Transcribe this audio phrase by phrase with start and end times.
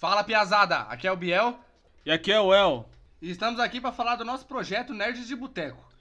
[0.00, 1.60] Fala piazada, aqui é o Biel
[2.06, 2.88] E aqui é o El.
[3.20, 5.92] e estamos aqui para falar do nosso projeto Nerds de Boteco.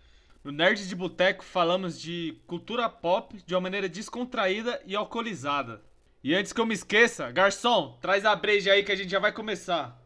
[0.42, 5.82] No Nerds de Boteco falamos de cultura pop de uma maneira descontraída e alcoolizada.
[6.24, 9.20] E antes que eu me esqueça, garçom, traz a breja aí que a gente já
[9.20, 9.99] vai começar.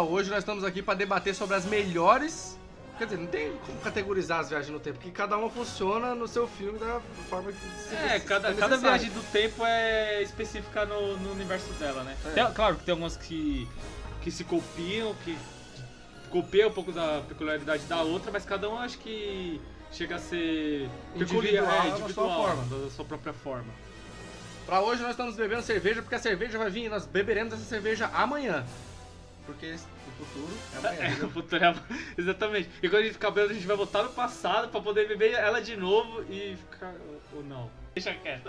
[0.00, 2.58] Hoje nós estamos aqui para debater sobre as melhores.
[2.98, 6.26] Quer dizer, não tem como categorizar as viagens no tempo, porque cada uma funciona no
[6.26, 7.58] seu filme da forma que
[7.88, 12.16] se É, cada, é cada viagem do tempo é específica no, no universo dela, né?
[12.24, 12.30] É.
[12.30, 13.68] Tem- claro que tem algumas que,
[14.22, 15.36] que se copiam, que
[16.30, 19.60] copiam um pouco da peculiaridade da outra, mas cada um acho que
[19.92, 22.78] chega a ser Individual é, na sua individual, forma.
[22.84, 23.72] da sua própria forma.
[24.64, 27.62] Pra hoje nós estamos bebendo cerveja, porque a cerveja vai vir e nós beberemos essa
[27.64, 28.64] cerveja amanhã.
[29.46, 29.72] Porque
[30.06, 31.16] o futuro é amanhã.
[31.20, 31.74] É, o futuro é-
[32.18, 32.68] Exatamente.
[32.82, 35.32] E quando a gente ficar bêbado, a gente vai voltar no passado pra poder beber
[35.34, 36.92] ela de novo e ficar.
[37.32, 37.70] Ou não.
[37.94, 38.46] Deixa quieto.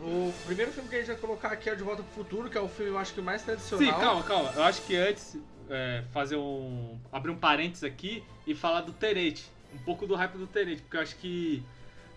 [0.00, 2.50] O primeiro filme que a gente vai colocar aqui é o De Volta pro Futuro,
[2.50, 3.86] que é o filme, eu acho que mais tradicional.
[3.94, 4.52] Sim, calma, calma.
[4.56, 5.38] Eu acho que antes,
[5.70, 6.98] é, fazer um.
[7.12, 9.44] abrir um parênteses aqui e falar do Terete.
[9.74, 11.62] Um pouco do hype do Terete, porque eu acho que.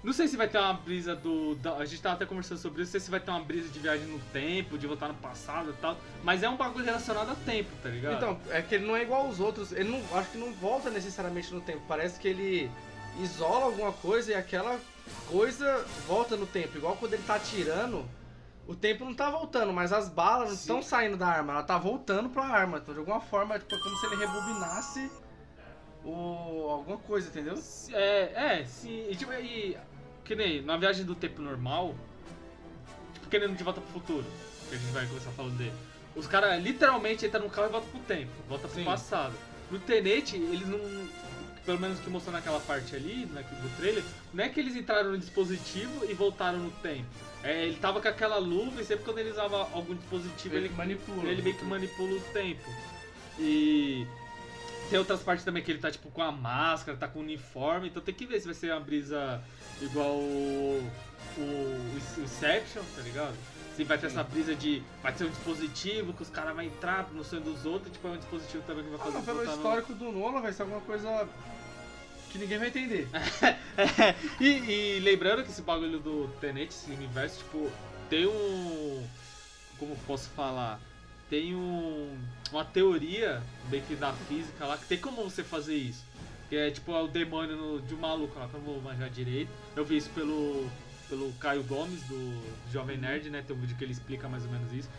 [0.02, 1.56] Não sei se vai ter uma brisa do.
[1.56, 3.68] da- a gente tava até conversando sobre isso, não sei se vai ter uma brisa
[3.68, 5.98] de viagem no tempo, de voltar no passado e tal.
[6.24, 8.16] Mas é um bagulho relacionado a tempo, tá ligado?
[8.16, 9.74] Então, é que ele não é igual aos outros.
[9.74, 11.82] Ele não, acho que não volta necessariamente no tempo.
[11.88, 12.72] Parece que ele
[13.20, 14.80] isola alguma coisa e aquela
[15.30, 16.78] coisa volta no tempo.
[16.78, 18.06] Igual quando ele tá atirando,
[18.68, 21.78] o tempo não tá voltando, mas as balas não estão saindo da arma, ela tá
[21.78, 22.78] voltando pra arma.
[22.78, 25.12] Então, de alguma forma, tipo, é como se ele rebobinasse
[26.06, 26.59] o
[26.90, 27.62] alguma coisa, entendeu?
[27.94, 29.08] É, é, sim.
[29.10, 29.78] E, tipo, e,
[30.26, 31.96] que nem na viagem do tempo normal,
[33.14, 34.26] tipo, que nem no De Volta pro Futuro,
[34.70, 35.74] que a gente vai começar falando dele.
[36.16, 38.84] Os caras literalmente entram no carro e voltam pro tempo, volta pro Sim.
[38.86, 39.34] passado.
[39.70, 40.80] No Tenente, eles não.
[41.66, 45.12] Pelo menos que mostrou naquela parte ali, na- do trailer, não é que eles entraram
[45.12, 47.06] no dispositivo e voltaram no tempo.
[47.44, 51.30] É, ele tava com aquela luva e sempre quando ele usava algum dispositivo, ele, manipula.
[51.30, 52.68] ele meio que manipula o tempo.
[53.38, 54.08] E
[54.90, 57.90] tem outras partes também que ele tá tipo com a máscara, tá com o uniforme,
[57.90, 59.42] então tem que ver se vai ser uma brisa
[59.82, 60.92] igual o,
[61.38, 63.36] o Inception, tá ligado?
[63.76, 64.84] Se vai ter essa brisa de.
[65.02, 68.12] Vai ter um dispositivo que os caras vão entrar no sonho dos outros, tipo, é
[68.12, 70.52] um dispositivo também que vai Ah, fazer mas pelo voltar no- histórico do Nolan vai
[70.52, 71.30] ser alguma coisa
[72.32, 73.08] que ninguém vai entender.
[73.80, 74.14] É,
[74.44, 77.72] e, e lembrando que esse bagulho do Tenet, esse universo, tipo,
[78.10, 79.08] tem um.
[79.78, 80.82] Como posso falar?
[81.30, 82.18] Tem um,
[82.52, 83.42] uma teoria
[83.88, 86.04] que da física lá que tem como você fazer isso.
[86.50, 88.82] Que é tipo é o demônio no- de um maluco lá, que eu não vou
[88.82, 89.52] manjar direito.
[89.76, 90.68] Eu vi isso pelo,
[91.08, 92.42] pelo Caio Gomes, do
[92.72, 93.44] Jovem Nerd, né?
[93.46, 94.90] Tem um vídeo que ele explica mais ou menos isso.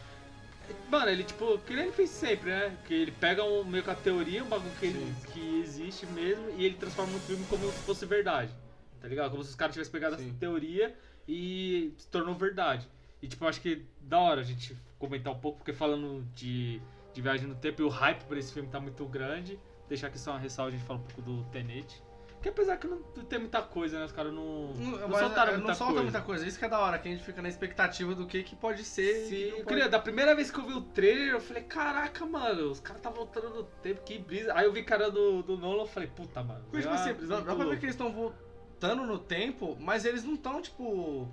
[0.89, 2.77] Mano, ele tipo, que ele fez sempre, né?
[2.87, 6.49] Que ele pega um, meio que a teoria, um bagulho que, ele- que existe mesmo,
[6.57, 8.53] e ele transforma no filme como se fosse verdade.
[9.01, 9.33] Tá ligado?
[9.33, 10.29] Como se os caras tivessem pegado Sim.
[10.29, 10.95] essa teoria
[11.27, 12.87] e se tornou verdade.
[13.21, 16.81] E tipo, eu acho que da hora a gente comentar um pouco, porque falando de,
[17.13, 19.59] de viagem no tempo e o hype por esse filme tá muito grande.
[19.89, 22.01] Deixar aqui só uma ressalva, a gente fala um pouco do Tenet.
[22.41, 24.05] Que apesar que não tem muita coisa, né?
[24.07, 26.03] Os caras não, não, mas soltaram é, muita não solta coisa.
[26.05, 26.47] muita coisa.
[26.47, 28.83] Isso que é da hora, que a gente fica na expectativa do que, que pode
[28.83, 29.27] ser.
[29.27, 32.25] Sim, não pode- queria, da primeira vez que eu vi o trailer, eu falei, caraca,
[32.25, 34.55] mano, os caras tá voltando no tempo, que brisa.
[34.55, 36.63] Aí eu vi cara do, do Nolan, eu falei, puta, mano.
[36.71, 40.25] Porque, tipo assim, dá, dá pra ver que eles estão voltando no tempo, mas eles
[40.25, 41.29] não estão, tipo.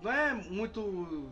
[0.00, 1.28] Não é muito.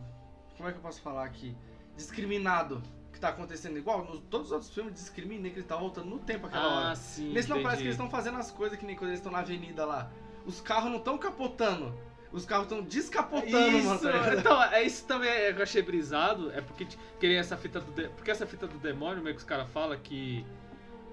[0.58, 1.56] Como é que eu posso falar aqui?
[1.96, 2.82] Discriminado
[3.12, 3.76] que tá acontecendo.
[3.78, 6.86] Igual, nos, todos os outros filmes discriminei que ele tá voltando no tempo aquela Ah,
[6.88, 6.94] hora.
[6.96, 7.32] sim.
[7.32, 7.64] Nesse não entendi.
[7.64, 10.10] parece que eles estão fazendo as coisas que nem quando eles estão na avenida lá.
[10.44, 11.92] Os carros não estão capotando.
[12.30, 13.94] Os carros estão descapotando, mano.
[13.94, 14.38] Isso, tá ligado?
[14.38, 17.56] então, é isso também é que eu achei brisado, é porque t- que nem essa
[17.56, 20.44] fita do de- porque essa fita do demônio, meio que os caras falam que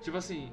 [0.03, 0.51] tipo assim,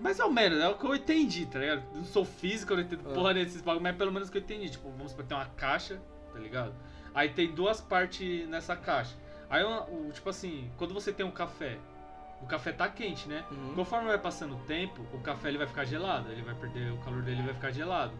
[0.00, 1.84] mais ou menos, é o que eu entendi, tá ligado?
[1.94, 3.14] Não sou físico, eu não entendo Ah.
[3.14, 6.00] porra desses bagulho, mas pelo menos que eu entendi, tipo, vamos supor, tem uma caixa,
[6.32, 6.74] tá ligado?
[7.16, 9.16] Aí tem duas partes nessa caixa.
[9.48, 11.78] Aí, o, tipo assim, quando você tem um café,
[12.42, 13.42] o café tá quente, né?
[13.50, 13.72] Uhum.
[13.74, 16.98] Conforme vai passando o tempo, o café ele vai ficar gelado, ele vai perder o
[16.98, 18.12] calor dele, vai ficar gelado.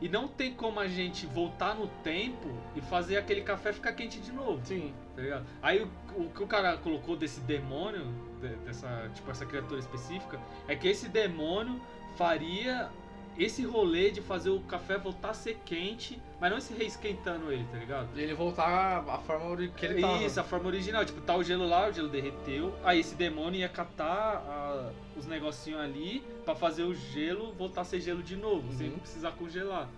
[0.00, 4.20] E não tem como a gente voltar no tempo e fazer aquele café ficar quente
[4.20, 4.60] de novo.
[4.64, 4.94] Sim.
[5.16, 5.46] Tá ligado?
[5.60, 5.90] Aí o,
[6.22, 8.04] o que o cara colocou desse demônio,
[8.40, 10.38] de- dessa, tipo, essa criatura específica,
[10.68, 11.80] é que esse demônio
[12.16, 12.90] faria
[13.36, 17.64] esse rolê de fazer o café voltar a ser quente, mas não se reesquentando ele,
[17.70, 18.08] tá ligado?
[18.14, 20.22] E ele voltar à forma que ele tava.
[20.22, 21.04] Isso, a forma original.
[21.04, 22.74] Tipo, tá o gelo lá, o gelo derreteu.
[22.84, 27.84] Aí esse demônio ia catar ah, os negocinhos ali pra fazer o gelo voltar a
[27.84, 28.98] ser gelo de novo, sem Uhum.
[28.98, 29.88] precisar congelar.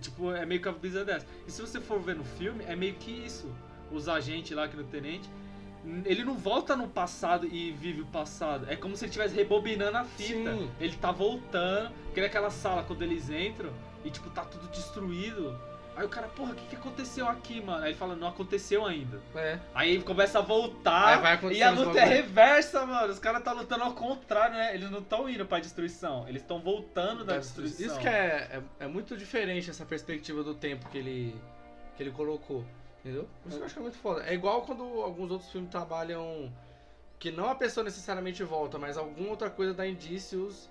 [0.00, 1.26] Tipo, é meio que a brisa dessa.
[1.46, 3.48] E se você for ver no filme, é meio que isso.
[3.92, 5.28] Os agentes lá aqui no Tenente.
[6.04, 8.66] Ele não volta no passado e vive o passado.
[8.68, 10.52] É como se ele estivesse rebobinando a fita.
[10.52, 10.70] Sim.
[10.80, 11.90] Ele tá voltando.
[12.12, 13.70] Que naquela sala quando eles entram
[14.04, 15.56] e, tipo, tá tudo destruído.
[15.98, 17.82] Aí o cara, porra, o que, que aconteceu aqui, mano?
[17.82, 19.20] Aí ele fala, não aconteceu ainda.
[19.34, 19.58] É.
[19.74, 21.42] Aí ele começa a voltar.
[21.50, 23.12] E a luta é reversa, mano.
[23.12, 24.76] Os caras tá lutando ao contrário, né?
[24.76, 26.28] Eles não estão indo pra destruição.
[26.28, 27.84] Eles estão voltando da destruição.
[27.84, 31.40] Isso que é, é, é muito diferente essa perspectiva do tempo que ele,
[31.96, 32.64] que ele colocou.
[33.00, 33.28] Entendeu?
[33.42, 34.24] Por isso que eu acho que é muito foda.
[34.24, 36.52] É igual quando alguns outros filmes trabalham
[37.18, 40.70] que não a pessoa necessariamente volta, mas alguma outra coisa dá indícios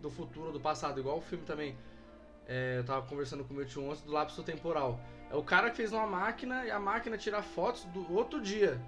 [0.00, 1.00] do futuro, do passado.
[1.00, 1.76] Igual o filme também.
[2.50, 5.00] É, eu tava conversando com o meu tio ontem do lapso temporal.
[5.30, 8.80] É o cara que fez uma máquina e a máquina tira fotos do outro dia.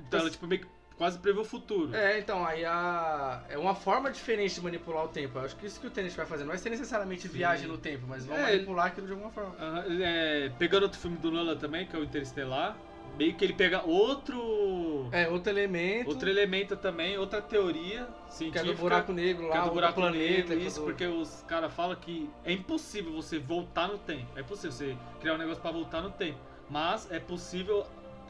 [0.00, 1.94] Então ela, tipo, meio que quase prevê o futuro.
[1.94, 3.44] É, então, aí a...
[3.50, 5.38] é uma forma diferente de manipular o tempo.
[5.38, 6.44] Eu acho que isso que o Tenet vai fazer.
[6.44, 7.36] Não vai ser necessariamente Sim.
[7.36, 9.54] viagem no tempo, mas vão É, manipular aquilo de alguma forma.
[9.60, 12.74] Aham, é, pegando outro filme do Nolan também, que é o Interestelar.
[13.18, 15.08] Meio que ele pega outro.
[15.12, 18.70] É, outro elemento, Outro elemento também, outra teoria que científica.
[18.70, 20.24] é do buraco negro lá, que é do buraco planeta.
[20.32, 23.98] negro, que é isso, do- porque os caras falam que é impossível você voltar no
[23.98, 24.26] tempo.
[24.36, 26.38] É impossível você criar um negócio pra voltar no tempo.
[26.70, 27.86] Mas é possível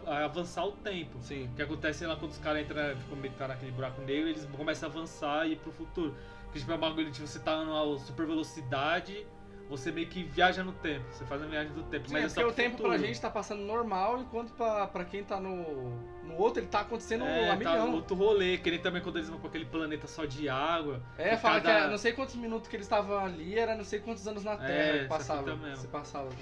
[0.07, 1.19] ah, avançar o tempo.
[1.21, 1.45] Sim.
[1.53, 4.29] O que acontece lá quando os caras entram, ficam meio que tá naquele buraco negro,
[4.29, 6.15] eles começam a avançar e ir pro futuro.
[6.53, 9.27] Que tipo, é um bagulho de você tá numa super velocidade,
[9.69, 11.05] você meio que viaja no tempo.
[11.11, 12.09] Você faz uma viagem do tempo.
[12.09, 12.89] Sim, mas é é porque o tempo futuro.
[12.89, 15.91] pra gente tá passando normal, enquanto pra, pra quem tá no,
[16.25, 17.95] no outro, ele tá acontecendo é, a tá milhão.
[17.95, 21.03] outro rolê, que nem também quando eles vão pra aquele planeta só de água.
[21.19, 23.85] É, fala cada- que é, não sei quantos minutos que eles estavam ali, era não
[23.85, 25.77] sei quantos anos na Terra É, que passava.
[25.77, 26.37] Se passava, tá?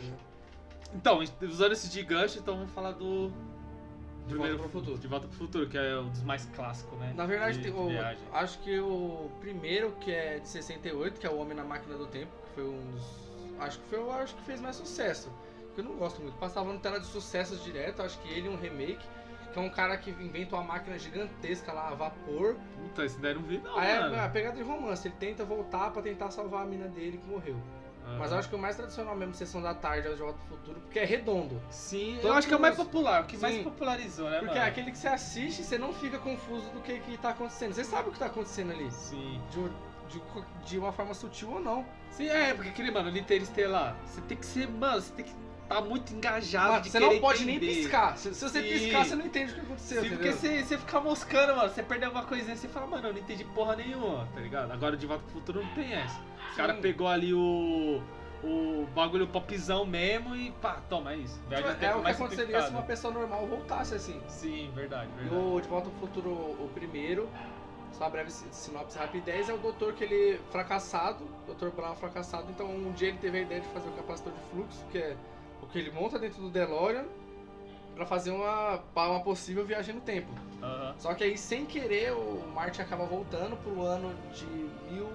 [0.94, 3.32] Então, usando esse de gancho, então vamos falar do.
[4.26, 4.98] De Volta pro Futuro.
[4.98, 7.12] De Volta pro Futuro, que é um dos mais clássicos, né?
[7.16, 8.22] Na verdade, de tem o- viagem.
[8.32, 12.06] acho que o primeiro, que é de 68, que é o Homem na Máquina do
[12.08, 13.02] Tempo, foi um dos.
[13.60, 15.30] Acho que foi o acho que fez mais sucesso.
[15.76, 16.36] Eu não gosto muito.
[16.38, 19.04] Passava no tela de sucessos direto, acho que ele um remake,
[19.52, 22.56] que é um cara que inventa uma máquina gigantesca lá, a vapor.
[22.74, 23.78] Puta, esse daí eu não vi, não.
[23.78, 24.20] Aí é mano.
[24.20, 27.56] a pegada de romance, ele tenta voltar pra tentar salvar a mina dele que morreu.
[28.18, 30.38] Mas eu acho que o mais tradicional mesmo, Sessão da Tarde, é o De Volta
[30.46, 31.60] pro Futuro, porque é redondo.
[31.68, 33.64] Sim, eu Todos acho que é o mais popular, o que mais Sim.
[33.64, 34.64] popularizou, né, Porque mano?
[34.64, 37.72] é aquele que você assiste e você não fica confuso do que, que tá acontecendo.
[37.72, 38.88] Você sabe o que tá acontecendo ali.
[38.92, 39.42] Sim.
[39.50, 39.68] De,
[40.08, 40.22] de,
[40.64, 41.84] de uma forma sutil ou não.
[42.10, 45.32] Sim, é, porque aquele, mano, no Interestelar, você tem que ser, mano, você tem que
[45.66, 47.74] estar muito engajado Mano, você não pode nem entender.
[47.74, 48.16] piscar.
[48.16, 48.68] Se, se você Sim.
[48.68, 50.02] piscar, você não entende o que aconteceu.
[50.02, 53.12] Sim, porque você, você fica moscando, mano, você perde alguma coisinha, você fala, mano, eu
[53.12, 54.70] não entendi porra nenhuma, tá ligado?
[54.72, 56.18] Agora de volta pro futuro não tem essa.
[56.52, 58.00] O cara pegou ali o.
[58.44, 61.40] O bagulho popzão mesmo e pá, toma, é isso.
[61.48, 64.20] Viagem é tempo o que aconteceria se uma pessoa normal voltasse assim.
[64.28, 65.34] Sim, verdade, verdade.
[65.42, 67.28] o De Volta ao Futuro, o primeiro,
[67.96, 71.68] só uma breve si- sinopse rapidez, é o doutor que ele fracassado, Dr.
[71.70, 74.84] Brown fracassado, então um dia ele teve a ideia de fazer o capacitor de fluxo,
[74.90, 75.16] que é
[75.62, 77.04] o que ele monta dentro do DeLorean,
[77.94, 80.28] pra fazer uma, uma possível viagem no tempo.
[80.98, 84.46] Só que aí, sem querer, o Marty acaba voltando pro ano de
[84.90, 85.08] mil...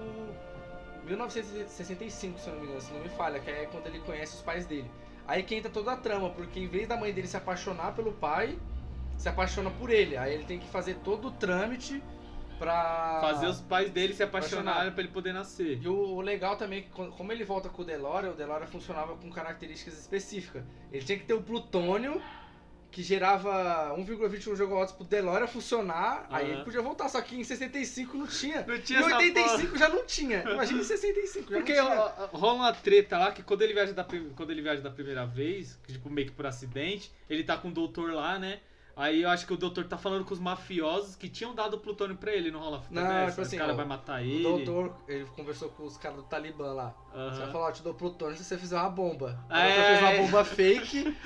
[1.04, 4.42] 1965, se não me engano, se não me falha, que é quando ele conhece os
[4.42, 4.90] pais dele.
[5.26, 8.12] Aí que entra toda a trama, porque em vez da mãe dele se apaixonar pelo
[8.12, 8.58] pai,
[9.16, 10.16] se apaixona por ele.
[10.16, 12.02] Aí ele tem que fazer todo o trâmite
[12.58, 13.18] pra.
[13.20, 14.94] Fazer os pais dele se apaixonarem apaixonar.
[14.94, 15.80] pra ele poder nascer.
[15.82, 18.66] E o, o legal também é que, como ele volta com o DeLorean, o DeLorean
[18.66, 20.62] funcionava com características específicas.
[20.92, 22.20] Ele tinha que ter o plutônio,
[22.90, 26.54] que gerava 1,21 gigawatts pro DeLorean funcionar, aí Aham.
[26.56, 27.08] ele podia voltar.
[27.08, 28.64] Só que em 65 não tinha.
[28.66, 29.16] Não Em tinha porra.
[29.16, 30.42] 85 já não tinha.
[30.42, 32.26] Imagina em 65, já Porque não tinha.
[32.32, 34.04] rola uma treta lá que quando ele viaja da,
[34.36, 37.72] quando ele viaja da primeira vez, tipo, meio que por acidente, ele tá com o
[37.72, 38.60] doutor lá, né?
[39.02, 41.78] Aí eu acho que o doutor tá falando com os mafiosos que tinham dado o
[41.80, 43.30] plutônio pra ele, não rola fita Não, dessa?
[43.30, 44.42] tipo assim, o cara ó, vai matar O ele.
[44.44, 46.94] doutor, ele conversou com os caras do Talibã lá.
[47.12, 47.30] Aham.
[47.34, 49.40] Você vai falar, ó, te dou plutônio se você fizer uma bomba.
[49.50, 49.64] O É.
[49.74, 51.16] doutor fez uma bomba fake.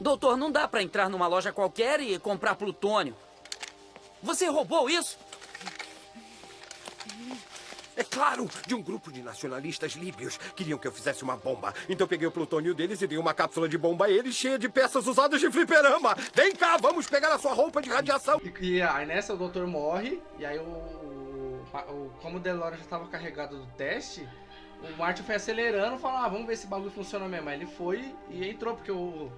[0.00, 3.14] Doutor, não dá pra entrar numa loja qualquer e comprar plutônio.
[4.22, 5.18] Você roubou isso?
[7.96, 10.38] É claro, de um grupo de nacionalistas líbios.
[10.56, 11.74] Queriam que eu fizesse uma bomba.
[11.88, 14.68] Então peguei o plutônio deles e dei uma cápsula de bomba a eles cheia de
[14.68, 16.16] peças usadas de fliperama.
[16.34, 18.40] Vem cá, vamos pegar a sua roupa de radiação.
[18.60, 20.62] E, e aí nessa o doutor morre, e aí o.
[20.62, 24.28] o- como o DeLorean já estava carregado do teste,
[24.82, 27.48] o Martin foi acelerando, falou, ah, vamos ver se o bagulho funciona mesmo.
[27.48, 29.30] Aí ele foi e entrou, porque o.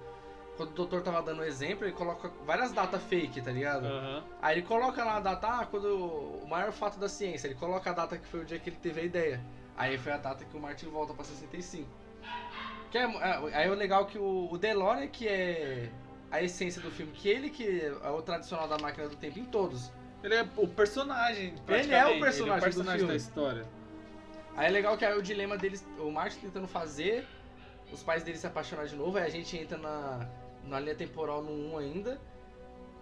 [0.57, 3.85] Quando o doutor tava dando exemplo, ele coloca várias datas fake, tá ligado?
[3.85, 4.23] Aham.
[4.41, 5.85] Aí ele coloca lá a data, ah, quando
[6.43, 8.77] o maior fato da ciência, ele coloca a data que foi o dia que ele
[8.77, 9.41] teve a ideia.
[9.75, 11.87] Aí foi a data que o Martin volta pra 65.
[12.89, 15.89] Que é, é- aí o legal é que o, o DeLorean, que é
[16.31, 19.45] a essência do filme, que ele que é o tradicional da máquina do tempo em
[19.45, 19.91] todos.
[20.23, 21.53] Ele é o personagem.
[21.67, 23.11] Ele é o personagem Ele é o do personagem filme.
[23.11, 23.65] da história.
[24.55, 27.27] Aí é legal que aí o dilema deles, o Martin tentando fazer,
[27.91, 30.25] os pais dele se apaixonar de novo, aí a gente entra na,
[30.67, 32.19] na linha temporal no 1 ainda,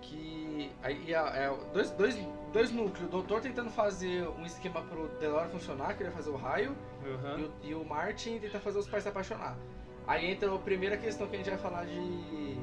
[0.02, 2.18] que aí é, dois, dois,
[2.52, 6.30] dois núcleos, o doutor tentando fazer um esquema pro DeLorean funcionar, que ele ia fazer
[6.30, 7.40] o raio, Aham.
[7.40, 9.58] e, o, e o Martin tenta fazer os pais se apaixonar.
[10.06, 12.56] Aí entra a primeira questão que a gente vai falar de,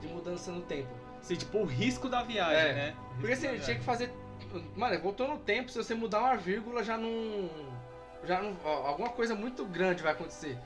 [0.00, 0.90] de mudança no tempo.
[1.20, 2.72] Assim, tipo, o risco da viagem, É.
[2.74, 2.96] né?
[3.18, 4.12] Porque assim, da tinha que fazer.
[4.76, 7.48] Mano, voltou no tempo, se você mudar uma vírgula, já não.
[8.24, 8.54] Já não.
[8.64, 10.58] Alguma coisa muito grande vai acontecer.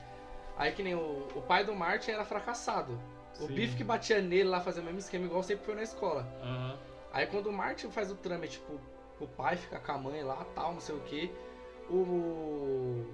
[0.57, 2.99] Aí que nem o, o pai do Martin era fracassado.
[3.39, 3.53] O Sim.
[3.53, 6.27] Biff que batia nele lá, fazia o mesmo esquema, igual sempre foi na escola.
[6.43, 6.77] Aham.
[7.13, 8.79] Aí quando o Martin faz o trâmite, tipo,
[9.19, 11.31] o pai fica com a mãe lá, tal, não sei o que.
[11.89, 13.05] O.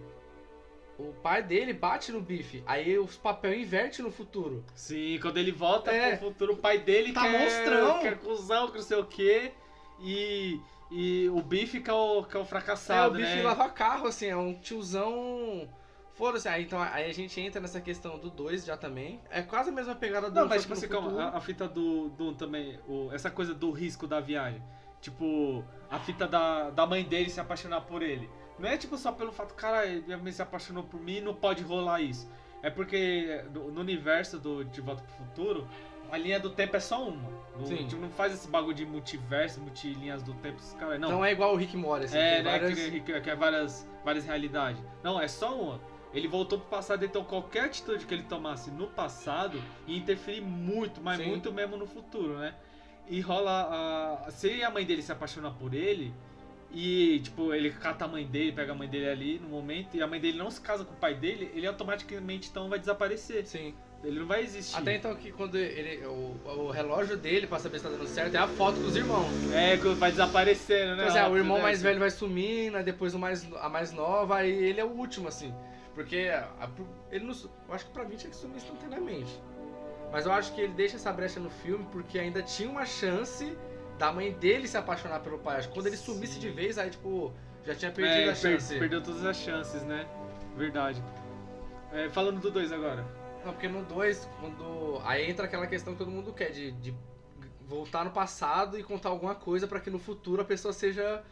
[1.00, 2.64] O pai dele bate no Biff.
[2.66, 4.64] Aí os papel inverte no futuro.
[4.74, 6.16] Sim, quando ele volta É.
[6.16, 8.00] pro futuro, o pai dele Tá quer, monstrão.
[8.00, 9.52] quer cuzão, que não sei o quê.
[10.00, 10.60] E,
[10.92, 13.44] e o Biff que é o, que é o É, fracassado, o Biff né?
[13.44, 15.70] lava carro, assim, é um tiozão.
[16.18, 19.22] Foda-se, aí, então, aí a gente entra nessa questão do 2 já também.
[19.30, 22.10] É quase a mesma pegada do Não, mas tipo assim, calma, a, a fita do,
[22.10, 24.60] do também, o, essa coisa do risco da viagem.
[25.00, 28.28] Tipo, a fita da, da mãe dele se apaixonar por ele.
[28.58, 31.62] Não é tipo só pelo fato, cara, minha mãe se apaixonou por mim não pode
[31.62, 32.28] rolar isso.
[32.64, 35.68] É porque no, no universo do De Volta pro Futuro,
[36.12, 37.30] a linha do tempo é só uma.
[37.56, 37.86] Não, Sim.
[37.86, 41.00] tipo, não faz esse bagulho de multiverso, multilinhas do tempo, caras.
[41.00, 42.18] Não, Não é igual o Rick Mori, assim.
[42.18, 42.52] é, né?
[42.60, 44.82] várias- Que, que, que é várias, várias realidades.
[45.04, 45.80] Não, é só uma.
[46.14, 51.02] Ele voltou pro passado, então qualquer atitude que ele tomasse no passado ia interferir muito,
[51.02, 51.28] mas Sim.
[51.28, 52.56] muito mesmo no futuro, né?
[53.10, 54.32] E rola a.
[54.32, 56.14] Se a mãe dele se apaixonar por ele,
[56.72, 60.02] e tipo, ele cata a mãe dele, pega a mãe dele ali no momento, e
[60.02, 63.46] a mãe dele não se casa com o pai dele, ele automaticamente então vai desaparecer.
[63.46, 63.74] Sim.
[64.04, 64.78] Ele não vai existir.
[64.78, 66.06] Até então que quando ele.
[66.06, 69.28] O, o relógio dele, pra saber se tá dando certo, é a foto dos irmãos.
[69.52, 71.04] É, que vai desaparecendo, né?
[71.04, 71.64] Então, assim, ah, o Óbvio, irmão né?
[71.64, 74.90] mais velho vai sumindo, aí depois o mais, a mais nova, aí ele é o
[74.90, 75.54] último, assim.
[75.98, 76.70] Porque a- a-
[77.12, 77.34] ele não.
[77.68, 79.42] Eu acho que pra mim tinha que sumir instantaneamente.
[80.12, 83.58] Mas eu acho que ele deixa essa brecha no filme porque ainda tinha uma chance
[83.98, 85.58] da mãe dele se apaixonar pelo pai.
[85.58, 86.40] Acho que quando ele sumisse Sim.
[86.40, 87.34] de vez, aí, tipo,
[87.66, 88.78] já tinha perdido É, a per- chance.
[88.78, 90.08] perdeu todas as chances, né?
[90.56, 91.04] Verdade.
[91.92, 93.04] É, falando do 2 agora.
[93.44, 95.02] Não, porque no 2, quando.
[95.04, 96.94] Aí entra aquela questão que todo mundo quer, de, de
[97.68, 101.24] voltar no passado e contar alguma coisa pra que no futuro a pessoa seja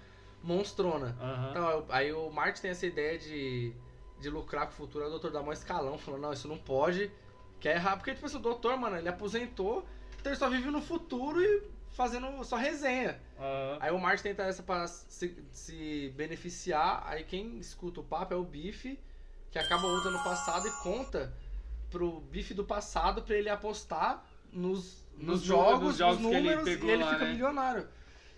[0.43, 1.15] monstrona.
[1.21, 1.47] Aham.
[1.51, 3.73] Então, aí o Martin tem essa ideia de,
[4.19, 7.11] de lucrar com o futuro, o doutor dá um escalão, falando, não, isso não pode,
[7.59, 7.97] que é errado.
[7.97, 9.85] Porque, tipo assim, o doutor, mano, ele aposentou,
[10.19, 13.19] então ele só vive no futuro e fazendo só resenha.
[13.39, 13.77] Aham.
[13.79, 18.37] Aí o Martin tenta essa pra se, se beneficiar, aí quem escuta o papo é
[18.37, 18.99] o Biff,
[19.51, 21.33] que acaba voltando no passado e conta
[21.89, 26.41] pro Biff do passado pra ele apostar nos, nos, Nos jogos, nos jogos nos ele
[26.41, 27.31] números, pegou e ele lá, fica né?
[27.31, 27.87] milionário.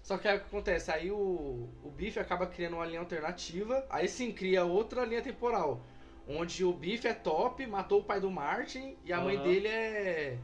[0.07, 0.89] Só que aí o que acontece?
[0.89, 5.81] Aí o, o Biff acaba criando uma linha alternativa, aí sim cria outra linha temporal.
[6.25, 9.43] Onde o Biff é top, matou o pai do Martin e a mãe Aham.
[9.43, 10.37] dele é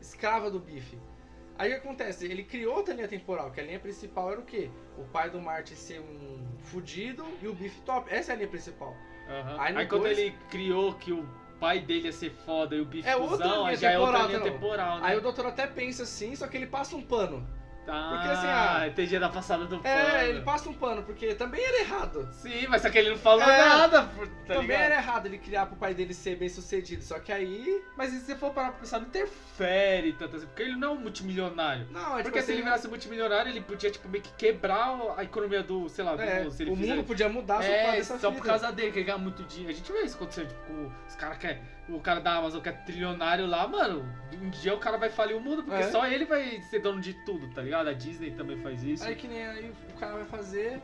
[0.00, 0.96] escrava do Biff.
[1.58, 2.26] Aí o que acontece?
[2.26, 4.70] Ele criou outra linha temporal, que a linha principal era o quê?
[4.96, 8.08] O pai do Martin ser um fudido e o Biff top.
[8.14, 8.94] Essa é a linha principal.
[9.28, 9.56] Aham.
[9.58, 12.84] Aí Aí, quando dois- ele criou que o pai dele ia ser foda e o
[12.84, 14.44] bife É outra cuzão, linha aí já é outra linha não.
[14.46, 15.08] temporal, né?
[15.08, 17.44] Aí o doutor até pensa assim, só que ele passa um pano.
[17.88, 19.88] Ah, porque assim, ah, entendi da passada do pano.
[20.16, 22.28] É, ele passa um pano, porque também era errado.
[22.32, 24.08] Sim, mas só que ele não falou É, nada, tá
[24.46, 24.80] também ligado?
[24.82, 27.02] era errado ele criar pro pai dele ser bem sucedido.
[27.02, 27.82] Só que aí.
[27.96, 30.90] Mas se você for parar pra pensar, não interfere tanto assim, porque ele não é
[30.92, 31.86] um multimilionário.
[31.90, 34.96] Não, é Porque tipo se ele assim, virasse multimilionário, ele podia, tipo, meio que quebrar
[35.16, 37.62] a economia do, sei lá, do é, mundo, se ele o fizer- mundo podia mudar
[37.62, 39.72] só por causa É, dessa só por causa dele, que ele ganha muito dinheiro.
[39.72, 42.68] A gente vê isso acontecer, tipo, os caras que é, o cara da Amazon que
[42.68, 44.04] é trilionário lá, mano,
[44.42, 45.90] um dia o cara vai falir o mundo, porque É.
[45.90, 47.88] só ele vai ser dono de tudo, tá ligado?
[47.88, 49.04] A Disney também faz isso.
[49.04, 50.80] Aí que nem aí o cara vai fazer.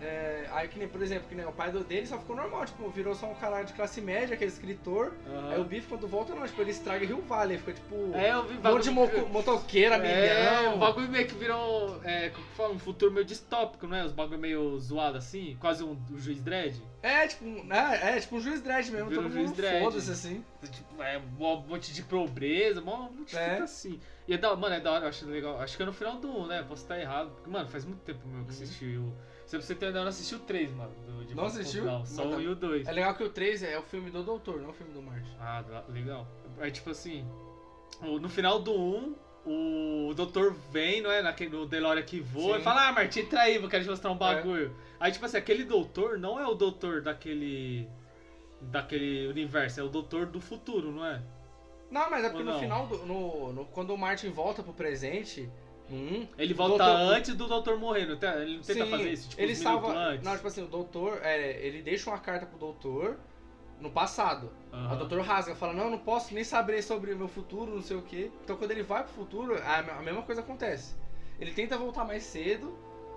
[0.00, 2.64] É, aí que nem, por exemplo, que nem o pai do- dele só ficou normal,
[2.64, 5.12] tipo, virou só um cara de classe média, que é escritor.
[5.26, 5.50] Aham.
[5.52, 7.94] Aí o Biff quando volta não, tipo, ele estraga Rio Valley, fica tipo.
[8.14, 10.74] É, eu vi um monte de moco- motoqueira, É, milhão.
[10.76, 14.04] o bagulho meio que virou, é, como que fala, um futuro meio distópico, não é?
[14.04, 16.80] Os bagulho meio zoado assim, quase um, um juiz dread.
[17.02, 17.98] É, tipo, né?
[18.16, 19.82] é, tipo um juiz dread mesmo, Vira todo um juiz mundo dredd.
[19.84, 20.44] foda-se assim.
[20.62, 23.50] Tipo, é um monte de pobreza, um monte de É.
[23.52, 23.98] fita assim.
[24.28, 25.58] E é da, mano, é da hora, eu acho legal.
[25.60, 26.62] Acho que é no final do 1, né?
[26.68, 27.30] Posso estar errado.
[27.30, 28.62] Porque, mano, faz muito tempo meu que Uhum.
[28.62, 29.12] assisti o.
[29.50, 30.92] Se você ter ainda não assistiu o 3, mano.
[31.04, 31.84] Do, de Não assistiu?
[31.84, 32.86] Não, só o tá- e o 2.
[32.86, 35.34] É legal que o 3 é o filme do Doutor, não o filme do Martin.
[35.40, 36.24] Ah, legal.
[36.60, 37.26] É tipo assim,
[38.00, 39.14] no final do 1,
[39.46, 41.20] o doutor vem, não é?
[41.20, 42.60] Naquele, no DeLorean que voa Sim.
[42.60, 44.72] e fala, ah, Martin, entra aí, eu quero te mostrar um bagulho.
[45.00, 47.88] Aí, tipo assim, aquele doutor não é o doutor daquele.
[48.60, 51.20] daquele universo, é o doutor do futuro, não é?
[51.90, 52.60] Não, mas é porque Ou no não?
[52.60, 55.50] final, do, no, no- quando o Martin volta pro presente,
[55.90, 59.42] 1, Ele volta doutor- antes do doutor morrer, ele não tenta Sim, fazer isso, tipo,
[59.42, 59.92] ele salva.
[59.92, 60.24] antes.
[60.24, 63.18] Não, tipo assim, o doutor, é, ele deixa uma carta pro doutor
[63.80, 64.50] no passado.
[64.72, 64.94] Aham.
[64.94, 67.82] O doutor rasga, fala, não, eu não posso nem saber sobre o meu futuro, não
[67.82, 68.30] sei o que.
[68.44, 70.94] Então quando ele vai pro futuro, a, a mesma coisa acontece.
[71.40, 72.76] Ele tenta voltar mais cedo,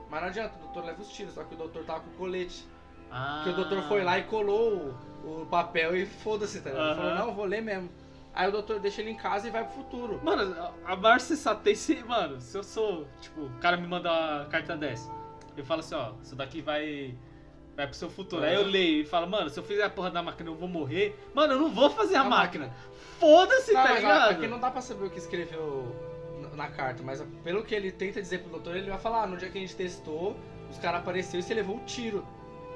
[0.09, 2.13] mas não adianta, o doutor leva os tiros, só que o doutor tava com o
[2.13, 2.65] colete.
[3.11, 3.41] Ah.
[3.43, 6.87] Porque o doutor foi lá e colou o, o papel e foda-se, tá ligado?
[6.87, 7.89] Ele falou, não, vou ler mesmo.
[8.33, 10.19] Aí o doutor deixa ele em casa e vai pro futuro.
[10.23, 14.45] Mano, a- maior sensatez, se, mano, se eu sou, tipo, o cara me manda uma
[14.45, 15.11] carta dessa,
[15.55, 17.15] eu falo assim, ó, isso daqui vai
[17.75, 18.43] vai pro seu futuro.
[18.43, 20.67] Aí eu leio e falo, mano, se eu fizer a porra da máquina eu vou
[20.69, 21.15] morrer.
[21.33, 22.67] Mano, eu não vou fazer a, A máquina.
[22.67, 22.83] máquina.
[23.19, 24.31] Foda-se, tá a- ligado?
[24.31, 25.95] aqui não dá pra saber o que escreveu
[26.39, 29.27] na, na carta, mas pelo que ele tenta dizer pro doutor, ele vai falar, ah,
[29.27, 30.35] no dia que a gente testou,
[30.69, 32.19] os caras apareceram e você levou um tiro.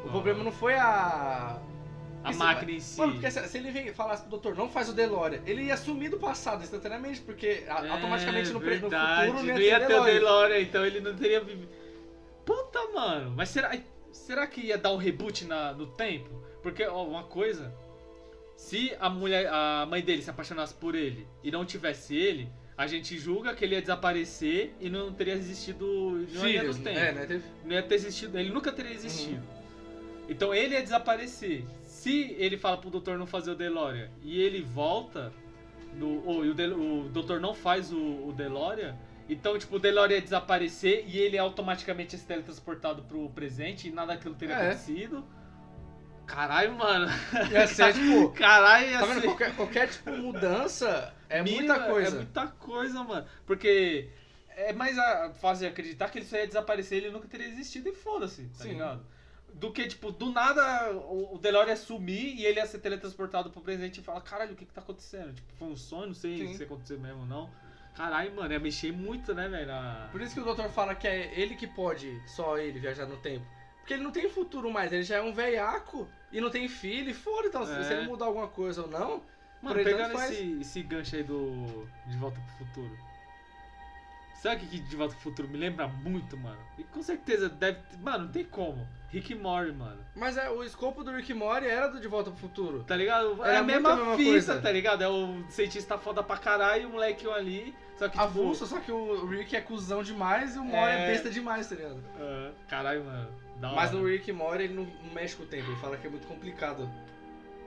[0.03, 0.11] O Ah.
[0.11, 1.59] problema não foi a...
[2.27, 2.99] A Isso, máquina em si.
[2.99, 5.77] Mano, porque se, se ele vem, falasse pro doutor, não faz o DeLorean, ele ia
[5.77, 9.53] sumir do passado instantaneamente, porque a- É, automaticamente no, pre- no verdade, futuro não ia,
[9.53, 10.13] não ia ter ter o DeLorean.
[10.19, 11.69] DeLorean, então ele não teria vivido.
[12.45, 13.71] Puta, mano, mas será,
[14.11, 16.29] será que ia dar um reboot na, no tempo?
[16.61, 17.73] Porque, ó, uma coisa,
[18.55, 22.87] se a mulher, a mãe dele se apaixonasse por ele e não tivesse ele, a
[22.87, 26.99] gente julga que ele ia desaparecer e não teria existido ia Filhos, no tempo.
[26.99, 27.41] é, né?
[27.65, 29.35] Não ia ter existido, ele nunca teria existido.
[29.41, 29.57] Uhum.
[30.29, 31.63] Então ele ia desaparecer.
[32.07, 35.33] Se ele fala pro doutor não fazer o DeLorean e ele volta,
[35.93, 37.97] no, ou, o, De- o doutor não faz o,
[38.27, 38.95] o DeLorean,
[39.29, 43.91] então tipo, o DeLorean ia desaparecer e ele automaticamente ia ser teletransportado pro presente e
[43.91, 44.59] nada daquilo teria É.
[44.69, 45.25] acontecido.
[46.25, 47.07] Caralho, mano.
[47.51, 48.29] Ia ser, tipo...
[48.31, 49.21] Caralho, ia Tá ser...
[49.23, 52.09] Qualquer, qualquer, tipo, mudança é mínima, muita coisa.
[52.09, 53.25] É muita coisa, mano.
[53.45, 54.09] Porque
[54.49, 57.47] é mais a fase de acreditar que ele só ia desaparecer e ele nunca teria
[57.47, 58.69] existido e foda-se, tá Sim.
[58.69, 59.05] ligado?
[59.53, 63.59] Do que, tipo, do nada o DeLorean ia sumir e ele ia ser teletransportado pro
[63.61, 65.33] presente e falar, caralho, o que que tá acontecendo?
[65.33, 66.53] Tipo, foi um sonho, não sei Sim.
[66.57, 67.49] se aconteceu mesmo ou não.
[67.95, 69.71] Caralho, mano, ia mexer muito, né, velho?
[70.11, 73.17] Por isso que o doutor fala que é ele que pode, só ele, viajar no
[73.17, 73.43] tempo.
[73.79, 77.09] Porque ele não tem futuro mais, ele já é um velhaco e não tem filho,
[77.09, 77.83] e foda, então se- É.
[77.83, 79.23] se ele mudar alguma coisa ou não,
[79.59, 80.31] Mano, pegando faz.
[80.33, 82.95] esse, esse gancho aí do De Volta pro Futuro.
[84.35, 86.59] Sabe o que De Volta pro Futuro me lembra muito, mano?
[86.77, 87.79] E com certeza deve.
[87.99, 88.87] Mano, não tem como.
[89.09, 89.97] Rick Morty, mano.
[90.15, 92.83] Mas é, o escopo do Rick Morty era do De Volta pro Futuro.
[92.83, 93.41] Tá ligado?
[93.45, 95.01] É Era a muito mesma, a mesma fita, tá ligado?
[95.03, 97.73] É o cientista foda pra caralho e o moleque ali.
[97.97, 98.23] Só que, tipo.
[98.23, 101.11] Avulso, só que o Rick é cuzão demais e o Morty é, É.
[101.11, 102.03] besta demais, tá ligado?
[102.19, 103.29] ah, caralho, mano.
[103.61, 103.99] Da Mas hora.
[103.99, 106.87] no Rick Morty ele não mexe com o tempo, ele fala que é muito complicado.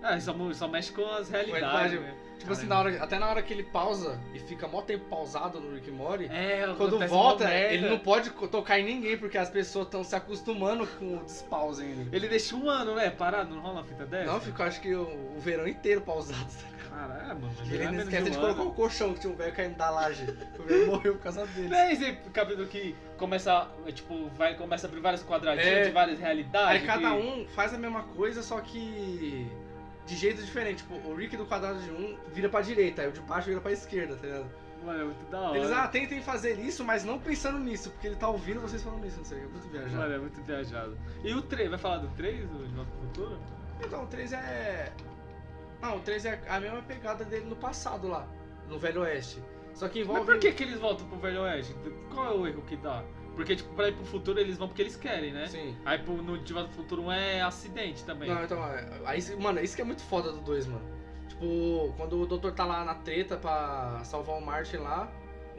[0.02, 1.92] Ah, ele só, só mexe com as realidades.
[1.92, 2.29] Realidade.
[2.40, 5.60] Tipo assim, na hora, até na hora que ele pausa e fica mó tempo pausado
[5.60, 7.74] no Rick Morty, É, quando volta, merda.
[7.74, 11.82] ele não pode tocar em ninguém porque as pessoas estão se acostumando com o despause
[11.82, 12.16] ainda.
[12.16, 13.10] Ele deixa um ano, né?
[13.10, 14.32] Parado, não rola uma fita dessa?
[14.32, 15.02] Não, ficou acho que o,
[15.36, 16.48] o verão inteiro pausado.
[16.88, 17.52] Caralho, mano.
[17.70, 19.76] Ele não não é esquece de um colocar o colchão que tinha um velho caindo
[19.76, 20.24] da laje.
[20.58, 21.68] O velho morreu por causa dele.
[21.68, 25.84] Não é esse capítulo que começa, é, tipo, vai, começa a abrir vários quadradinhos É.
[25.84, 26.80] de várias realidades.
[26.80, 29.46] Aí cada que- um faz a mesma coisa, só que
[30.10, 30.78] de jeito diferente.
[30.78, 33.60] Tipo, o Rick do quadrado de um vira pra direita, aí o de baixo vira
[33.60, 34.50] pra esquerda, tá ligado?
[34.84, 35.58] Mano, é muito da hora.
[35.58, 39.06] Eles, ah, tentem fazer isso, mas não pensando nisso, porque ele tá ouvindo vocês falando
[39.06, 39.96] isso, não sei, é muito viajado.
[39.96, 40.98] Mano, é muito viajado.
[41.22, 43.40] E o 3, vai falar do 3, do De Volta pro Futuro?
[43.84, 44.92] Então, o 3 é.
[45.80, 48.26] Não, o 3 é a mesma pegada dele no passado lá,
[48.68, 49.42] no Velho Oeste.
[49.74, 50.22] Só que envolve.
[50.22, 51.74] Mas por que, que eles voltam pro Velho Oeste?
[52.12, 53.04] Qual é o erro que dá?
[53.34, 55.46] Porque, tipo, pra ir pro futuro eles vão porque eles querem, né?
[55.46, 55.76] Sim.
[55.84, 58.28] Aí pro, no De Volta pro Futuro 1 é acidente também.
[58.28, 60.84] Não, então, é, aí, mano, isso que é muito foda do 2, mano.
[61.28, 65.10] Tipo, quando o doutor tá lá na treta pra salvar o Martin lá,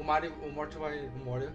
[0.01, 1.47] o Mario, o Morty vai, o Morty,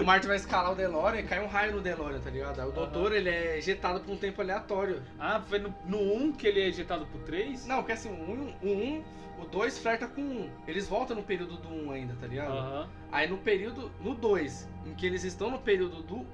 [0.00, 2.60] o Martin vai escalar o DeLorean e cai um raio no DeLorean, tá ligado?
[2.60, 5.00] Aí o doutor, ele é ejetado por um tempo aleatório.
[5.18, 7.66] Ah, foi no, no 1 que ele é ejetado pro 3?
[7.66, 9.04] Não, porque assim, o 1, o, um,
[9.38, 10.50] o 2 flerta com o 1.
[10.66, 12.52] Eles voltam no período do 1 ainda, tá ligado?
[12.52, 12.88] Aham.
[13.12, 16.26] Aí no período, no 2, em que eles estão no período do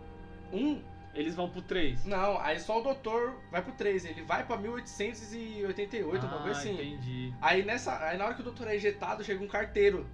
[0.51, 0.81] 1,
[1.15, 2.07] Eles vão pro 3.
[2.07, 6.59] não, aí só o doutor vai pro 3, ele vai pra 1888, uma ah, coisa
[6.59, 6.73] assim.
[6.73, 7.35] entendi.
[7.39, 10.07] Aí nessa, aí na hora que o doutor é ejetado, chega um carteiro.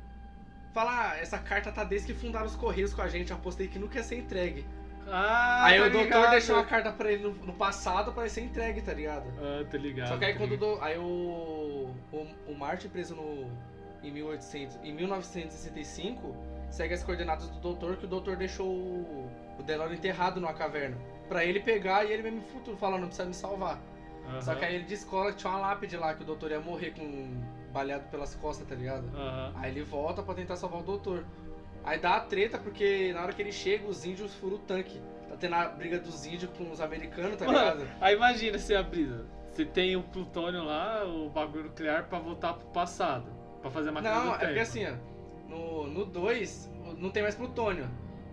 [0.78, 3.66] Fala, ah, essa carta tá desde que fundaram os Correios com a gente, eu apostei
[3.66, 4.64] que nunca ia ser entregue.
[5.08, 6.30] Ah, aí tá o doutor ligado.
[6.30, 9.24] deixou uma carta pra ele no, no passado pra ele ser entregue, tá ligado?
[9.40, 10.06] Ah, tá ligado.
[10.06, 13.50] Só que aí tá quando do- aí o, o, o Martin preso no,
[14.04, 16.36] em, 1800, em 1965
[16.70, 20.96] segue as coordenadas do doutor que o doutor deixou o, o DeLorean enterrado numa caverna.
[21.28, 23.80] Pra ele pegar e ele mesmo futuro fala, não precisa me salvar.
[24.40, 26.60] Só Aham, que aí ele descola que tinha uma lápide lá que o doutor ia
[26.60, 29.08] morrer com baleado pelas costas, tá ligado?
[29.16, 29.52] aham.
[29.56, 31.24] Aí ele volta pra tentar salvar o doutor.
[31.84, 35.00] Aí dá a treta porque na hora que ele chega, os índios furam o tanque.
[35.28, 37.88] Tá tendo a briga dos índios com os americanos, tá Mano, ligado?
[38.00, 39.26] Aí imagina se a brisa.
[39.52, 43.26] Você tem o plutônio lá, o bagulho nuclear, pra voltar pro passado.
[43.60, 47.88] Pra fazer a máquina Não, é porque assim, ó, no 2 não tem mais plutônio.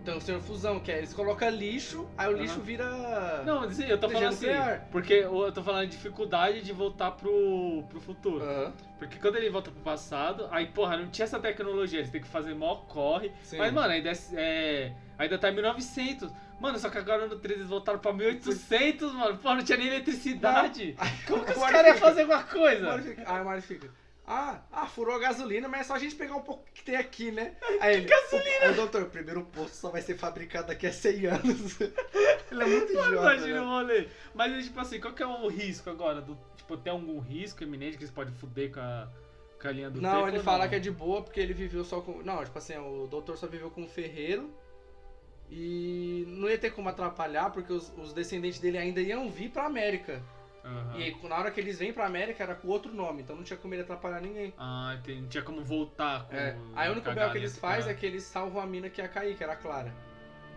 [0.06, 2.40] Então, o senhor fusão, que é eles colocam lixo, aí o Aham.
[2.40, 3.42] lixo vira.
[3.44, 4.86] Não, eu tô falando assim, nuclear.
[4.88, 8.44] porque eu tô falando de dificuldade de voltar pro, pro futuro.
[8.44, 12.20] Aham, Porque quando ele volta pro passado, aí, porra, não tinha essa tecnologia, eles têm
[12.20, 13.32] que fazer mó corre.
[13.42, 13.58] sim.
[13.58, 16.30] Mas, mano, ainda, é, é- ainda tá em 1900.
[16.60, 19.38] Mano, só que agora no 3 eles voltaram pra 1800, mano.
[19.38, 20.94] Pô, não tinha nem eletricidade.
[21.26, 22.94] Como que os caras iam fazer alguma coisa?
[23.26, 23.90] Aí o Mário fica.
[24.28, 26.96] Ah, ah, furou a gasolina, mas é só a gente pegar um pouco que tem
[26.96, 27.54] aqui, né?
[27.80, 28.08] Aí ele.
[28.08, 28.56] gasolina?
[28.62, 31.80] Aí o doutor, o primeiro posto só vai ser fabricado daqui a 100 anos.
[32.50, 33.12] ele é muito idiota.
[33.12, 33.60] Imagina né?
[33.60, 34.08] o rolê.
[34.34, 36.20] Mas, tipo assim, qual que é o risco agora?
[36.20, 39.08] Do, tipo, tem algum risco iminente que eles podem fuder com a,
[39.62, 40.12] com a linha do tempo?
[40.12, 40.70] Não, ele fala não?
[40.70, 42.20] que é de boa porque ele viveu só com.
[42.24, 44.52] Não, tipo assim, o doutor só viveu com um ferreiro.
[45.48, 49.66] E não ia ter como atrapalhar porque os, os descendentes dele ainda iam vir pra
[49.66, 50.20] América.
[50.66, 50.98] Aham.
[50.98, 53.44] E aí, na hora que eles vêm pra América era com outro nome, então não
[53.44, 54.52] tinha como ele atrapalhar ninguém.
[54.58, 55.20] Ah, entendi.
[55.20, 56.56] Não tinha como voltar com É.
[56.74, 58.90] Aí o único com a bel que eles fazem é que eles salvam a mina
[58.90, 59.92] que ia cair, que era a Clara.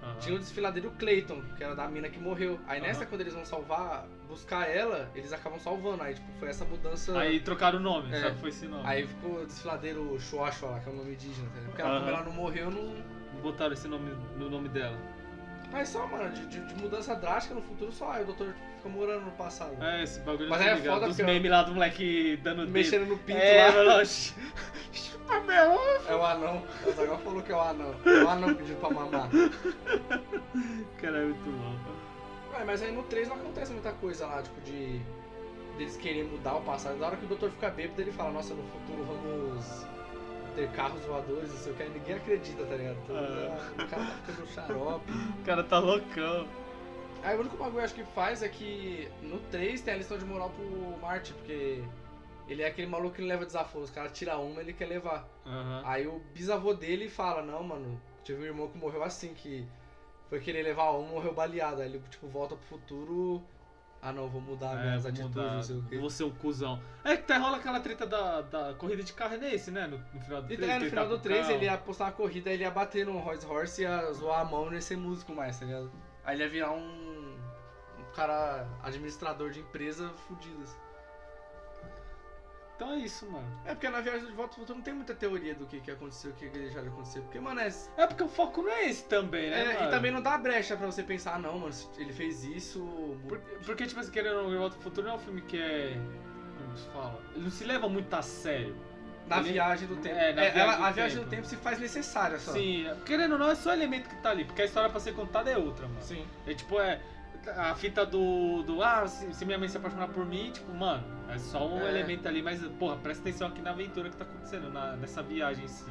[0.01, 0.15] Aham.
[0.19, 2.57] Tinha o desfiladeiro Clayton, que era da mina que morreu.
[2.65, 3.09] Aí nessa, Aham.
[3.09, 6.01] quando eles vão salvar, buscar ela, eles acabam salvando.
[6.01, 7.19] Aí, tipo, foi essa mudança.
[7.19, 8.21] Aí trocaram o nome, É.
[8.21, 8.39] sabe?
[8.39, 8.83] Foi esse nome.
[8.87, 11.61] Aí ficou o desfiladeiro Xuaxua lá, que é o nome indígena, tá?
[11.65, 11.99] Porque ela, Aham.
[11.99, 12.95] como ela não morreu, não.
[13.33, 14.97] Não botaram esse nome no nome dela.
[15.71, 18.89] Mas só, mano, de, de- de mudança drástica no futuro, só aí o doutor fica
[18.89, 19.75] morando no passado.
[19.83, 20.93] É, esse bagulho Mas é ligado?
[20.93, 22.71] foda Dos porque eu- memes lá do moleque dando dedo.
[22.71, 23.71] Mexendo no pinto É, lá.
[23.95, 26.07] mano, chupa meu ovo.
[26.07, 26.63] É o anão.
[26.85, 27.95] O Zagal falou que é o anão.
[28.05, 29.29] É o anão pedindo pra mamar.
[31.01, 31.99] Cara, é muito louco.
[32.53, 34.99] Ué, mas aí no 3 não acontece muita coisa lá, tipo, de.
[35.77, 36.97] deles querem mudar o passado.
[36.97, 39.85] Na hora que o doutor fica bêbado, ele fala, nossa, no futuro vamos
[40.55, 42.95] ter carros voadores, não sei o que, ninguém acredita, tá ligado?
[42.95, 45.11] Mundo, ah, o cara tá ficando xarope.
[45.11, 46.47] O cara tá loucão.
[47.23, 50.25] Aí o único bagulho acho que faz é que no 3 tem a lição de
[50.25, 51.83] moral pro Marty, porque
[52.47, 55.27] ele é aquele maluco que não leva desaforo, os caras tiram uma ele quer levar.
[55.45, 55.81] Aham.
[55.85, 59.67] Aí o bisavô dele fala, não, mano, tive um irmão que morreu assim, que
[60.29, 61.81] foi querer levar um, morreu baleado.
[61.81, 63.43] Aí ele, tipo, volta pro futuro.
[64.01, 65.53] Ah não, vou mudar É, minhas vou atitudes, mudar.
[65.55, 65.97] não sei o quê.
[65.97, 66.81] Vou ser um cuzão.
[67.03, 69.87] É que tá, rola aquela treta da, da corrida de carro é nesse, né?
[69.87, 70.71] No, no final do E 3.
[70.71, 73.45] aí, no final do 3 ele ia postar uma corrida, ele ia bater no Rolls
[73.45, 75.91] Royce e ia zoar a mão e não ia ser músico mais, tá ligado?
[76.23, 77.37] Aí ele ia virar um,
[77.99, 80.61] um cara administrador de empresa fudido.
[80.63, 80.77] assim.
[82.75, 83.45] Então é isso, mano.
[83.65, 86.31] É porque na viagem de volta futuro não tem muita teoria do que, que aconteceu,
[86.31, 87.19] o que, que deixou de acontecer.
[87.19, 89.63] Porque, mano, é, É porque o foco não é esse também, né?
[89.63, 89.87] é, mano?
[89.87, 93.17] e também não dá brecha pra você pensar, ah, não, mano, se ele fez isso.
[93.27, 95.57] Porque, porque, tipo assim, querendo ou não, Volta pro Futuro não é um filme que
[95.59, 95.99] é.
[96.57, 97.19] Como se fala?
[97.35, 98.73] Ele não se leva muito a sério.
[99.29, 100.15] Na Ele- viagem do tempo.
[100.15, 101.29] É, É, viagem ela- do a viagem tempo.
[101.29, 102.51] do tempo se faz necessária só.
[102.51, 104.43] Sim, querendo ou não, é só o elemento que tá ali.
[104.43, 106.01] Porque a história pra ser contada é outra, mano.
[106.01, 106.25] Sim.
[106.47, 106.99] É tipo, é.
[107.55, 108.63] A fita do.
[108.63, 111.79] do ah, se, se minha mãe se apaixonar por mim, tipo, mano, é só um
[111.85, 111.89] É.
[111.89, 115.63] elemento ali, mas, porra, presta atenção aqui na aventura que tá acontecendo, na, nessa viagem
[115.65, 115.85] em si.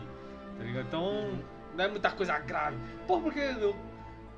[0.57, 0.87] Tá ligado?
[0.87, 1.43] Então, Uhum.
[1.77, 2.77] não é muita coisa grave.
[3.07, 3.75] Porra, porque eu-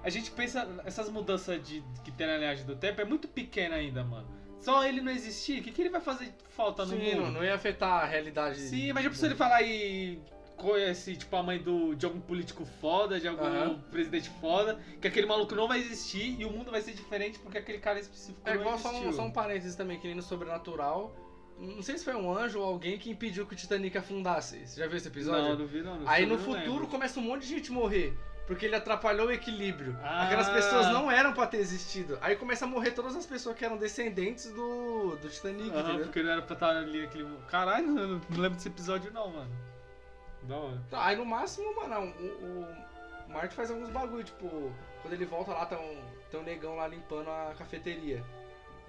[0.05, 3.75] a gente pensa, essas mudanças de, que tem na linhagem do tempo é muito pequena
[3.77, 4.29] ainda, mano.
[4.61, 7.23] Só ele não existir, o que, que ele vai fazer falta no Sim, mundo?
[7.23, 8.59] não, não ia afetar a realidade.
[8.61, 10.21] Sim, mas já precisa ele falar e
[10.57, 13.79] conhece, tipo, a mãe do, de algum político foda, de algum Aham.
[13.91, 17.57] presidente foda, que aquele maluco não vai existir e o mundo vai ser diferente porque
[17.57, 19.09] aquele cara específico É não igual só existiu.
[19.09, 21.17] um, só um parênteses também, que nem no Sobrenatural.
[21.59, 24.67] Não sei se foi um anjo ou alguém que impediu que o Titanic afundasse.
[24.67, 25.49] Você já viu esse episódio?
[25.51, 26.01] Não, não vi não.
[26.01, 26.87] não Aí no não futuro lembro.
[26.89, 28.15] começa um monte de gente morrer.
[28.51, 29.97] Porque ele atrapalhou o equilíbrio.
[30.03, 30.25] Ah.
[30.25, 32.19] Aquelas pessoas não eram pra ter existido.
[32.21, 36.01] Aí começa a morrer todas as pessoas que eram descendentes do, do Titanic, entendeu?
[36.01, 37.29] porque não era pra estar ali aquele...
[37.47, 39.57] Caralho, eu não, lembro desse episódio não, mano.
[40.43, 40.83] Da hora.
[40.91, 42.25] Tá, Aí no máximo, mano, o,
[43.29, 46.75] o, Marty faz alguns bagulho, tipo, quando ele volta lá, tem um, tem um negão
[46.75, 48.21] lá limpando a cafeteria.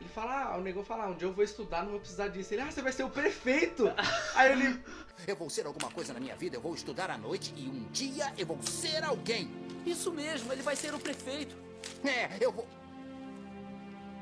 [0.02, 2.28] Ele fala, ah, o negão fala, ah, um dia eu vou estudar, não vou precisar
[2.28, 2.52] disso.
[2.56, 3.84] Ele, ah, você vai ser o prefeito!
[4.34, 4.84] Aí ele,
[5.28, 7.84] Eu vou ser alguma coisa na minha vida, eu vou estudar à noite e um
[7.92, 9.52] dia eu vou ser alguém.
[9.86, 11.56] Isso mesmo, ele vai ser o prefeito.
[12.04, 12.68] É, eu vou.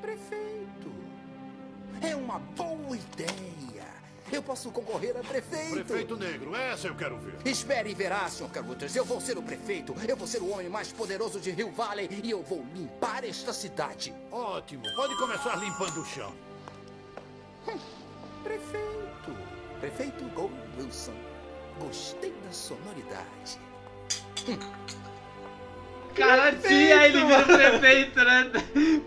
[0.01, 0.93] Prefeito.
[2.01, 3.78] É uma boa ideia.
[4.31, 5.85] Eu posso concorrer a prefeito.
[5.85, 7.35] Prefeito negro, essa eu quero ver.
[7.45, 8.49] Espere e verá, Sr.
[8.49, 8.95] Caruthers.
[8.95, 9.95] Eu vou ser o prefeito.
[10.07, 13.51] Eu vou ser o homem mais poderoso de Hill Valley e eu vou limpar esta
[13.53, 14.13] cidade.
[14.31, 16.33] Ótimo, pode começar limpando o chão.
[18.43, 19.35] Prefeito.
[19.79, 21.13] Prefeito Gold Wilson.
[21.79, 23.59] Gostei da sonoridade.
[24.45, 25.08] Caralho,
[26.61, 28.51] sim, aí ele vira prefeito, né?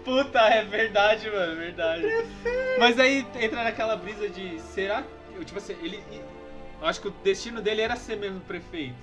[0.05, 2.07] Puta, é verdade, mano, verdade.
[2.79, 6.03] Mas aí entra naquela brisa de, será que, tipo assim, ele,
[6.81, 8.97] eu acho que o destino dele era ser mesmo prefeito.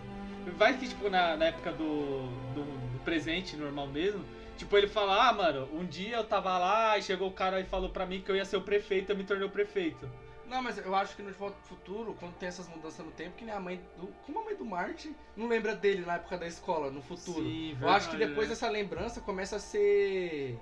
[0.57, 4.25] Vai que, tipo, na, na época do, do, do presente, normal mesmo,
[4.57, 7.65] tipo, ele fala, ah, mano, um dia eu tava lá e chegou o cara e
[7.65, 10.09] falou pra mim que eu ia ser o prefeito, eu me tornei o prefeito.
[10.49, 13.11] Não, mas eu acho que no De Volta pro Futuro, quando tem essas mudanças no
[13.11, 14.07] tempo, que nem a mãe do.
[14.25, 17.43] Como a mãe do Martin não lembra dele na época da escola, no futuro.
[17.43, 18.53] Sim, eu acho que verdade, depois né?
[18.53, 20.59] essa lembrança começa a ser.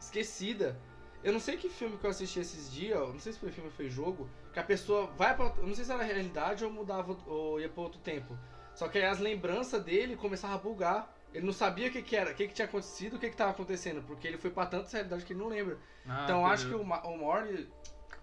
[0.00, 0.78] esquecida.
[1.22, 3.68] Eu não sei que filme que eu assisti esses dias, não sei se foi filme
[3.70, 5.52] ou foi jogo, que a pessoa vai pra.
[5.58, 8.36] Eu não sei se era realidade ou mudava ou ia pra outro tempo.
[8.74, 11.16] Só que aí as lembranças dele começavam a bugar.
[11.34, 13.36] Ele não sabia o que, que era, o que, que tinha acontecido, o que, que
[13.36, 15.78] tava acontecendo, porque ele foi pra tantas realidades que ele não lembra.
[16.06, 17.70] Ah, então eu acho que o, Ma- o Morty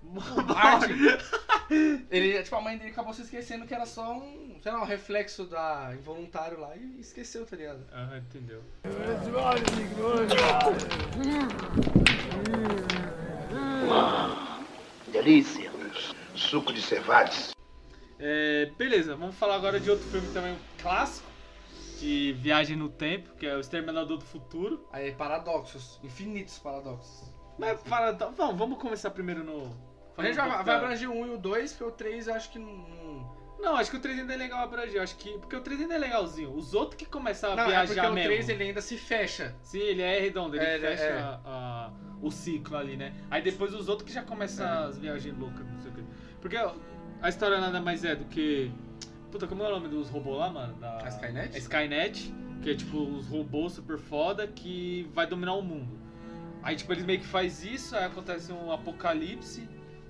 [0.04, 0.94] Martin,
[2.10, 4.86] ele, tipo, a mãe dele acabou se esquecendo que era só um, sei lá, um
[4.86, 7.86] reflexo da involuntário lá e esqueceu, tá ligado?
[7.92, 8.64] Ah, entendeu.
[15.12, 15.70] Delícia.
[16.36, 17.54] Suco de cevades.
[18.18, 21.30] É, beleza, vamos falar agora de outro filme também clássico
[22.00, 24.88] de viagem no tempo, que é o Exterminador do Futuro.
[24.92, 27.30] Aí, paradoxos, infinitos paradoxos.
[27.58, 29.88] Mas para, então, vamos, vamos começar primeiro no.
[30.17, 32.34] A gente vai, vai da- abranger o 1 e o 2, porque o 3 eu
[32.34, 33.39] acho que não...
[33.60, 35.02] Não, acho que o 3 ainda é legal abranger.
[35.02, 35.38] Acho que.
[35.38, 36.56] Porque o 3 ainda é legalzinho.
[36.56, 38.30] Os outros que começam a Não, é viajar porque o mesmo.
[38.30, 39.54] 3 ele ainda se fecha.
[39.62, 41.19] Sim, ele é redondo, ele É, ele é- fecha é.
[41.19, 41.91] a- a-
[42.22, 43.13] o ciclo ali, né?
[43.30, 44.88] Aí depois os outros que já começam É.
[44.88, 46.04] as viagens loucas, não sei o quê.
[46.39, 48.72] Porque a história nada mais é do que.
[49.30, 50.74] Puta, como é o nome dos robôs lá, mano?
[50.76, 51.04] Da...
[51.04, 51.54] A Skynet?
[51.54, 56.00] A Skynet, que é tipo os robôs super foda que vai dominar o mundo.
[56.63, 59.67] Aí tipo, eles meio que faz isso, aí acontece um apocalipse,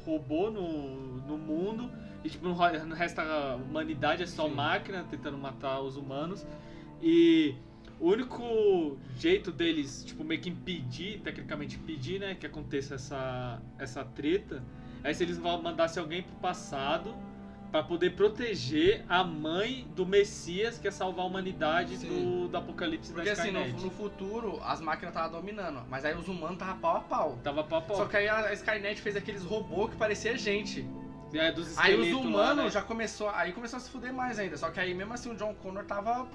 [0.10, 1.90] robô no, no mundo,
[2.24, 4.56] e tipo, não resta a humanidade, é só Sim.
[4.56, 6.46] máquina tentando matar os humanos.
[7.02, 7.56] E
[8.00, 14.04] o único jeito deles, tipo, meio que impedir, tecnicamente impedir, né, que aconteça essa, essa
[14.04, 14.64] treta,
[15.04, 17.16] é se eles vão- mandassem alguém pro passado
[17.72, 22.08] pra poder proteger a mãe do Messias que é salvar a humanidade Sim.
[22.08, 23.84] do, do apocalipse Porque da assim, no, Skynet.
[23.84, 27.40] no futuro, as máquinas estavam dominando, mas aí os humanos estavam pau a pau.
[27.44, 27.98] Tava pau a pau.
[27.98, 30.88] Só que aí a Skynet fez aqueles robôs que parecia gente.
[31.32, 32.72] É, dos Aí os esqueletos lá, humanos né?
[32.72, 34.58] já começou, aí começou a se fuder mais ainda.
[34.58, 36.28] Só que aí mesmo assim o John Connor tava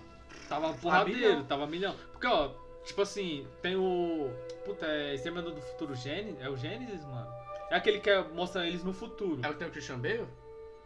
[0.49, 1.95] Tava porradeiro, tava milhão.
[2.13, 2.51] Porque, ó,
[2.85, 4.31] tipo assim, tem o.
[4.65, 6.41] Puta, é Exterminador do Futuro Gênesis?
[6.41, 7.27] É o Gênesis, mano?
[7.71, 9.41] É aquele que é- mostra eles no futuro.
[9.43, 10.27] É o que tem o Christian Bale?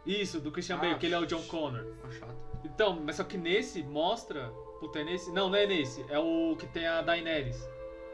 [0.05, 1.85] Isso, do Christian Ah, Bale, que ele é o John Connor.
[2.11, 2.35] Chato.
[2.63, 4.49] Então, mas só que nesse mostra.
[4.79, 5.31] Puta, é nesse?
[5.31, 6.05] Não, não é nesse.
[6.09, 7.67] É o que tem a Daenerys.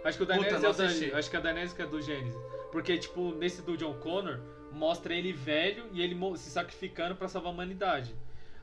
[0.04, 1.14] Acho que o Daenerys Puta, é o não da, assisti.
[1.14, 2.40] Acho que a Daenerys que é do Gênesis.
[2.72, 4.40] Porque, tipo, nesse do John Connor,
[4.72, 8.16] mostra ele velho e ele se sacrificando pra salvar a humanidade.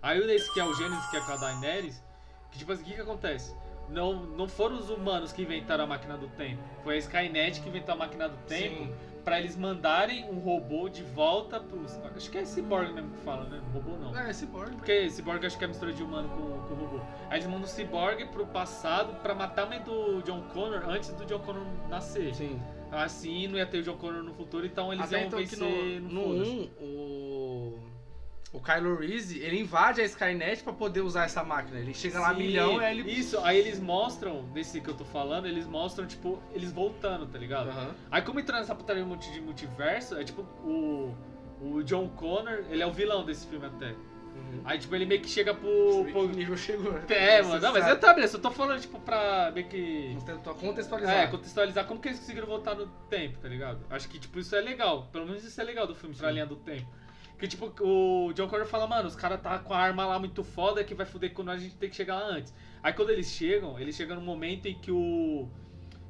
[0.03, 2.03] Aí nesse que é o Gênesis, que é com a Daenerys,
[2.51, 3.55] que tipo assim, o que que acontece?
[3.89, 6.63] Não, não foram os humanos que inventaram a máquina do tempo.
[6.83, 8.95] Foi a Skynet que inventou a máquina do tempo Sim.
[9.25, 11.99] Pra eles mandarem um robô de volta pros.
[12.17, 13.61] Acho que é Cyborg mesmo que fala, né?
[13.73, 14.19] Robô não.
[14.19, 14.77] É, esse bordo.
[14.77, 17.01] Porque Cyborg acho que é mistura de humano com, com robô.
[17.31, 21.11] Aí eles mandam o Cyborg pro passado pra matar a mãe do John Connor antes
[21.11, 22.35] do John Connor nascer.
[22.35, 22.61] Sim.
[22.91, 25.59] Assim não ia ter o John Connor no futuro, então eles Até iam então vencer
[25.59, 26.71] no, no, no foda-se.
[26.81, 27.22] 1, o.
[28.53, 31.79] O Kylo Reese, ele invade a Skynet pra poder usar essa máquina.
[31.79, 33.11] Ele chega lá Sim, milhão e aí ele.
[33.11, 37.39] Isso, aí eles mostram, desse que eu tô falando, eles mostram, tipo, eles voltando, tá
[37.39, 37.71] ligado?
[38.11, 41.15] Aí como entrando nessa putaria de multiverso, é tipo, o,
[41.63, 43.95] o John Connor, ele é o vilão desse filme até.
[44.35, 44.61] Uhum.
[44.65, 46.01] Aí tipo, ele meio que chega pro...
[46.01, 46.29] O pro...
[46.29, 46.93] nível chegou.
[46.93, 47.05] né?
[47.09, 50.17] É, mano, não, mas eu beleza, eu tô falando, tipo, pra meio que...
[50.61, 51.17] Contextualizar.
[51.17, 53.81] É, contextualizar como que eles conseguiram voltar no tempo, tá ligado?
[53.89, 55.09] Acho que, tipo, isso é legal.
[55.11, 56.87] Pelo menos isso é legal do filme, pra linha do tempo.
[57.43, 60.45] Que, tipo, o John Connor fala, mano, os caras tá com a arma lá muito
[60.45, 62.55] foda que vai foder com nós, a gente tem que chegar lá antes.
[62.81, 65.49] Aí quando eles chegam, eles chegam no momento em que o.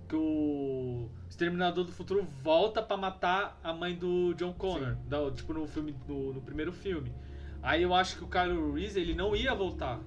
[0.07, 1.09] que o.
[1.31, 4.95] Exterminador do Futuro volta pra matar a mãe do John Connor.
[5.09, 5.97] da- tipo, no filme.
[6.07, 7.11] No, no primeiro filme.
[7.63, 10.01] Aí eu acho que o Kylo Reese, ele não ia voltar.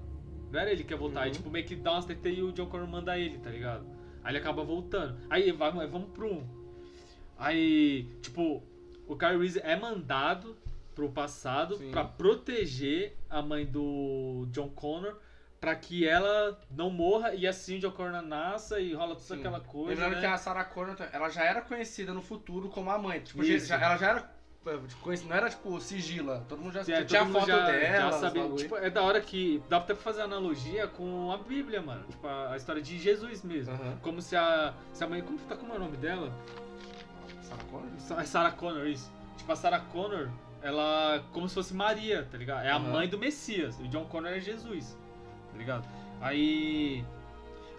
[0.52, 1.22] Não era ele que ia voltar.
[1.22, 1.34] Aí, Uhum.
[1.34, 3.84] tipo, meio que dá umas TT e o John Connor manda ele, tá ligado?
[4.22, 5.18] Aí ele acaba voltando.
[5.28, 6.46] Aí vai, vamos pro 1.
[7.36, 8.62] Aí, tipo,
[9.08, 10.56] o Kylo Reese é mandado
[10.96, 15.14] pro passado pra proteger a mãe do John Connor
[15.60, 19.38] pra que ela não morra e assim o John Connor nasça e rola toda Sim.
[19.40, 19.90] aquela coisa.
[19.90, 20.20] Lembrando né?
[20.20, 23.20] que a Sarah Connor, ela já era conhecida no futuro como a mãe.
[23.20, 24.36] Tipo, já- ela já era
[25.00, 28.18] conhece- não era tipo sigila, todo mundo já É, tinha mundo foto já, dela, já
[28.18, 28.48] sabia.
[28.56, 32.04] Tipo, é da hora que dá pra fazer analogia com a Bíblia, mano.
[32.08, 33.72] Tipo, a, a história de Jesus mesmo.
[34.02, 35.22] Como se a, se a mãe.
[35.22, 36.32] Como tá como é o nome dela?
[37.42, 37.88] Sarah Connor?
[37.98, 39.10] Sa- Sarah Connor, isso.
[39.36, 40.30] Tipo, a Sarah Connor,
[40.66, 41.24] ela.
[41.32, 42.64] Como se fosse Maria, tá ligado?
[42.64, 42.92] É a Aham.
[42.92, 43.78] mãe do Messias.
[43.80, 44.98] E o John Connor é Jesus,
[45.50, 45.88] tá ligado?
[46.20, 47.04] Aí.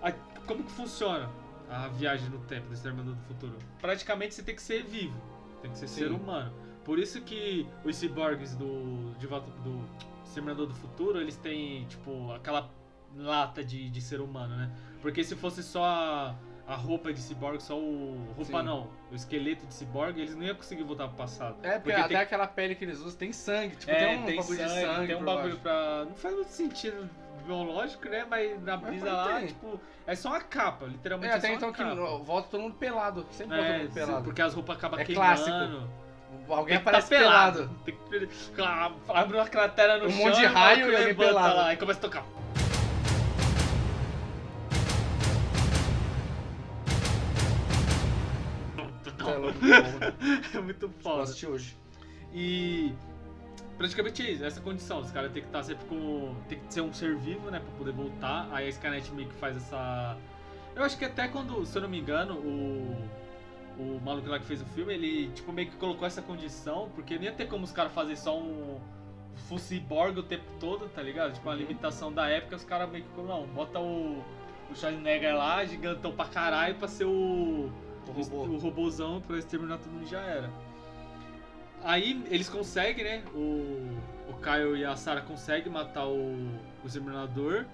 [0.02, 0.14] aí,
[0.46, 1.30] como que funciona
[1.70, 3.58] a viagem no tempo do Exterminador do Futuro?
[3.82, 5.20] Praticamente você tem que ser vivo,
[5.62, 6.00] tem que ser Sim.
[6.02, 6.52] ser humano.
[6.86, 9.14] Por isso que os ciborgues do.
[9.20, 9.84] De volta do
[10.24, 12.70] Exterminador do Futuro, eles têm, tipo, aquela
[13.16, 14.72] lata de, de ser humano, né?
[15.02, 16.36] Porque se fosse só
[16.68, 18.18] a, roupa de ciborgue, só o.
[18.36, 18.66] Roupa Sim.
[18.66, 21.56] não, o esqueleto de ciborgue, eles não iam conseguir voltar pro passado.
[21.64, 24.18] É, porque, Porque até tem- aquela pele que eles usam tem sangue, tipo, É, tem
[24.18, 25.08] um bagulho de sangue.
[25.08, 26.06] tem um bagulho pra.
[26.06, 27.10] Não faz muito sentido
[27.46, 28.26] biológico, né?
[28.30, 29.48] Mas na Mas brisa lá, tem.
[29.48, 31.32] tipo, é só uma capa, literalmente.
[31.32, 31.84] É, É, até só então que
[32.26, 33.26] volta todo mundo pelado.
[33.32, 34.24] Sempre volta todo É, mundo pelado.
[34.26, 35.28] porque as roupas acabam É queimando.
[35.44, 36.08] clássico.
[36.50, 37.70] Alguém Tem que aparece tá pelado.
[37.86, 38.02] Tem que
[39.10, 41.56] abre uma cratera no Um chão monte de raio e alguém pelado.
[41.56, 42.26] lá e começa a tocar.
[49.54, 50.18] Tá louco,
[50.58, 51.24] É muito foda.
[51.24, 51.76] assistir hoje.
[52.34, 52.94] E
[53.78, 55.00] praticamente é isso, essa condição.
[55.00, 56.36] Os caras têm que estar sempre com.
[56.50, 57.60] Tem que ser um ser vivo, né?
[57.60, 58.48] Pra poder voltar.
[58.52, 60.18] Aí a Skynet meio que faz essa.
[60.76, 63.28] Eu acho que até quando, se eu não me engano, o.
[63.80, 67.14] O maluco lá que fez o filme, ele tipo meio que colocou essa condição, porque
[67.16, 68.80] nem ia ter como os caras fazer só um
[69.48, 71.34] full cyborg o tempo todo, tá ligado?
[71.34, 71.60] Tipo, uma Uhum.
[71.60, 74.18] limitação da época, os caras meio que não, bota o,
[74.72, 77.70] o Schwarzenegger lá, gigantão pra caralho, pra ser o,
[78.08, 78.38] O robô.
[78.38, 80.50] o robôzão pra exterminar todo mundo já era.
[81.84, 83.24] Aí eles conseguem, né?
[83.34, 83.98] O,
[84.30, 86.18] o Kyle e a Sarah conseguem matar o,
[86.84, 87.66] o exterminador.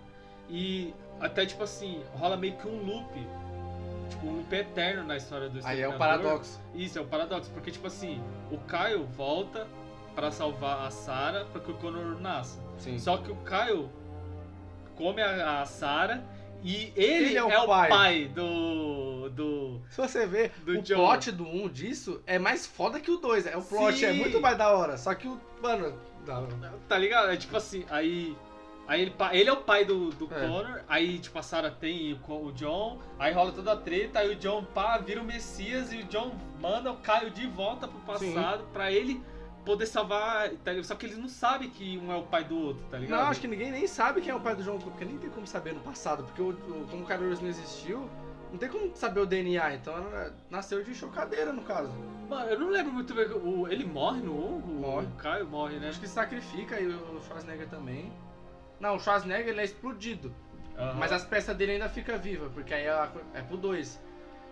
[0.49, 3.07] E até tipo assim, rola meio que um loop.
[4.09, 5.95] Tipo, um loop eterno na história do Aí é exterminador.
[5.95, 6.61] o paradoxo.
[6.75, 9.67] Isso, é o paradoxo, porque tipo assim, o Kyle volta
[10.13, 12.59] pra salvar a Sarah pra que o Connor nasça.
[12.77, 12.99] Sim.
[12.99, 13.89] Só que o Kyle
[14.95, 16.21] come a, a Sarah
[16.63, 17.89] e ele, Ele é, é o o pai.
[17.89, 19.29] pai, do.
[19.29, 19.81] do.
[19.89, 20.95] Se você ver, Do o John.
[20.95, 23.45] plot do 1 disso é mais foda que o 2.
[23.47, 24.05] É, o plot Sim.
[24.05, 24.97] é muito mais da hora.
[24.97, 25.39] Só que o.
[25.61, 25.93] Mano.
[26.25, 26.47] Não.
[26.87, 27.29] Tá ligado?
[27.31, 28.35] É tipo assim, aí.
[28.85, 30.41] Aí ele, ele é o pai do, do É.
[30.41, 34.31] Connor, aí tipo a Sarah tem o, o John, aí rola toda a treta, aí
[34.31, 37.97] o John pá, vira o Messias e o John manda o Caio de volta pro
[38.01, 39.23] passado pra ele
[39.65, 40.49] poder salvar.
[40.63, 40.71] tá?
[40.83, 43.19] Só que eles não sabem que um é o pai do outro, tá ligado?
[43.19, 45.29] Não, acho que ninguém nem sabe quem é o pai do João porque nem tem
[45.29, 48.09] como saber no passado, porque o, o- como o Carlos não existiu,
[48.51, 51.91] não tem como saber o DNA, então ela nasceu de chocadeira no caso.
[52.29, 53.25] Mano, eu não lembro muito bem.
[53.27, 54.35] O, ele morre no 1?
[54.35, 55.07] O, Morre.
[55.07, 55.89] o Caio morre, né?
[55.89, 58.11] Acho que sacrifica e o Schwarzenegger também.
[58.79, 60.33] Não, o Schwarzenegger ele é explodido,
[60.77, 60.93] Aham.
[60.99, 63.99] mas as peças dele ainda ficam vivas, porque aí é, é pro 2.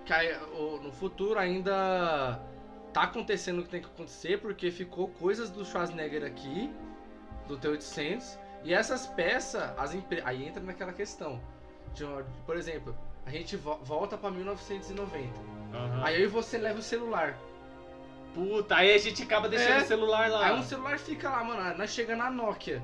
[0.05, 0.35] Que aí,
[0.83, 2.39] no futuro ainda
[2.93, 6.69] tá acontecendo o que tem que acontecer, porque ficou coisas do Schwarzenegger aqui,
[7.47, 10.21] do T-800, e essas peças, as empre...
[10.25, 11.39] aí entra naquela questão.
[11.93, 12.05] De,
[12.45, 15.27] por exemplo, a gente vo- volta pra 1990.
[15.73, 16.01] Aham.
[16.03, 17.37] Aí eu e você leva o celular.
[18.33, 19.83] Puta, aí a gente acaba deixando É.
[19.83, 20.45] o celular lá.
[20.47, 22.81] Aí um celular fica lá, mano, nós chega na Nokia.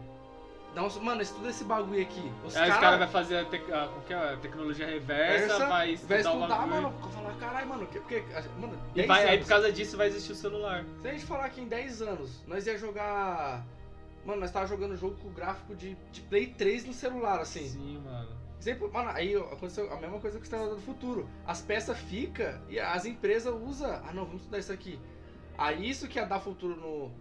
[0.75, 2.31] Dá uns, mano, estuda esse bagulho aqui.
[2.45, 4.33] Os Aí os caras vão fazer a, tec- a- que é?
[4.33, 6.81] a tecnologia reversa, Versa, vai vai estudar, o estudar, bagulho.
[6.83, 7.09] mano.
[7.11, 8.23] Falar, caralho, mano, que- porque,
[8.59, 9.39] mano, E 10 vai, aí anos.
[9.45, 10.85] por causa disso vai existir o celular.
[11.01, 13.65] Se a gente falar que em 10 anos nós ia jogar.
[14.23, 17.67] Mano, nós tava jogando jogo com gráfico de, de Play 3 no celular, assim.
[17.69, 18.29] Sim, mano.
[18.59, 21.29] Exemplo, mano, aí aconteceu a mesma coisa com o Exterminador do Futuro.
[21.45, 23.89] As peças ficam e as empresas usam.
[23.89, 24.99] Ah, não, vamos estudar isso aqui.
[25.57, 27.11] Aí isso que ia dar futuro no.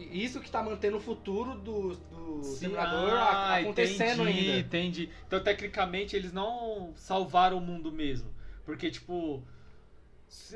[0.00, 4.58] Isso que tá mantendo o futuro do, do a- ah, acontecendo entendi, ainda.
[4.58, 5.10] Entendi.
[5.26, 8.34] Então, tecnicamente, eles não salvaram o mundo mesmo.
[8.64, 9.42] Porque, tipo.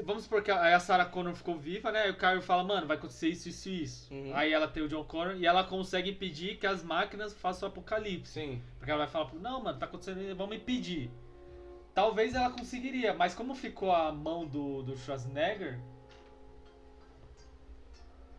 [0.04, 2.02] Vamos supor que a, Sarah Connor ficou viva, né?
[2.02, 4.14] Aí o Caio fala, mano, vai acontecer isso, isso e isso.
[4.14, 4.30] Uhum.
[4.32, 7.72] Aí ela tem o John Connor e ela consegue impedir que as máquinas façam o
[7.72, 8.34] apocalipse.
[8.34, 8.62] Sim.
[8.78, 11.10] Porque ela vai falar, não, mano, tá acontecendo, vamos impedir.
[11.92, 15.80] Talvez ela conseguiria, mas como ficou a mão do, do Schwarzenegger.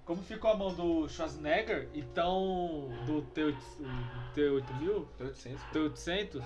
[0.05, 2.89] Como ficou a mão do Schwarzenegger, então.
[3.07, 5.63] Do T8, o T8000, 800.
[5.73, 6.43] T800,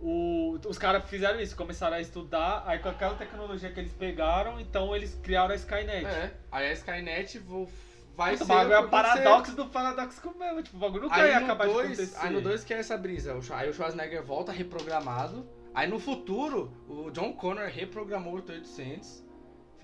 [0.00, 4.58] o, os caras fizeram isso, começaram a estudar, aí com aquela tecnologia que eles pegaram,
[4.58, 6.06] então eles criaram a Skynet.
[6.06, 6.32] É.
[6.50, 7.68] Aí a Skynet vo-
[8.16, 8.52] vai Puta, ser.
[8.52, 10.62] o bagulho é o paradoxo do paradoxo mesmo.
[10.62, 12.26] Tipo, o bagulho nunca ia Aí no, acabar de dois, acontecer.
[12.26, 13.38] aí no 2 que é essa brisa.
[13.52, 15.46] Aí o Schwarzenegger volta reprogramado.
[15.74, 19.23] Aí no futuro, o John Connor reprogramou o 800.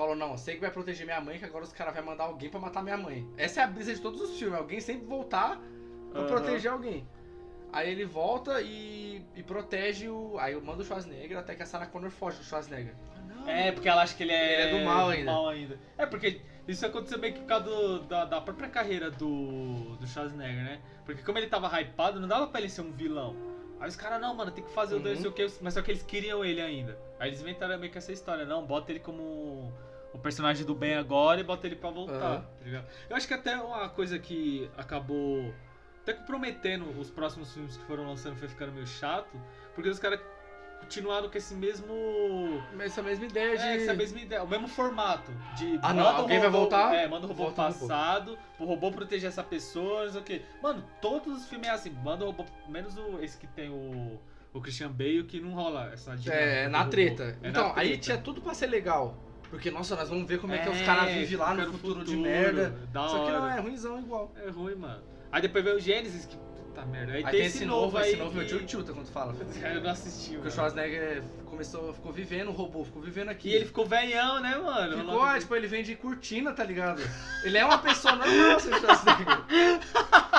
[0.01, 2.49] Falou, não, sei que vai proteger minha mãe, que agora os caras vão mandar alguém
[2.49, 3.29] pra matar minha mãe.
[3.37, 4.57] Essa é a brisa de todos os filmes.
[4.59, 5.61] Alguém sempre voltar
[6.11, 6.27] pra Aham.
[6.31, 7.07] proteger alguém.
[7.71, 10.39] Aí ele volta e, e protege o.
[10.39, 12.95] Aí manda o Schwarzenegger até que a Sarah Connor foge do Schwarzenegger.
[13.47, 15.79] É, porque ela acha que ele é, Ele é do mal ainda.
[15.99, 20.07] É, porque isso aconteceu meio que por causa do- da, da própria carreira do, do
[20.07, 20.81] Schwarzenegger, né?
[21.05, 23.37] Porque como ele tava hypado, não dava pra ele ser um vilão.
[23.79, 25.25] Aí os caras, não, mano, tem que fazer o dois, Uhum.
[25.27, 26.99] não sei o que, mas só que eles queriam ele ainda.
[27.19, 29.71] Aí eles inventaram meio que essa história, não, bota ele como
[30.13, 32.41] o personagem do bem agora e bota ele pra voltar, Aham.
[32.59, 32.87] tá ligado?
[33.09, 35.55] Eu acho que até uma coisa que acabou
[36.03, 39.41] até comprometendo os próximos filmes que foram lançando foi ficando meio chato,
[39.75, 40.19] porque os caras
[40.81, 41.95] continuaram com esse mesmo
[42.81, 43.63] essa mesma ideia de.
[43.63, 45.31] é, essa mesma ideia, o mesmo formato.
[45.57, 46.95] De Ah, não, alguém vai robô- voltar?
[46.95, 50.43] É, manda o robô Volta passado, o robô proteger essa pessoa, não sei o quê.
[50.63, 52.47] Mano, todos os filmes é assim, manda o robô.
[52.67, 54.19] Menos o, esse que tem o,
[54.55, 57.39] o Christian Bale, que não rola essa dinâmica É, na treta.
[57.43, 58.03] É então, na aí treta.
[58.03, 59.15] tinha tudo pra ser legal.
[59.51, 61.73] Porque, nossa, nós vamos ver como é, que os É, caras vivem lá no no
[61.73, 62.75] futuro, de futuro, merda.
[62.93, 64.33] da Só que não, é ruimzão igual.
[64.47, 65.03] É ruim, mano.
[65.33, 67.13] Aí depois veio o Gênesis, que puta merda.
[67.15, 68.11] Aí, Aí tem esse novo aí.
[68.13, 69.35] esse novo é o Tilta quando fala.
[69.75, 70.51] Eu não assisti, Porque o mano.
[70.53, 73.49] Schwarzenegger começou, ficou vivendo o robô, ficou vivendo aqui.
[73.49, 74.99] E ele ficou velhão, né, mano?
[74.99, 77.03] Ficou, Logo- é, tipo, ele vem de cortina, tá ligado?
[77.45, 79.39] Ele é uma pessoa normal, seu Schwarzenegger.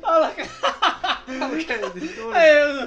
[0.00, 0.48] Fala, cara.
[1.64, 2.84] Que é É,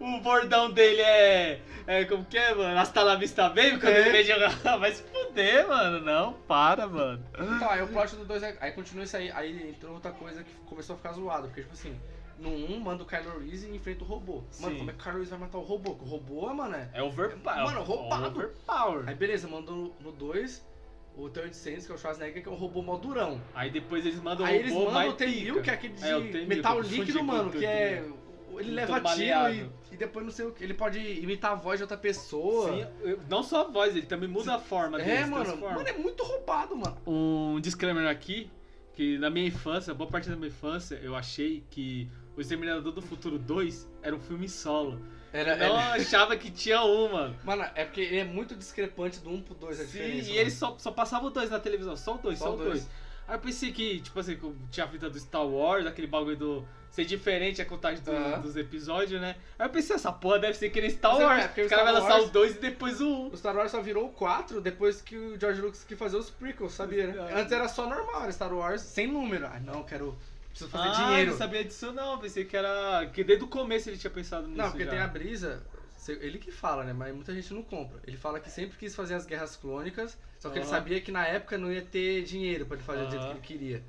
[0.00, 2.04] o, o bordão dele é, é.
[2.04, 2.78] Como que é, mano?
[2.78, 4.00] Hasta la vista baby quando É.
[4.00, 4.50] ele vem jogar.
[4.78, 6.00] Vai se fuder, mano.
[6.00, 7.24] Não, para, mano.
[7.34, 8.56] Então, aí o plot do 2 é.
[8.60, 9.30] Aí continua isso aí.
[9.32, 11.48] Aí entrou outra coisa que começou a ficar zoado.
[11.48, 11.98] Porque, tipo assim,
[12.38, 14.42] no 1 um, manda o Kylo Reese e enfrenta o robô.
[14.60, 14.78] Mano, Sim.
[14.78, 15.90] como é que o Kylo Reese vai matar o robô?
[15.92, 16.88] O robô, mano, é.
[16.94, 17.64] É overpower.
[17.64, 18.26] Mano, roubado.
[18.26, 19.08] Overpower.
[19.08, 20.69] Aí beleza, mandou no 2
[21.16, 23.40] o T-800, que é o Schwarzenegger, que é um robô mó durão.
[23.54, 25.60] Aí depois eles mandam Aí o eles robô mandam mais o T-1000, pica.
[25.62, 28.02] que é aquele de É, o T-1000, metal líquido, mano, o que é.
[28.02, 28.20] T-1000.
[28.58, 30.64] Ele leva tiro e, e depois não sei o que.
[30.64, 32.72] Ele pode imitar a voz de outra pessoa.
[32.76, 35.10] Sim, não só a voz, ele também muda a forma dele.
[35.10, 35.44] é, mano.
[35.44, 35.76] transforma.
[35.76, 36.96] Mano, é muito roubado, mano.
[37.06, 38.50] Um disclaimer aqui,
[38.92, 43.00] que na minha infância, boa parte da minha infância, eu achei que O Exterminador do
[43.00, 45.00] Futuro 2 era um filme solo.
[45.32, 47.36] Era, Eu não era- achava que tinha um, mano.
[47.44, 50.30] Mano, é porque ele é muito discrepante do 1 pro 2 a Sim, diferença.
[50.30, 52.54] e eles só, só passavam o 2 na televisão, só o 2, Só só, o
[52.54, 52.70] o dois.
[52.80, 52.88] 2.
[53.28, 54.36] Aí eu pensei que, tipo assim,
[54.72, 58.40] tinha a fita do Star Wars, aquele bagulho do ser diferente a contagem do- Aham.
[58.40, 59.36] dos episódios, né?
[59.56, 61.44] Aí eu pensei, essa porra deve ser que nem Star é, Wars.
[61.44, 63.28] é, porque o cara vai lançar Wars- o 2 e depois o 1.
[63.32, 66.28] O Star Wars só virou o 4 depois que o George Lucas quis fazer os
[66.28, 67.06] prequels, sabia?
[67.06, 67.30] né?
[67.30, 67.40] É.
[67.40, 69.46] Antes era só normal, era Star Wars sem número.
[69.46, 70.18] Ah, não, quero.
[70.50, 71.22] Preciso fazer ah, dinheiro.
[71.22, 73.06] eu não sabia disso não, pensei que era...
[73.12, 74.90] Que desde o começo ele tinha pensado nisso Não, porque já.
[74.90, 75.62] tem a brisa.
[76.08, 76.92] Ele que fala, né?
[76.92, 78.00] Mas muita gente não compra.
[78.06, 80.70] Ele fala que sempre quis fazer as guerras clônicas, só que ele Aham.
[80.74, 83.40] sabia que na época não ia ter dinheiro pra ele fazer do jeito que ele
[83.40, 83.84] queria.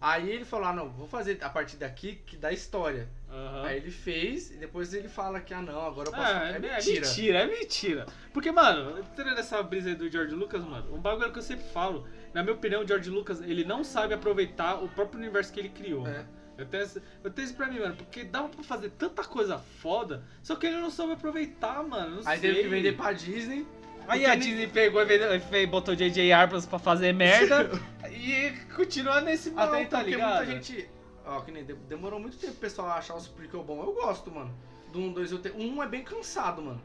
[0.00, 3.08] Aí ele falou: ah, não, vou fazer a partir daqui que dá história.
[3.30, 3.62] Aham.
[3.64, 6.26] Aí ele fez e depois ele fala que, ah, não, agora eu posso.
[6.26, 7.38] Ah, é, é mentira.
[7.38, 11.38] é mentira, Porque, mano, entrando nessa brisa aí do George Lucas, mano, um bagulho que
[11.38, 15.18] eu sempre falo, na minha opinião, o George Lucas, ele não sabe aproveitar o próprio
[15.20, 16.06] universo que ele criou.
[16.06, 16.24] É.
[16.58, 19.58] Eu tenho, essa- eu tenho isso pra mim, mano, porque dava pra fazer tanta coisa
[19.58, 22.20] foda, só que ele não soube aproveitar, mano.
[22.26, 22.50] Aí sei.
[22.50, 23.66] teve que vender pra Disney.
[24.06, 26.32] Aí a Disney pegou e botou J.J.
[26.32, 27.70] Abrams pra fazer merda
[28.10, 30.36] e continua nesse mal, Até então, tá porque ligado?
[30.46, 30.90] muita gente.
[31.24, 33.80] Ó, que nem de- demorou muito tempo pro pessoal achar os prequel bom.
[33.82, 34.52] Eu gosto, mano.
[34.92, 35.54] Do 1, 2 e o 3.
[35.54, 36.82] O 1 é bem cansado, mano.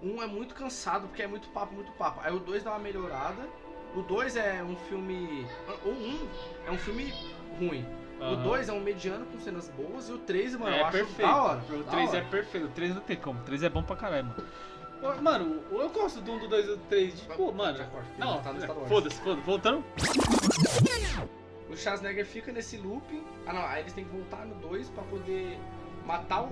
[0.00, 2.20] O 1 é muito cansado porque é muito papo, muito papo.
[2.22, 3.42] Aí o 2 dá uma melhorada.
[3.94, 5.46] O 2 é um filme.
[5.84, 6.28] O 1
[6.66, 7.12] é um filme
[7.58, 7.84] ruim.
[8.20, 8.42] O Aham.
[8.42, 10.08] 2 é um mediano com cenas boas.
[10.08, 11.28] E o 3, mano, eu é acho perfeito.
[11.28, 11.60] da hora.
[11.70, 12.66] O da 3 é perfeito.
[12.66, 13.40] O 3 não tem como.
[13.40, 14.44] O 3 é bom pra caralho, mano.
[15.22, 17.20] Mano, eu gosto do 1, do 2 e do 3.
[17.20, 17.78] Tipo, mano.
[18.18, 19.44] Não, tá no foda-se, foda-se.
[19.46, 19.82] Voltando.
[21.70, 23.24] O Schwarzenegger fica nesse looping.
[23.46, 23.64] Ah, não.
[23.66, 25.58] Aí eles têm que voltar no 2 pra poder
[26.04, 26.50] matar o.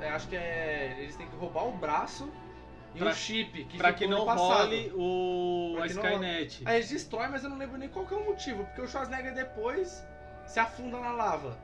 [0.00, 0.96] é, acho que é.
[0.98, 2.28] Eles têm que roubar o braço
[2.98, 3.64] e Pra- um chip.
[3.64, 6.62] Que pra que no não role o Pra a que não Skynet.
[6.64, 8.64] Aí eles destroem, mas eu não lembro nem qual que é o motivo.
[8.64, 10.04] Porque o Schwarzenegger depois
[10.46, 11.56] se afunda na lava.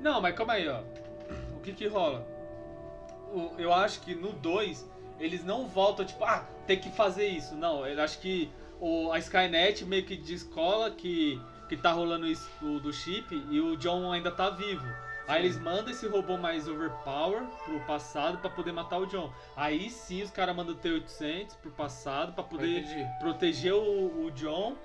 [0.00, 0.82] Não, mas calma aí, ó.
[1.56, 2.26] O que que rola?
[3.32, 7.54] O- eu acho que no 2 eles não voltam, tipo, ah, tem que fazer isso.
[7.54, 8.50] Não, eu acho que
[8.80, 13.60] o, a Skynet meio que descola que, que tá rolando isso do, do chip e
[13.60, 14.86] o John ainda tá vivo.
[15.28, 19.32] Aí eles mandam esse robô mais overpower pro passado pra poder matar o John.
[19.56, 22.84] Aí sim os caras mandam o T-800 pro passado pra poder
[23.18, 24.76] proteger o, o John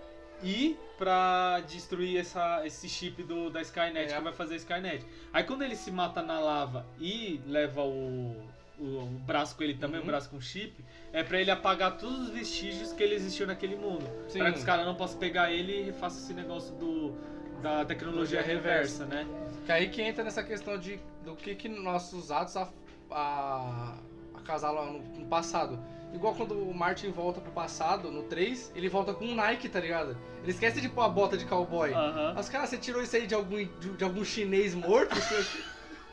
[0.43, 4.15] e pra destruir essa, esse chip do, da Skynet É.
[4.17, 5.05] que vai fazer a Skynet.
[5.31, 8.35] Aí quando ele se mata na lava e leva o,
[8.79, 10.03] o, o braço com ele também, Uhum.
[10.05, 10.73] o braço com chip,
[11.13, 14.03] é pra ele apagar todos os vestígios que ele existiu naquele mundo.
[14.33, 17.15] Pra que os caras não possam pegar ele e façam esse negócio do,
[17.61, 19.25] da tecnologia reversa, né?
[19.65, 22.67] Que aí que entra nessa questão de do que, que nossos atos a,
[23.11, 23.95] a,
[24.35, 25.79] acasalam no, no passado.
[26.13, 29.79] Igual quando o Martin volta pro passado, no 3, ele volta com um Nike, tá
[29.79, 30.17] ligado?
[30.41, 31.93] Ele esquece de pôr a bota de cowboy.
[31.93, 32.33] Aham.
[32.35, 35.15] Mas, cara, você tirou isso aí de algum, de, de algum chinês morto?
[35.15, 35.35] Que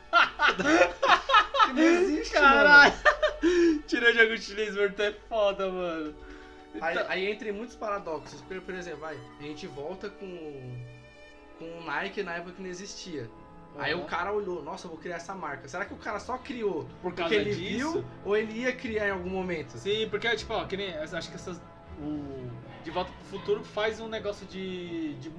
[1.73, 2.93] não existe, Caralho!
[3.87, 6.03] Tirar jogo chinês morto é foda, mano.
[6.05, 6.15] mano.
[6.81, 8.41] Aí, aí entra em muitos paradoxos.
[8.41, 10.25] Por, por exemplo, vai, a gente volta com,
[11.59, 13.29] com o Nike na época que não existia.
[13.77, 14.01] Aí Aham.
[14.01, 15.67] o cara olhou, nossa, eu vou criar essa marca.
[15.67, 17.91] Será que o cara só criou Por porque causa ele disso.
[17.93, 19.77] viu ou ele ia criar em algum momento?
[19.77, 20.93] Sim, porque, tipo, ó, que nem.
[20.97, 21.61] Acho que essas.
[22.01, 22.49] O.
[22.83, 25.13] De Volta pro Futuro faz um negócio de.
[25.15, 25.31] de,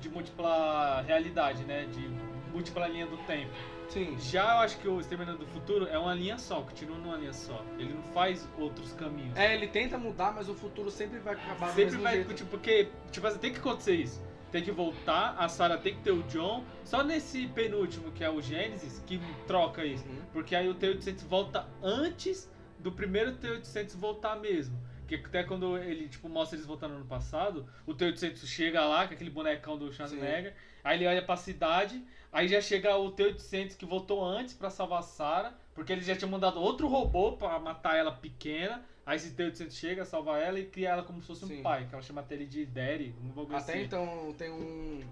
[0.00, 1.86] de múltipla realidade, né?
[1.86, 2.08] De
[2.52, 3.50] múltipla linha do tempo.
[3.88, 4.16] Sim.
[4.18, 7.32] Já eu acho que o Exterminador do Futuro é uma linha só, continua numa linha
[7.32, 7.62] só.
[7.78, 9.36] Ele não faz outros caminhos.
[9.36, 12.34] É, ele tenta mudar, mas o futuro sempre vai acabar Sempre mesmo vai, jeito.
[12.34, 14.22] tipo, porque, tipo tem que acontecer isso.
[14.54, 16.64] Tem que voltar, a Sarah tem que ter o John.
[16.84, 20.06] Só nesse penúltimo, que é o Gênesis, que troca isso.
[20.06, 20.20] Uhum.
[20.32, 22.48] Porque aí o T-800 volta antes
[22.78, 24.80] do primeiro T-800 voltar mesmo.
[25.08, 29.14] Que até quando ele, tipo, mostra eles voltando no passado, o T-800 chega lá, com
[29.14, 32.00] aquele bonecão do Schwarzenegger, aí ele olha pra cidade,
[32.32, 36.14] aí já chega o T-800 que voltou antes pra salvar a Sarah, porque eles já
[36.14, 40.66] tinham mandado outro robô pra matar ela pequena, aí esse T-800 chega, salva ela e
[40.66, 41.60] cria ela como se fosse Sim.
[41.60, 43.82] um pai, que ela chama ele de Daddy, um bagulho Até assim.
[43.82, 45.02] então tem um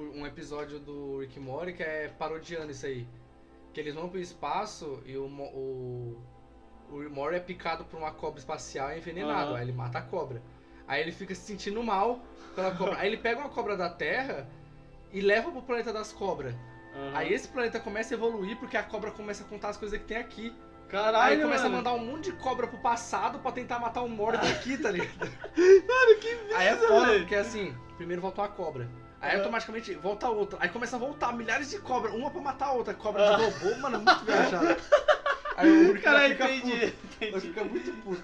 [0.00, 3.06] um episódio do Rick Morty que é parodiando isso aí.
[3.72, 6.22] Que eles vão pro espaço e o, o,
[6.90, 9.50] o Morty é picado por uma cobra espacial e envenenado.
[9.50, 9.56] Aham.
[9.56, 10.42] Aí ele mata a cobra.
[10.88, 12.20] Aí ele fica se sentindo mal
[12.54, 12.98] pela cobra.
[12.98, 14.48] aí ele pega uma cobra da Terra
[15.12, 16.54] e leva pro planeta das cobras.
[16.94, 17.12] Aham.
[17.14, 20.06] Aí esse planeta começa a evoluir porque a cobra começa a contar as coisas que
[20.06, 20.52] tem aqui.
[20.90, 21.74] Caralho, aí começa mano.
[21.74, 24.90] a mandar um monte de cobra pro passado pra tentar matar o Morty daqui, tá
[24.90, 25.10] ligado?
[25.56, 27.20] Mano, que Aí é foda, velho.
[27.20, 28.88] porque assim, primeiro volta uma cobra.
[29.20, 29.38] Aí Aham.
[29.40, 30.58] automaticamente volta outra.
[30.62, 32.94] Aí começa a voltar milhares de cobras, uma pra matar a outra.
[32.94, 34.76] Cobra de robô, mano, é muito viajado.
[35.56, 37.16] Aí o Caralho, fica entendi, puto.
[37.24, 37.40] Entendi.
[37.40, 38.22] fica muito puto.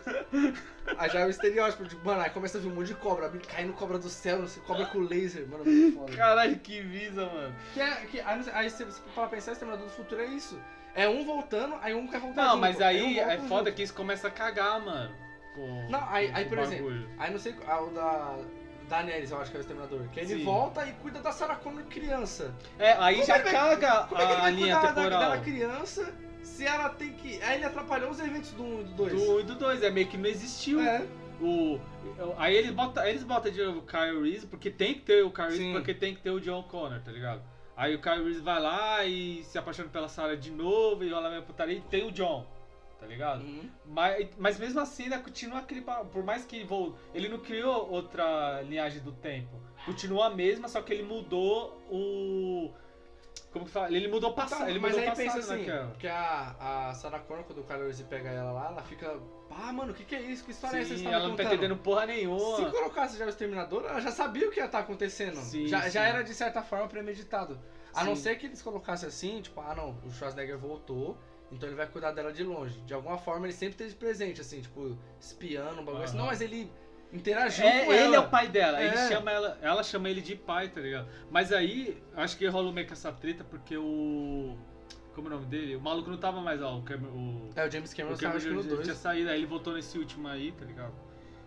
[0.97, 3.29] Aí já é o estereótipo de, mano, aí começa a vir um monte de cobra,
[3.47, 6.17] caindo cobra do céu, não sei, cobra com laser, mano, muito foda.
[6.17, 7.55] Caralho, que visa, mano.
[7.75, 10.59] Que é, que, aí, aí você para pensar, Exterminador do Futuro é isso.
[10.97, 12.61] É um voltando, aí um quer voltar Não, junto.
[12.63, 13.49] mas aí é junto.
[13.49, 15.15] foda que isso começa a cagar, mano.
[15.55, 17.09] com- Não, aí- aí, por exemplo, bagulho.
[17.19, 18.37] Aí não sei, o da
[18.89, 20.01] Daenerys, eu acho que é o Exterminador.
[20.13, 20.45] Que ele Sim.
[20.45, 22.55] volta e cuida da Sarah Connor criança.
[22.79, 24.95] É, aí Como já vai- caga Como é que ele a vai linha cuidar da-
[25.03, 25.21] temporal.
[25.21, 27.43] dela criança se ela tem que...
[27.43, 29.13] Aí ele atrapalhou os eventos do 1 e do 2.
[29.13, 30.81] Do 1 e do 2, é meio que não existiu.
[30.81, 31.05] É.
[31.41, 31.79] O,
[32.39, 35.31] aí eles botam, eles botam de novo o Kyle Reese, porque tem que ter o
[35.31, 37.43] Kyle Reese, porque tem que ter o John Connor, tá ligado?
[37.77, 41.27] Aí o Kyle Reese vai lá e se apaixona pela Sarah de novo, e rola
[41.27, 42.47] a minha putaria e tem o John,
[42.99, 43.43] tá ligado?
[43.43, 43.69] Uhum.
[43.85, 45.83] Mas, mas mesmo assim ainda continua aquele.
[45.83, 49.61] Por mais que vol- ele não criou outra linhagem do tempo.
[49.85, 52.73] Continua a mesma, só que ele mudou o.
[53.57, 53.91] Como que fala?
[53.91, 54.61] Ele mudou o passado.
[54.61, 55.91] Tá, ele mas mudou aí pensa assim, naquela.
[55.99, 59.19] que a, a Sarah Connor, quando o Reese pega ela lá, ela fica...
[59.51, 60.45] Ah, mano, o que que é isso?
[60.45, 62.57] Que história é essa Sim, você tá ela não tá contando?" entendendo porra nenhuma.
[62.57, 65.37] Se colocasse já o Exterminador, ela já sabia o que ia estar acontecendo.
[65.37, 65.91] Sim, já, sim.
[65.91, 67.59] já era, de certa forma, premeditado.
[67.95, 68.23] A não Sim.
[68.25, 71.17] ser que eles colocassem assim, tipo, ah não, o Schwarzenegger voltou,
[71.51, 72.79] então ele vai cuidar dela de longe.
[72.83, 76.13] De alguma forma ele sempre esteve presente, assim, tipo, espiando, um bagulho assim.
[76.17, 76.25] Aham.
[76.25, 76.71] Não, mas ele
[77.13, 78.17] interagiu É, com ele ela.
[78.17, 79.09] é o pai dela, ele É.
[79.09, 81.07] chama ela, ela chama ele de pai, tá ligado?
[81.31, 84.57] Mas aí, acho que rolou meio que essa treta porque o.
[85.15, 85.77] Como é o nome dele?
[85.77, 86.77] O maluco não tava mais, ó.
[86.77, 88.83] O, Cameron- o, É, o James Cameron o Cameron acho que no já 2.
[88.83, 90.93] tinha saído, aí ele voltou nesse último aí, tá ligado?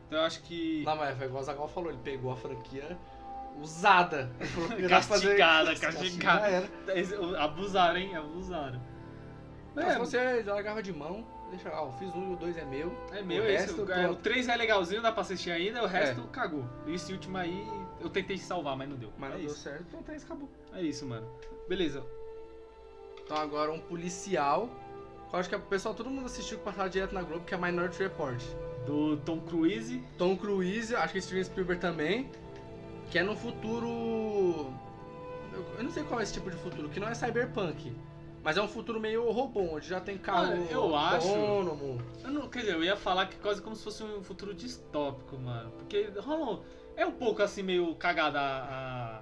[0.08, 0.82] Então eu acho que.
[0.84, 2.98] Não, mas foi igual o Zagal falou, ele pegou a franquia
[3.62, 4.32] usada.
[4.78, 6.48] Ele fazer- Castigada, castigada.
[6.48, 7.44] era.
[7.44, 8.16] Abusaram, hein?
[8.16, 8.82] Abusaram.
[9.76, 12.58] Mas É, se você largava de mão, deixa, ó, eu fiz um e o dois
[12.58, 12.92] é meu.
[13.12, 13.92] É meu, o é resto, esse.
[13.92, 14.16] É, o.
[14.16, 16.28] 3 é legalzinho, dá pra assistir ainda, o resto É.
[16.32, 16.66] cagou.
[16.88, 17.68] Esse último aí
[18.00, 19.12] eu tentei salvar, mas não deu.
[19.18, 19.60] Mas é não deu isso.
[19.62, 20.50] certo, então isso, acabou.
[20.74, 21.28] É isso, mano.
[21.68, 22.04] Beleza.
[23.24, 24.70] Então agora um policial.
[25.32, 27.58] Eu acho que o pessoal, todo mundo assistiu que passava direto na Globo, que é
[27.58, 28.42] Minority Report.
[28.86, 30.02] Do Tom Cruise.
[30.18, 32.30] Tom Cruise, acho que Steven Spielberg também.
[33.12, 34.74] Que é no futuro.
[35.78, 37.96] Eu não sei qual é esse tipo de futuro, que não é cyberpunk.
[38.44, 42.02] Mas é um futuro meio robô, onde já tem carro Mano, eu acho- autônomo.
[42.24, 45.38] Eu não, quer dizer, eu ia falar que quase como se fosse um futuro distópico,
[45.38, 45.72] mano.
[45.72, 46.62] Porque rola
[46.96, 49.22] É um pouco assim, meio cagada a, a,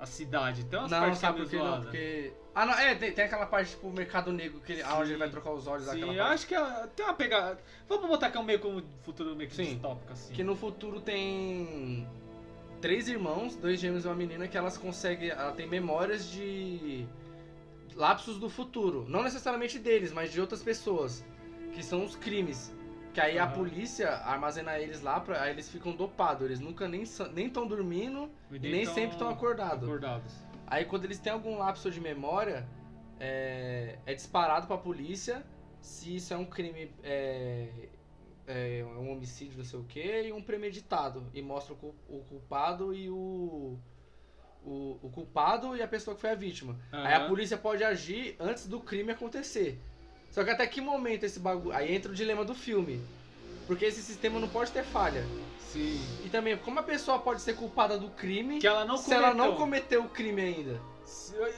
[0.00, 0.64] a cidade.
[0.64, 1.56] Tem umas Não, partes sabe que é por quê?
[1.56, 2.32] meio Não, porque.
[2.54, 4.88] Ah, não, é, tem, tem aquela parte, tipo, mercado negro, que ele, Sim.
[4.92, 6.34] onde ele vai trocar os olhos daquela eu parte.
[6.34, 7.58] acho que é- tem uma pegada.
[7.88, 9.64] Vamos botar que é um meio como futuro meio que Sim.
[9.74, 10.32] distópico, assim.
[10.34, 12.06] Que no futuro tem
[12.80, 15.28] três irmãos, dois gêmeos e uma menina, que elas conseguem.
[15.30, 17.06] Ela tem memórias de
[17.98, 19.04] lapsos do futuro.
[19.08, 21.24] Não necessariamente deles, mas de outras pessoas.
[21.72, 22.72] Que são os crimes.
[23.12, 23.54] Que aí a Aham.
[23.54, 26.44] polícia armazena eles lá, pra, aí eles ficam dopados.
[26.46, 29.84] Eles nunca nem estão nem tão dormindo e nem tão sempre estão acordados.
[29.84, 30.32] acordados.
[30.66, 32.68] Aí quando eles têm algum lapso de memória,
[33.18, 35.44] é, é disparado pra polícia
[35.80, 37.88] se isso é um crime, é,
[38.46, 41.26] é um homicídio, não sei o que, e um premeditado.
[41.32, 43.78] E mostra o culpado e o,
[44.68, 46.78] o, o culpado e a pessoa que foi a vítima.
[46.92, 49.80] Aí a polícia pode agir antes do crime acontecer.
[50.30, 51.74] Só que até que momento esse bagulho.
[51.74, 53.00] Aí entra o dilema do filme.
[53.66, 55.24] Porque esse sistema não pode ter falha.
[55.58, 56.00] Sim.
[56.24, 59.56] E também, como a pessoa pode ser culpada do crime ela não se ela não
[59.56, 60.80] cometeu o crime ainda?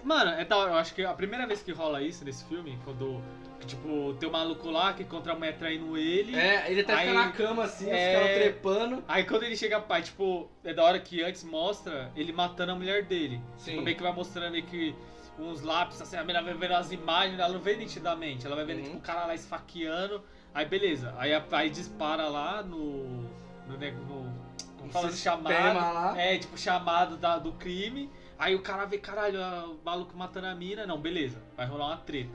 [0.04, 0.70] Mano, é hora.
[0.72, 3.20] Eu acho que a primeira vez que rola isso nesse filme, quando,
[3.66, 6.34] tipo, tem um maluco lá que encontra a mulher traindo ele.
[6.36, 8.08] É, ele até Aí- fica na cama assim, é.
[8.14, 9.04] os caras trepando.
[9.08, 12.74] Aí quando ele chega, pai, tipo, é da hora que antes mostra ele matando a
[12.74, 13.40] mulher dele.
[13.56, 13.72] Sim.
[13.72, 14.94] Tipo, meio que vai mostrando meio que
[15.38, 18.64] uns lápis, assim, a menina vai vendo as imagens, ela não vê nitidamente, ela vai
[18.64, 18.84] vendo, Uhum.
[18.84, 20.22] tipo, o cara lá esfaqueando.
[20.52, 23.22] Aí beleza, aí, aí dispara lá no.
[23.68, 24.30] no, nego- no
[24.78, 25.76] como fala, chamado.
[25.76, 26.14] lá.
[26.18, 28.10] É, tipo, chamado da, do crime.
[28.40, 30.86] Aí o cara vê, caralho, a- o maluco matando a mina.
[30.86, 32.32] Não, beleza, vai rolar uma treta.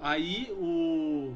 [0.00, 1.34] Aí o.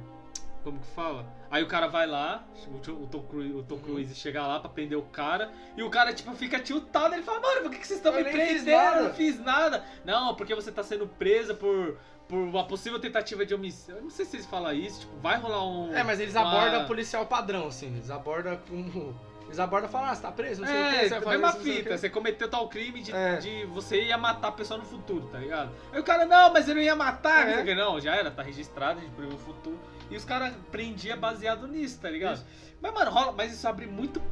[0.64, 1.26] Como que fala?
[1.50, 3.80] Aí o cara vai lá, o, Tom- o Tom Cruise, o Tom Uhum.
[3.80, 7.40] Cruise chega lá pra prender o cara, e o cara, tipo, fica tiltado, ele fala,
[7.40, 8.70] mano, por que, que vocês estão me prendendo?
[8.70, 9.84] nada." Eu não fiz nada.
[10.04, 13.96] Não, porque você tá sendo presa por, por uma possível tentativa de homicídio.
[13.96, 15.92] Eu não sei se eles falam isso, tipo, vai rolar um...
[15.94, 17.88] É, mas eles uma- abordam policial padrão, assim.
[17.88, 19.18] Eles abordam como.
[19.52, 21.36] Eles abordam e falam, ah, você tá preso, não sei o que, É, você vai
[21.36, 23.36] mesma fita, você cometeu tal crime de, É.
[23.36, 25.70] de você ia matar a pessoa no futuro, tá ligado?
[25.92, 27.74] Aí o cara, não, mas eu não ia matar, É.
[27.74, 29.78] não já era, tá registrado, a gente previu o futuro.
[30.10, 32.36] E os caras prendiam baseado nisso, tá ligado?
[32.36, 32.46] Isso.
[32.80, 34.22] Mas, mano, rola, mas isso abre muito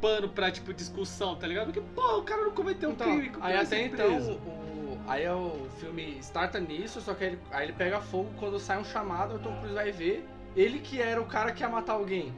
[0.00, 1.72] pano pra, tipo, discussão, tá ligado?
[1.72, 5.24] Porque, pô, o cara não cometeu um Então, crime, como aí até então, o, aí
[5.24, 8.84] é o filme starta nisso, só que ele, aí ele pega fogo quando sai um
[8.84, 10.24] chamado, o Tom Cruise vai ver,
[10.54, 12.32] ele que era o cara que ia matar alguém.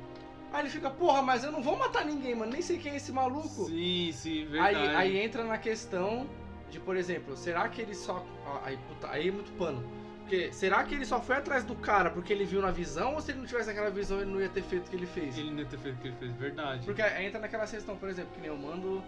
[0.53, 2.97] Aí ele fica, porra, mas eu não vou matar ninguém, mano, nem sei quem é
[2.97, 3.67] esse maluco.
[3.67, 4.97] Sim, sim, Aí, verdade.
[4.97, 6.29] aí entra na questão
[6.71, 8.25] de, por exemplo, será que ele só.
[8.65, 9.83] Aí, puta, aí é muito pano.
[10.21, 13.21] Porque será que ele só foi atrás do cara porque ele viu na visão ou
[13.21, 15.37] se ele não tivesse aquela visão ele não ia ter feito o que ele fez?
[15.37, 16.85] Ele não ia ter feito o que ele fez, verdade.
[16.85, 19.03] Porque aí entra naquela questão, por exemplo, que nem eu mando.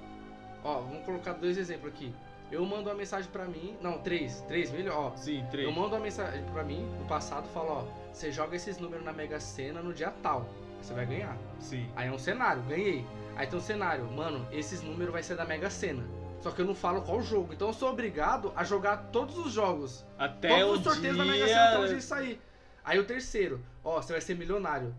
[0.64, 2.12] Ó, vamos colocar dois exemplos aqui.
[2.50, 3.76] Eu mando uma mensagem pra mim.
[3.80, 4.40] Não, três.
[4.48, 5.12] Três, melhor.
[5.12, 5.66] Ó, Sim, três.
[5.66, 9.12] eu mando uma mensagem pra mim no passado falo, ó, você joga esses números na
[9.12, 10.48] Mega Sena no dia tal.
[10.82, 11.36] Você vai ganhar.
[11.60, 11.88] Sim.
[11.96, 13.06] Aí é um cenário, ganhei.
[13.36, 16.04] Aí tem um cenário, mano, esses números vai ser da Mega Sena.
[16.40, 17.52] Só que eu não falo qual jogo.
[17.52, 20.04] Então eu sou obrigado a jogar todos os jogos.
[20.18, 22.40] Até todos os sorteios da Mega dia- Sena até o dia sair.
[22.84, 24.92] Aí o terceiro, ó, você vai ser milionário.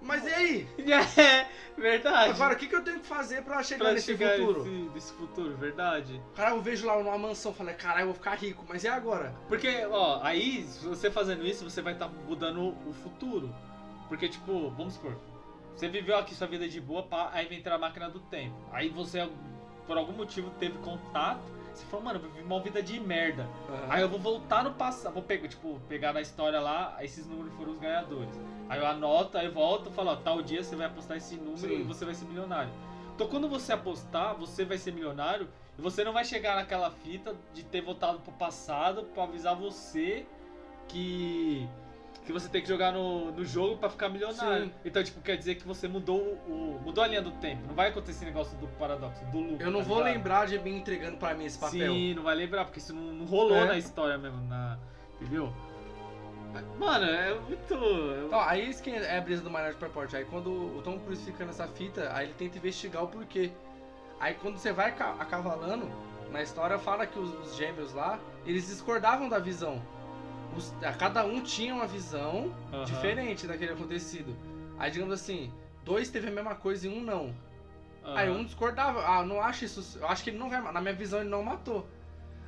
[0.00, 0.68] Mas e aí?
[1.20, 2.30] É, verdade.
[2.30, 4.64] Agora, o que, que eu tenho que fazer pra chegar pra nesse chegar futuro?
[4.94, 6.20] Nesse, futuro, verdade.
[6.34, 8.64] Cara, eu vejo lá numa mansão, falei, caralho, eu vou ficar rico.
[8.68, 9.34] Mas e agora?
[9.48, 13.54] Porque, ó, aí, se você fazendo isso, você vai estar mudando o futuro.
[14.10, 15.16] Porque, tipo, vamos supor,
[15.72, 18.56] você viveu aqui sua vida de boa, pá, aí vem entrar a máquina do tempo.
[18.72, 19.30] Aí você,
[19.86, 21.40] por algum motivo, teve contato.
[21.72, 23.48] Você falou, mano, eu vivi uma vida de merda.
[23.88, 27.54] Aí eu vou voltar no passado, vou pegar, tipo, pegar na história lá, esses números
[27.54, 28.36] foram os ganhadores.
[28.68, 31.36] Aí eu anoto, aí eu volto e falo, ó, tal dia você vai apostar esse
[31.36, 31.80] número Sim.
[31.80, 32.72] e você vai ser milionário.
[33.14, 35.48] Então quando você apostar, você vai ser milionário
[35.78, 40.26] e você não vai chegar naquela fita de ter voltado pro passado pra avisar você
[40.88, 41.68] que
[42.32, 44.66] que você tem que jogar no, no jogo pra ficar milionário.
[44.66, 44.72] Sim.
[44.84, 47.62] Então, tipo, quer dizer que você mudou o, o- mudou a linha do tempo.
[47.66, 49.64] Não vai acontecer esse negócio do paradoxo, do lucro.
[49.66, 50.14] Eu não tá vou ligado?
[50.14, 51.92] lembrar de mim entregando pra mim esse papel.
[51.92, 53.64] Sim, não vai lembrar, porque isso não, não rolou É.
[53.66, 54.78] na história mesmo, na,
[55.20, 55.52] entendeu?
[56.78, 57.74] Mano, é muito...
[58.26, 60.12] Então, aí isso que é a brisa do Minority Report.
[60.14, 63.52] Aí quando o Tom Cruise fica nessa fita, aí ele tenta investigar o porquê.
[64.18, 65.88] Aí quando você vai ca- acavalando,
[66.32, 69.80] na história fala que os, os gêmeos lá, eles discordavam da visão.
[70.56, 72.84] Os- a- cada um tinha uma visão Aham.
[72.84, 74.36] diferente daquele acontecido.
[74.78, 75.52] Aí digamos assim,
[75.84, 77.34] dois teve a mesma coisa e um não.
[78.04, 78.16] Aham.
[78.16, 80.94] Aí um discordava, ah, não acho isso, eu acho que ele não vai, na minha
[80.94, 81.86] visão ele não matou.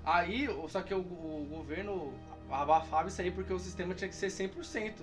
[0.05, 2.13] Aí, só que o, o governo
[2.51, 4.95] abafava isso aí porque o sistema tinha que ser 100%.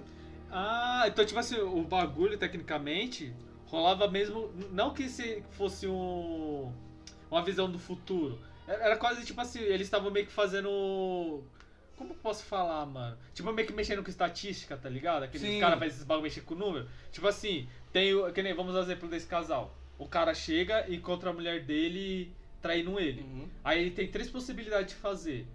[0.52, 3.34] Ah, então tipo assim, o bagulho tecnicamente
[3.68, 6.72] rolava mesmo, não que se fosse um
[7.32, 8.39] uma visão do futuro.
[8.68, 11.43] Era quase tipo assim, eles estavam meio que fazendo
[12.00, 13.18] como eu posso falar, mano?
[13.34, 15.24] Tipo, meio que mexendo com estatística, tá ligado?
[15.24, 15.60] Aqueles Sim.
[15.60, 16.88] caras fazem esses bagulho mexer com número.
[17.12, 18.32] Tipo assim, tem o.
[18.32, 19.76] Que nem, vamos dar exemplo desse casal.
[19.97, 23.22] O cara chega e encontra a mulher dele traindo ele.
[23.22, 23.50] Uhum.
[23.64, 25.45] Aí ele tem três possibilidades de fazer.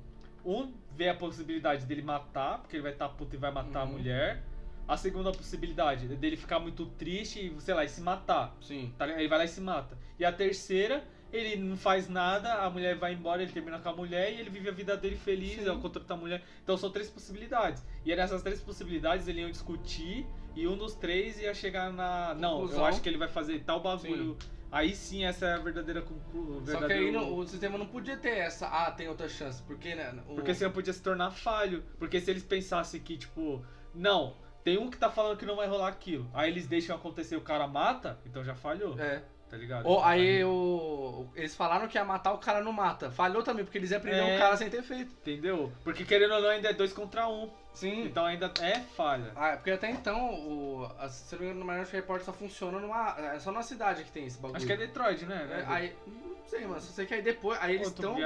[0.44, 3.84] Um, vê a possibilidade dele matar, porque ele vai estar puto e vai matar a
[3.84, 3.92] Uhum.
[3.92, 4.42] mulher.
[4.86, 8.54] A segunda possibilidade é dele ficar muito triste e, sei lá, e se matar.
[8.60, 8.92] Sim.
[8.98, 9.08] Tá?
[9.08, 9.96] Ele vai lá e se mata.
[10.18, 11.02] E a terceira,
[11.36, 14.50] ele não faz nada, a mulher vai embora, ele termina com a mulher e ele
[14.50, 15.68] vive a vida dele feliz, Sim.
[15.68, 16.42] é o contra da mulher.
[16.62, 17.84] Então são três possibilidades.
[18.04, 22.34] E é nessas três possibilidades eles iam discutir e um dos três ia chegar na.
[22.34, 22.84] Não, eu Conclusão.
[22.86, 24.36] acho que ele vai fazer tal bagulho.
[24.70, 26.80] Aí sim, essa é a verdadeira conclusão.
[26.80, 30.12] Só que aí o sistema não podia ter essa, ah, tem outra chance, porque, né?
[30.28, 30.34] O...
[30.34, 31.84] Porque senão podia se tornar falho.
[31.96, 33.64] Porque se eles pensassem que, tipo,
[33.94, 36.28] não, tem um que tá falando que não vai rolar aquilo.
[36.34, 38.98] Aí eles deixam acontecer e o cara mata, então já falhou.
[38.98, 39.22] É.
[39.54, 39.86] Tá ligado?
[39.86, 43.08] Ou aí o, eles falaram que ia matar, o cara não mata.
[43.10, 44.34] Falhou também, porque eles iam prender É.
[44.34, 45.12] um cara sem ter feito.
[45.12, 45.72] Entendeu?
[45.84, 47.48] Porque querendo ou não, ainda é dois contra um.
[47.72, 48.04] Sim.
[48.06, 49.30] Então ainda é falha.
[49.36, 52.32] Ah, é porque até então, o, a, se não me engano, o Minority Report só
[52.32, 53.16] funciona numa.
[53.34, 54.56] É só numa cidade que tem esse bagulho.
[54.56, 55.64] Acho que é Detroit, né?
[55.68, 56.80] É, aí, não sei, mano.
[56.80, 57.56] Só sei que aí depois.
[57.62, 58.16] Aí eles estão.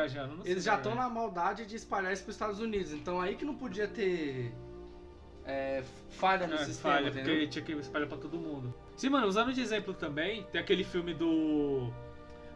[0.44, 2.92] Eles já estão na maldade de espalhar isso pros Estados Unidos.
[2.92, 4.50] Então aí que não podia ter.
[5.46, 7.34] é, falha no É, sistema, falha, entendeu?
[7.34, 8.74] porque tinha que espalhar pra todo mundo.
[8.98, 11.88] Sim, mano, usando de exemplo também, tem aquele filme do.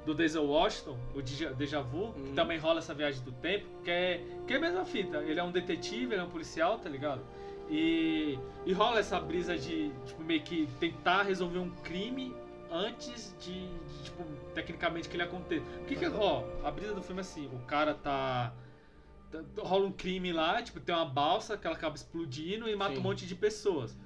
[0.05, 2.13] Do Denzel Washington, o Deja, Vu, Hum.
[2.27, 5.19] que também rola essa viagem do tempo, que é, que é a mesma fita.
[5.19, 7.23] Ele é um detetive, ele é um policial, tá ligado?
[7.71, 8.37] E,
[8.67, 12.35] e rola essa brisa de, tipo, meio que tentar resolver um crime
[12.69, 15.65] antes de, de, tipo, tecnicamente que ele aconteça.
[15.83, 18.53] O que que, ó, a brisa do filme é assim, o cara tá...
[19.31, 22.95] tá- Rola um crime lá, tipo, tem uma balsa que ela acaba explodindo e mata
[22.95, 22.99] Sim.
[22.99, 23.97] um monte de pessoas.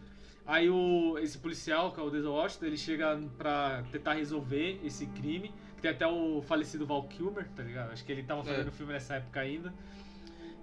[0.46, 5.06] Aí o, esse policial, que é o Denzel Washington, ele chega pra tentar resolver esse
[5.06, 5.52] crime.
[5.74, 7.90] que Tem até o falecido Val Kilmer, tá ligado?
[7.92, 8.70] Acho que ele tava fazendo É.
[8.70, 9.74] filme nessa época ainda.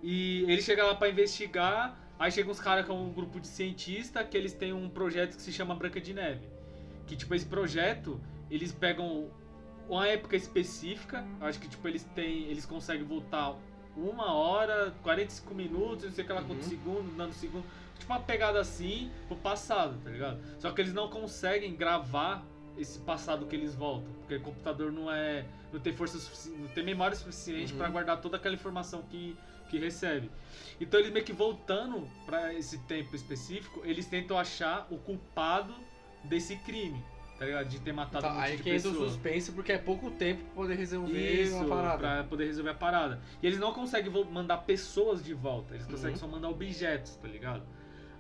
[0.01, 4.27] E ele chega lá pra investigar, aí chega uns caras com um grupo de cientistas
[4.27, 6.47] que eles têm um projeto que se chama Branca de Neve.
[7.07, 8.19] Que tipo, esse projeto,
[8.49, 9.29] eles pegam
[9.89, 12.43] uma época específica, acho que tipo, eles têm.
[12.49, 13.55] Eles conseguem voltar
[13.95, 16.69] uma hora, 45 minutos, não sei o que lá, quantos Uhum.
[16.71, 17.69] segundos, nanosegundos.
[18.03, 20.37] Tipo uma pegada assim pro passado, tá ligado?
[20.59, 22.43] Só que eles não conseguem gravar
[22.77, 24.11] esse passado que eles voltam.
[24.19, 25.45] Porque o computador não é.
[25.71, 27.77] não tem força suficiente, não tem memória suficiente Uhum.
[27.79, 29.37] pra guardar toda aquela informação que,
[29.69, 30.29] que recebe.
[30.81, 35.73] Então eles meio que voltando pra esse tempo específico, eles tentam achar o culpado
[36.25, 37.01] desse crime.
[37.39, 37.67] Tá ligado?
[37.67, 40.53] De ter matado Então, um aí que entra o suspense, porque é pouco tempo pra
[40.53, 41.97] poder resolver Isso, uma parada.
[41.97, 43.19] pra poder resolver a parada.
[43.41, 46.17] E eles não conseguem mandar pessoas de volta, eles conseguem Uhum.
[46.19, 47.63] só mandar objetos, tá ligado?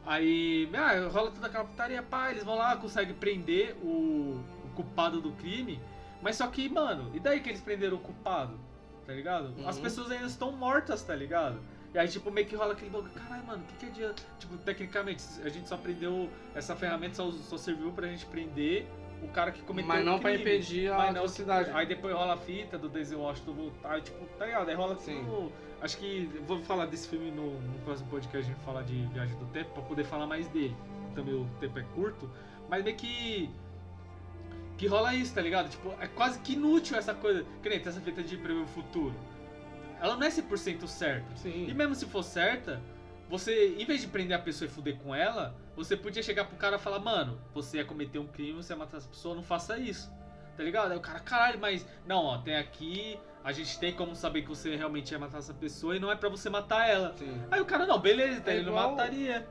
[0.05, 5.21] Aí, ah, rola toda aquela putaria, pá, eles vão lá, conseguem prender o, o culpado
[5.21, 5.79] do crime,
[6.21, 8.59] mas só que, mano, e daí que eles prenderam o culpado,
[9.05, 9.53] tá ligado?
[9.65, 9.83] As Uhum.
[9.83, 11.59] pessoas ainda estão mortas, tá ligado?
[11.93, 14.23] E aí, tipo, meio que rola aquele bagulho, caralho, mano, o que, que adianta?
[14.39, 18.85] Tipo, tecnicamente, a gente só prendeu, essa ferramenta só, só serviu pra gente prender
[19.21, 20.43] o cara que cometeu Mas não pra crime.
[20.43, 21.69] impedir a Mas não, atrocidade.
[21.71, 24.67] Aí depois rola a fita do Denzel Washington voltar, tipo, tá ligado?
[24.67, 25.23] Aí rola Sim.
[25.23, 25.51] tudo.
[25.83, 29.05] Acho que eu vou falar desse filme no, no próximo podcast, a gente falar de
[29.07, 30.73] Viagem do Tempo, pra poder falar mais dele.
[31.13, 32.29] Também o tempo é curto,
[32.69, 33.49] mas meio que.
[34.77, 35.69] Que rola isso, tá ligado?
[35.69, 37.45] Tipo, é quase que inútil essa coisa.
[37.61, 39.13] Que nem essa fita de prever o futuro.
[39.99, 41.35] Ela não é 100% certa.
[41.35, 41.67] Sim.
[41.67, 42.81] E mesmo se for certa,
[43.29, 46.55] você, em vez de prender a pessoa e fuder com ela, você podia chegar pro
[46.55, 49.43] cara e falar, mano, você ia cometer um crime, você ia matar essa pessoa, não
[49.43, 50.09] faça isso.
[50.55, 50.91] Tá ligado?
[50.91, 51.85] Aí o cara, caralho, mas.
[52.05, 53.19] Não, ó, tem aqui.
[53.43, 56.15] A gente tem como saber que você realmente ia matar essa pessoa e não é
[56.15, 57.13] pra você matar ela.
[57.17, 57.41] Sim.
[57.51, 59.45] Aí o cara, não, beleza, então É ele não mataria.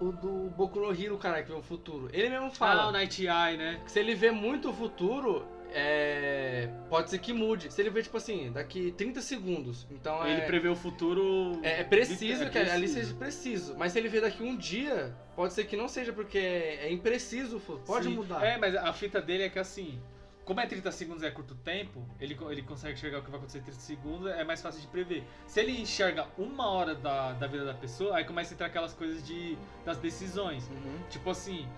[0.00, 2.08] O do Boku no Hero, cara, que vê o futuro.
[2.12, 3.80] Ele mesmo Ah, fala o Night Eye, né?
[3.84, 6.68] que se ele vê muito o futuro, é...
[6.88, 7.72] pode ser que mude.
[7.72, 9.86] Se ele vê, tipo assim, daqui 30 segundos.
[9.90, 10.32] Então é...
[10.32, 11.58] Ele prevê o futuro.
[11.62, 12.94] É, é preciso É que ali preciso.
[12.94, 13.76] seja preciso.
[13.78, 16.92] Mas se ele vê daqui um dia, pode ser que não seja, porque é, é
[16.92, 17.86] impreciso o futuro.
[17.86, 18.14] Pode Sim.
[18.14, 18.44] mudar.
[18.44, 20.00] É, mas a fita dele é que assim,
[20.48, 23.58] como é 30 segundos é curto tempo, ele, ele consegue enxergar o que vai acontecer
[23.58, 25.22] em 30 segundos, é mais fácil de prever.
[25.46, 28.94] Se ele enxerga uma hora da, da vida da pessoa, aí começa a entrar aquelas
[28.94, 30.66] coisas de, das decisões.
[30.68, 31.00] Uhum.
[31.10, 31.68] Tipo assim,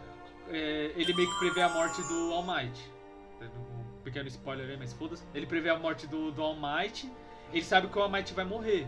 [0.48, 2.80] é, ele meio que prevê a morte do All Might.
[4.10, 5.22] Pequeno spoiler aí, mas foda-se.
[5.34, 7.10] Ele prevê a morte do, do All Might,
[7.52, 8.86] ele sabe que o All Might vai morrer.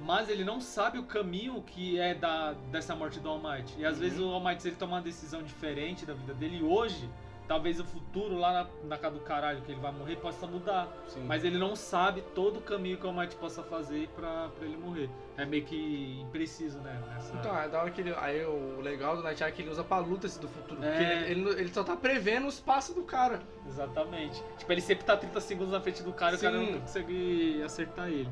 [0.00, 3.74] Mas ele não sabe o caminho que é da, dessa morte do All Might.
[3.78, 4.00] E às Uhum.
[4.00, 7.08] vezes o All Might, se ele tomar uma decisão diferente da vida dele hoje,
[7.52, 8.50] talvez o futuro lá
[8.82, 10.88] na, na casa do caralho que ele vai morrer possa mudar.
[11.06, 11.22] Sim.
[11.26, 14.66] Mas ele não sabe todo o caminho que o All Might possa fazer pra, pra
[14.66, 15.10] ele morrer.
[15.36, 16.98] É meio que impreciso, né?
[17.08, 17.36] Nessa...
[17.36, 18.14] Então, é da hora que ele.
[18.16, 20.82] Aí o legal do Night Eye é que ele usa pra luta esse do futuro.
[20.82, 20.88] É.
[20.88, 23.42] Porque ele, ele, ele só tá prevendo os passos do cara.
[23.66, 24.42] Exatamente.
[24.56, 27.62] Tipo, ele sempre tá 30 segundos na frente do cara e o cara não consegue
[27.62, 28.30] acertar ele.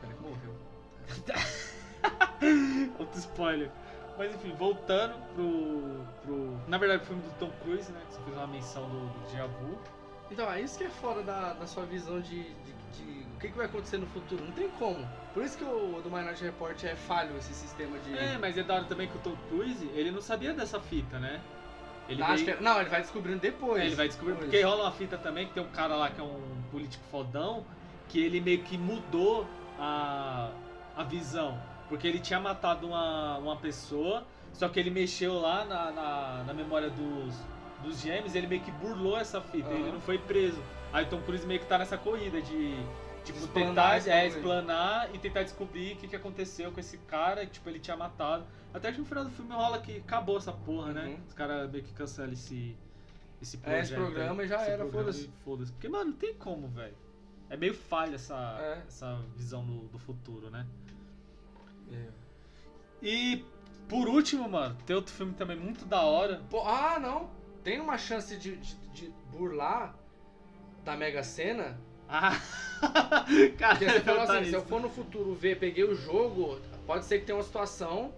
[0.00, 0.56] Pera que morreu.
[2.98, 3.70] Outro spoiler.
[4.18, 6.60] Mas enfim, voltando pro, pro.
[6.66, 8.00] Na verdade, o filme do Tom Cruise, né?
[8.08, 9.78] Que você fez uma menção do, do Deja Vu.
[10.30, 13.48] Então, é isso que é fora da, da sua visão de, de, de o que,
[13.48, 14.42] que vai acontecer no futuro.
[14.44, 15.06] Não tem como.
[15.34, 18.16] Por isso que o do Minority Report é falho esse sistema de.
[18.16, 21.18] É, mas é da hora também que o Tom Cruise, ele não sabia dessa fita,
[21.18, 21.40] né?
[22.08, 23.82] Ele Acho veio- que é- Não, ele vai descobrindo depois.
[23.82, 24.50] É, ele vai descobrir, Depois.
[24.50, 27.64] porque rola uma fita também que tem um cara lá que é um político fodão,
[28.08, 29.46] que ele meio que mudou
[29.78, 30.52] a,
[30.96, 31.60] a visão.
[31.88, 36.54] Porque ele tinha matado uma, uma pessoa, só que ele mexeu lá na, na, na
[36.54, 37.34] memória dos,
[37.82, 39.78] dos gêmeos, ele meio que burlou essa fita, Aham.
[39.78, 40.60] ele não foi preso.
[40.92, 42.74] Aí o Tom Cruise meio que tá nessa corrida de
[43.24, 47.44] tipo, Explanar tentar é, explanar e tentar descobrir o que, que aconteceu com esse cara,
[47.44, 48.44] que tipo, ele tinha matado.
[48.72, 51.06] Até que no final do filme rola que acabou essa porra, né?
[51.06, 51.18] Uhum.
[51.26, 52.76] Os caras meio que cancelam esse,
[53.40, 53.82] esse É, projeto.
[53.84, 55.30] esse programa aí, já esse era, foda-se.
[55.44, 55.72] Foda-se.
[55.72, 56.94] Porque, mano, não tem como, velho.
[57.48, 58.82] É meio falha essa, É.
[58.86, 60.66] essa visão do, do futuro, né?
[61.92, 62.06] É.
[63.02, 63.44] E,
[63.88, 66.42] por último, mano, tem outro filme também muito da hora.
[66.50, 67.30] Pô, ah, não.
[67.62, 69.94] Tem uma chance de, de, de burlar
[70.84, 71.78] da Mega Sena.
[72.08, 72.32] Ah,
[73.58, 77.04] cara, Porque você falou assim, se eu for no futuro ver, peguei o jogo, pode
[77.04, 78.14] ser que tenha uma situação.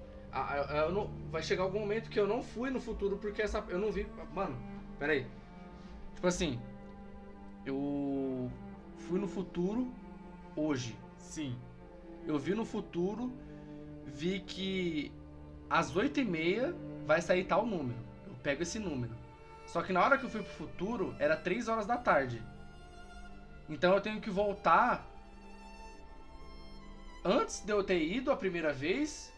[0.93, 3.65] não- vai chegar algum momento que eu não fui no futuro porque essa.
[3.69, 4.07] Eu não vi.
[4.35, 4.57] Mano,
[4.99, 5.27] peraí.
[6.15, 6.61] Tipo assim.
[7.65, 8.51] Eu
[8.97, 9.91] fui no futuro
[10.57, 10.97] hoje.
[11.19, 11.57] Sim.
[12.27, 13.33] Eu vi no futuro,
[14.15, 15.13] vi que
[15.71, 16.75] às 8h30
[17.07, 17.99] vai sair tal número.
[18.27, 19.15] Eu pego esse número.
[19.67, 22.43] Só que na hora que eu fui pro futuro, era 3 horas da tarde.
[23.69, 25.07] Então eu tenho que voltar
[27.25, 29.33] antes de eu ter ido a primeira vez.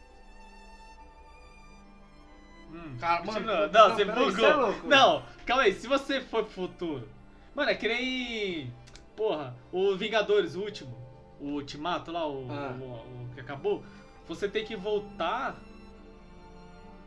[2.72, 4.30] Hum, Cara, mano, não, não, não, você bugou.
[4.30, 7.08] você é não, calma aí, se você for pro futuro.
[7.54, 8.72] Mano, é que nem.
[9.16, 10.96] Porra, o Vingadores, o último.
[11.40, 12.76] O Ultimato lá, o, Ah.
[12.80, 13.82] o- o que acabou.
[14.28, 15.56] Você tem que voltar.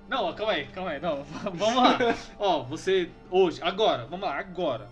[0.09, 1.23] Não, calma aí, calma aí, não.
[1.53, 1.97] Vamos lá.
[2.37, 3.09] Ó, você.
[3.31, 4.87] Hoje, agora, vamos lá, agora.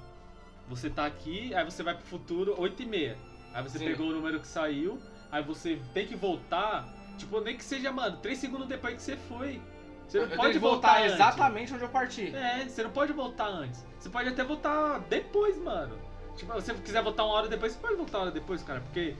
[0.69, 3.17] Você tá aqui, aí você vai pro futuro 8 e meia.
[3.53, 3.85] Aí você Sim.
[3.85, 4.99] pegou o número que saiu,
[5.29, 6.87] aí você tem que voltar.
[7.17, 9.61] Tipo, nem que seja, mano, 3 segundos depois que você foi.
[10.07, 12.35] Você não eu pode voltar, voltar exatamente onde eu parti.
[12.35, 13.85] É, você não pode voltar antes.
[13.99, 15.97] Você pode até voltar depois, mano.
[16.35, 18.81] Tipo, se você quiser voltar uma hora depois, você pode voltar uma hora depois, cara.
[18.81, 19.15] Porque.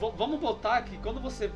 [0.00, 1.50] vamos voltar que quando você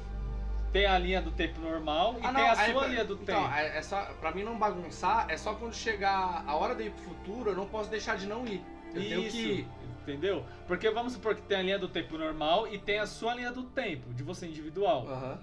[0.72, 3.42] tem a linha do tempo normal e Ah, tem a aí, sua linha do então,
[3.42, 3.54] tempo.
[3.54, 6.90] é, é só, pra mim não bagunçar, é só quando chegar a hora de ir
[6.90, 8.62] pro futuro, eu não posso deixar de não ir.
[8.94, 9.68] Eu tenho Isso, que ir.
[10.02, 10.44] entendeu?
[10.66, 13.52] Porque vamos supor que tem a linha do tempo normal e tem a sua linha
[13.52, 15.06] do tempo, de você individual.
[15.08, 15.38] Aham.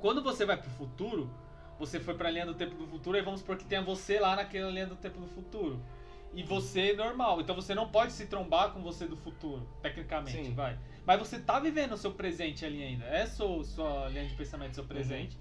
[0.00, 1.30] Quando você vai pro futuro,
[1.78, 4.36] você foi pra linha do tempo do futuro, aí vamos supor que tenha você lá
[4.36, 5.80] naquela linha do tempo do futuro.
[6.34, 7.40] E você normal.
[7.40, 10.54] Então você não pode se trombar com você do futuro, tecnicamente, Sim.
[10.54, 10.78] vai.
[11.04, 13.04] Mas você tá vivendo o seu presente ali ainda.
[13.06, 15.36] É sua, sua linha de pensamento, seu presente.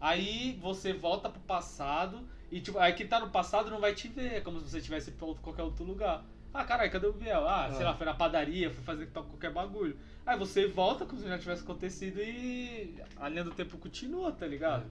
[0.00, 4.08] Aí você volta pro passado e tipo, aí quem tá no passado não vai te
[4.08, 6.24] ver, é como se você tivesse pra outro- qualquer outro lugar.
[6.54, 7.48] Ah, caralho, cadê o Biel?
[7.48, 7.90] Ah, sei Ah.
[7.90, 9.96] lá, foi na padaria, foi fazer qualquer bagulho.
[10.26, 14.46] Aí você volta como se já tivesse acontecido e a linha do tempo continua, tá
[14.46, 14.84] ligado?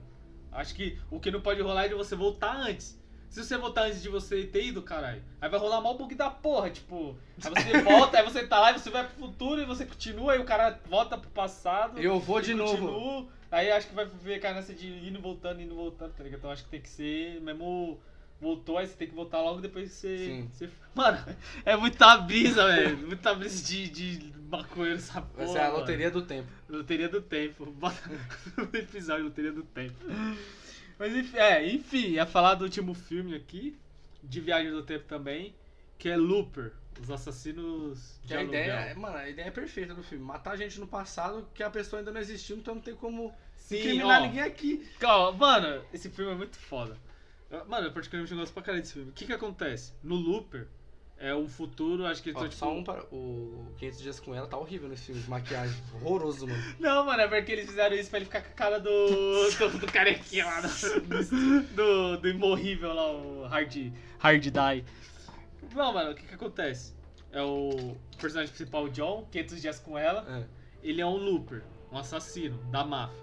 [0.50, 3.00] Acho que o que não pode rolar é de você voltar antes.
[3.32, 6.28] Se você voltar antes de você ter ido, caralho, aí vai rolar mal bug da
[6.30, 7.16] porra, tipo.
[7.42, 10.34] Aí você volta, aí você tá lá e você vai pro futuro e você continua,
[10.34, 11.98] aí o cara volta pro passado.
[11.98, 12.76] Eu vou de novo.
[12.76, 16.38] continua, Aí acho que vai ficar nessa de indo voltando, indo voltando, tá ligado?
[16.40, 17.98] Então acho que tem que ser mesmo.
[18.40, 20.16] Voltou, aí você tem que voltar logo depois que você.
[20.18, 20.48] Sim.
[20.52, 21.18] você- Mano,
[21.64, 22.98] é muita brisa, velho.
[22.98, 25.44] Muita brisa de, de maconheiro essa porra.
[25.44, 25.78] Vai ser a mano.
[25.78, 26.48] loteria do tempo.
[26.68, 27.64] Loteria do Tempo.
[27.66, 27.96] Bota
[28.58, 29.94] no episódio Loteria do Tempo.
[31.02, 33.76] Mas enfim, é, enfim, ia falar do último filme aqui,
[34.22, 35.52] de Viagem do Tempo também,
[35.98, 39.96] que é Looper, os assassinos de Que a ideia, é- mano, a ideia é perfeita
[39.96, 40.24] do filme.
[40.24, 43.78] Matar gente no passado que a pessoa ainda não existiu, então não tem como Sim,
[43.78, 44.88] incriminar ó, ninguém aqui.
[45.00, 46.96] calma, mano, esse filme é muito foda.
[47.66, 49.10] Mano, eu particularmente gosto pra caralho desse filme.
[49.10, 49.94] O que que acontece?
[50.04, 50.68] No Looper,
[51.22, 52.58] é um futuro, acho que eles Ó, tão, tipo...
[52.58, 53.04] só um para.
[53.12, 55.80] O 500 Dias com ela tá horrível nesse filme de maquiagem.
[56.02, 56.62] Horroroso, mano.
[56.80, 58.90] Não, mano, é porque eles fizeram isso pra ele ficar com a cara do.
[58.90, 64.84] do, do carequinha lá, do, do, do imorrível lá, o Hard, Hard Die.
[65.72, 66.92] Não, mano, o que que acontece?
[67.30, 70.44] É o personagem principal, o John, 500 dias com ela, É.
[70.82, 71.62] ele é um looper,
[71.92, 73.22] um assassino da máfia.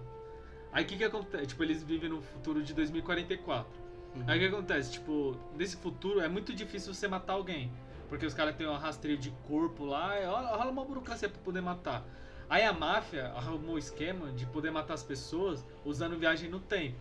[0.71, 1.47] Aí o que que acontece?
[1.47, 3.69] Tipo, eles vivem no futuro de 2044.
[4.15, 4.23] Uhum.
[4.25, 4.93] Aí o que acontece?
[4.93, 7.71] Tipo, nesse futuro é muito difícil você matar alguém.
[8.09, 11.61] Porque os caras têm um rastreio de corpo lá, e rola uma burocracia pra poder
[11.61, 12.03] matar.
[12.49, 16.97] Aí a máfia arrumou o esquema de poder matar as pessoas usando viagem no tempo.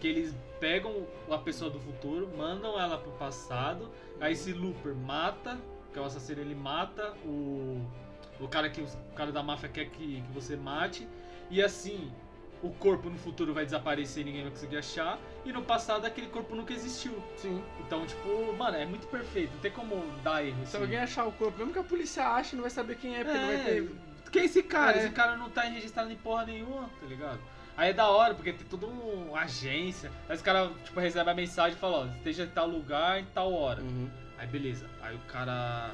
[0.00, 3.88] Que eles pegam a pessoa do futuro, mandam ela pro passado,
[4.20, 5.56] aí esse looper mata,
[5.92, 7.80] que é o assassino, ele mata o,
[8.40, 11.06] o cara que o cara da máfia quer que, que você mate,
[11.48, 12.10] e assim
[12.62, 16.26] o corpo no futuro vai desaparecer e ninguém vai conseguir achar, e no passado aquele
[16.28, 17.22] corpo nunca existiu.
[17.36, 17.62] Sim.
[17.80, 20.56] Então, tipo, mano, é muito perfeito, não tem como dar erro.
[20.58, 20.82] Se assim.
[20.84, 23.38] alguém achar o corpo, mesmo que a polícia ache, não vai saber quem é, porque
[23.38, 23.90] não vai É, ter.
[24.30, 24.96] Quem é esse cara?
[24.96, 25.04] É.
[25.04, 27.40] Esse cara não tá registrado em porra nenhuma, tá ligado?
[27.76, 30.12] Aí é da hora, porque tem toda uma agência.
[30.28, 33.24] Aí os caras, tipo, recebem a mensagem e falam, ó, esteja em tal lugar, em
[33.26, 33.80] tal hora.
[33.80, 34.08] Uhum.
[34.36, 34.86] Aí beleza.
[35.00, 35.90] Aí o cara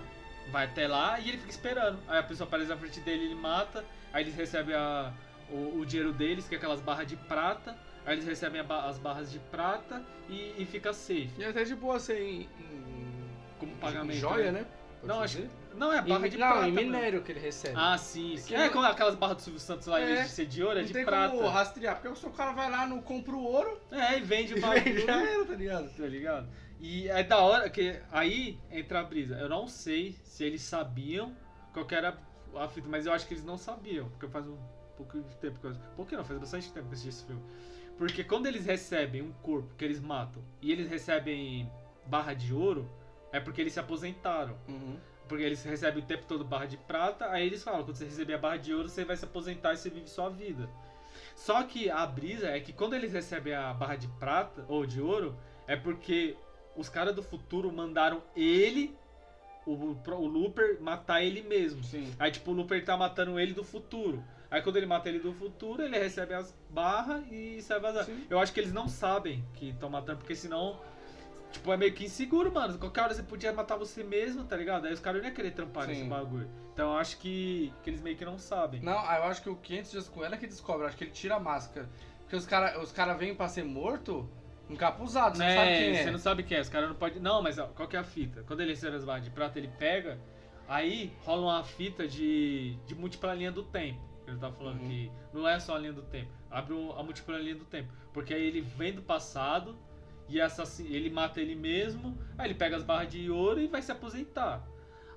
[0.50, 1.98] vai até lá e ele fica esperando.
[2.08, 3.84] Aí a pessoa aparece na frente dele, ele mata.
[4.12, 5.12] Aí eles recebem a,
[5.50, 7.76] o, o dinheiro deles, que é aquelas barras de prata.
[8.04, 11.30] Aí eles recebem ba- as barras de prata e, e fica safe.
[11.38, 12.42] E é até de boa ser em.
[12.42, 13.28] em
[13.58, 14.18] Como pagamento.
[14.18, 14.64] joia, né?
[15.00, 15.50] Pode Não, acho dizer?
[15.74, 16.68] Não, é barra Em- de não, prata.
[16.68, 16.86] em mano.
[16.86, 17.74] minério que ele recebe.
[17.76, 18.36] Ah, sim.
[18.36, 18.48] sim.
[18.48, 20.22] que É não- como aquelas barras do Silvio Santos lá, em vez É.
[20.22, 21.34] de ser de ouro, é não de tem prata.
[21.34, 24.54] como rastrear, porque o seu cara vai lá, no compra o ouro É, e vende
[24.54, 24.84] o bagulho.
[24.84, 25.90] vende, já era, tá ligado?
[25.96, 26.48] tá ligado?
[26.80, 29.34] E é da hora que aí entra a brisa.
[29.36, 31.34] Eu não sei se eles sabiam
[31.72, 32.16] qual que era
[32.54, 34.56] a fita, mas eu acho que eles não sabiam, porque faz um
[34.96, 35.58] pouco de tempo.
[35.94, 37.42] Pouco não, faz bastante tempo que eu assisti esse filme.
[37.98, 41.70] Porque quando eles recebem um corpo que eles matam e eles recebem
[42.06, 42.88] barra de ouro,
[43.32, 44.56] é porque eles se aposentaram.
[44.68, 44.96] Uhum.
[45.28, 48.34] Porque eles recebem o tempo todo barra de prata, aí eles falam, quando você receber
[48.34, 50.68] a barra de ouro, você vai se aposentar e você vive sua vida.
[51.34, 55.00] Só que a brisa é que quando eles recebem a barra de prata ou de
[55.00, 55.36] ouro,
[55.66, 56.36] é porque
[56.76, 58.96] os caras do futuro mandaram ele,
[59.66, 61.82] o, o Looper, matar ele mesmo.
[61.82, 62.14] Sim.
[62.18, 64.22] Aí tipo, o Looper tá matando ele do futuro.
[64.56, 68.06] Aí quando ele mata ele do futuro, ele recebe as barras e sai vazar.
[68.06, 68.24] Sim.
[68.30, 70.80] Eu acho que eles não sabem que estão matando, porque senão.
[71.52, 72.78] Tipo, é meio que inseguro, mano.
[72.78, 74.86] Qualquer hora você podia matar você mesmo, tá ligado?
[74.86, 75.90] Aí os caras não iam querer trampar Sim.
[75.90, 76.48] nesse bagulho.
[76.72, 78.80] Então eu acho que, que eles meio que não sabem.
[78.80, 80.84] Não, eu acho que o 500 dias com ela é que descobre.
[80.84, 81.86] Eu acho que ele tira a máscara.
[82.20, 84.26] Porque os caras os cara vêm pra ser morto
[84.70, 85.36] encapuzado.
[85.36, 86.02] Você não sabe quem é.
[86.02, 87.20] Você não sabe quem é, os caras não podem.
[87.20, 88.42] Não, mas ó, qual que é a fita?
[88.46, 90.18] Quando ele recebe as barras de prata, ele pega,
[90.66, 94.15] aí rola uma fita de, de múltipla linha do tempo.
[94.26, 94.88] Ele tava falando Uhum.
[94.88, 97.92] que não é só a linha do tempo, abre o- a múltipla linha do tempo.
[98.12, 99.76] Porque aí ele vem do passado
[100.28, 103.80] e assassi- ele mata ele mesmo, aí ele pega as barras de ouro e vai
[103.82, 104.66] se aposentar.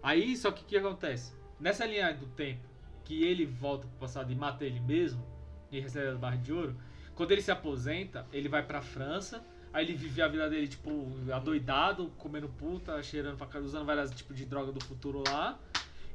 [0.04, 1.34] Aí, só que o que acontece?
[1.60, 2.62] Nessa linha do tempo,
[3.04, 5.26] que ele volta pro passado e mata ele mesmo,
[5.72, 6.76] e recebe as barras de ouro,
[7.16, 9.44] quando ele se aposenta, ele vai pra França,
[9.74, 14.12] aí ele vive a vida dele, tipo, adoidado, comendo puta, cheirando pra cara, usando vários
[14.12, 15.60] tipos de droga do futuro lá,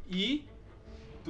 [0.08, 0.46] e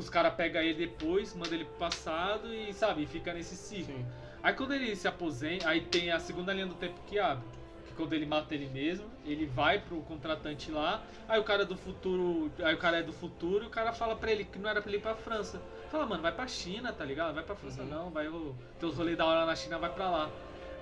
[0.00, 3.94] os caras pegam ele depois, mandam ele pro passado e, sabe, fica nesse ciclo.
[3.94, 4.06] Sim.
[4.42, 7.44] Aí quando ele se aposenta, aí tem a segunda linha do tempo que abre.
[7.86, 11.76] Que quando ele mata ele mesmo, ele vai pro contratante lá, aí o cara do
[11.76, 12.50] futuro.
[12.62, 14.82] Aí o cara é do futuro e o cara fala pra ele que não era
[14.82, 15.62] pra ele ir pra França.
[15.90, 17.34] Fala, mano, vai pra China, tá ligado?
[17.34, 17.88] Vai pra França Uhum.
[17.88, 18.54] não, vai o.
[18.80, 20.30] Tem os rolês da hora na China, vai pra lá.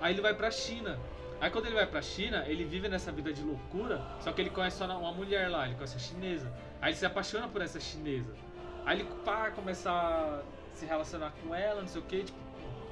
[0.01, 0.99] Aí ele vai pra China.
[1.39, 4.49] Aí quando ele vai pra China, ele vive nessa vida de loucura, só que ele
[4.49, 6.51] conhece só uma mulher lá, ele conhece a chinesa.
[6.81, 8.33] Aí ele se apaixona por essa chinesa.
[8.85, 10.41] Aí ele pá, começa a
[10.73, 12.37] se relacionar com ela, não sei o que, tipo,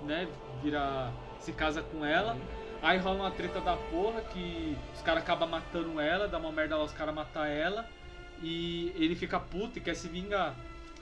[0.04, 0.28] né,
[0.64, 1.12] vira.
[1.40, 2.38] se casa com ela.
[2.82, 6.76] Aí rola uma treta da porra que os caras acabam matando ela, dá uma merda
[6.78, 7.88] lá os caras matar ela.
[8.42, 10.56] E ele fica puto e quer se vingar.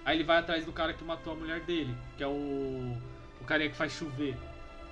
[0.04, 2.98] Aí ele vai atrás do cara que matou a mulher dele, que é o.
[3.40, 4.36] o carinha que faz chover.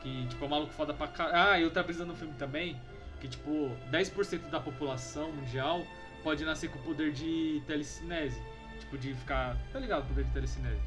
[0.02, 1.52] Que, tipo, é um maluco foda pra caralho.
[1.52, 2.80] Ah, e outra brisa no filme também,
[3.20, 5.86] que, tipo, 10% da população mundial
[6.24, 8.41] pode nascer com o poder de telecinese.
[8.88, 9.58] Tipo, de ficar.
[9.72, 10.04] Tá ligado?
[10.04, 10.82] O poder de telecinese.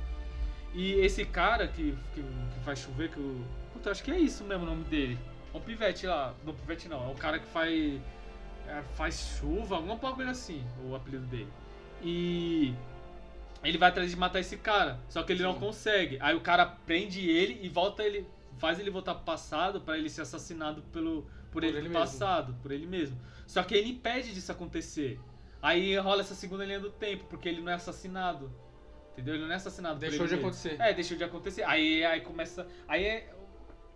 [0.72, 3.44] E esse cara que, que, que faz chover, que o.
[3.72, 5.18] Puta, eu acho que é isso mesmo o nome dele.
[5.52, 6.34] É um pivete lá.
[6.44, 7.04] Não, pivete não.
[7.04, 8.00] É um cara que faz.
[8.66, 11.48] é, faz chuva, alguma bagulho assim, o apelido dele.
[12.02, 12.74] E.
[13.62, 16.16] Ele vai atrás de matar esse cara, só que ele não consegue.
[16.20, 18.26] Aí o cara prende ele e volta ele.
[18.56, 21.98] Faz ele voltar pro passado pra ele ser assassinado pelo, por, ele, ele do mesmo.
[21.98, 23.18] passado, por ele mesmo.
[23.46, 25.18] Só que ele impede disso acontecer.
[25.62, 28.50] Aí rola essa segunda linha do tempo, porque ele não é assassinado.
[29.12, 29.34] Entendeu?
[29.34, 30.80] Ele não é assassinado Deixou de acontecer.
[30.80, 31.62] É, deixou de acontecer.
[31.64, 32.66] Aí, aí começa.
[32.88, 33.34] Aí é-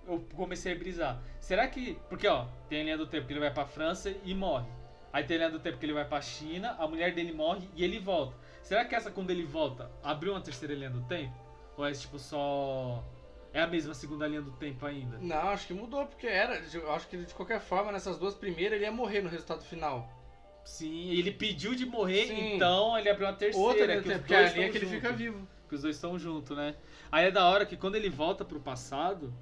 [0.06, 1.22] eu comecei a brisar.
[1.40, 1.98] Será que.
[2.10, 4.68] Porque, ó, tem a linha do tempo que ele vai pra França e morre.
[5.12, 7.68] Aí tem a linha do tempo que ele vai pra China, a mulher dele morre
[7.74, 8.36] e ele volta.
[8.62, 11.34] Será que essa, quando ele volta, abriu uma terceira linha do tempo?
[11.76, 13.02] Ou é tipo só.
[13.52, 15.16] É a mesma segunda linha do tempo ainda?
[15.18, 16.60] Não, acho que mudou, porque era.
[16.72, 20.10] Eu acho que de qualquer forma, nessas duas primeiras, ele ia morrer no resultado final.
[20.64, 22.54] Sim, ele pediu de morrer, Sim.
[22.56, 23.68] então ele abriu uma terceira.
[23.68, 25.16] Outra do que porque é que ele fica juntos.
[25.16, 25.48] vivo.
[25.68, 26.74] que os dois estão juntos, né?
[27.12, 29.32] Aí é da hora que quando ele volta pro passado,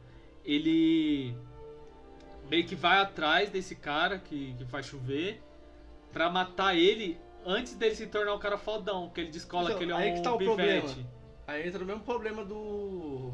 [0.44, 1.34] ele
[2.50, 5.40] meio que vai atrás desse cara que, que faz chover
[6.12, 9.84] pra matar ele antes dele se tornar um cara fodão, que ele descola Então, que
[9.84, 10.56] ele é aí um que tá o pivete.
[10.82, 11.08] problema.
[11.46, 13.32] Aí entra o mesmo problema do.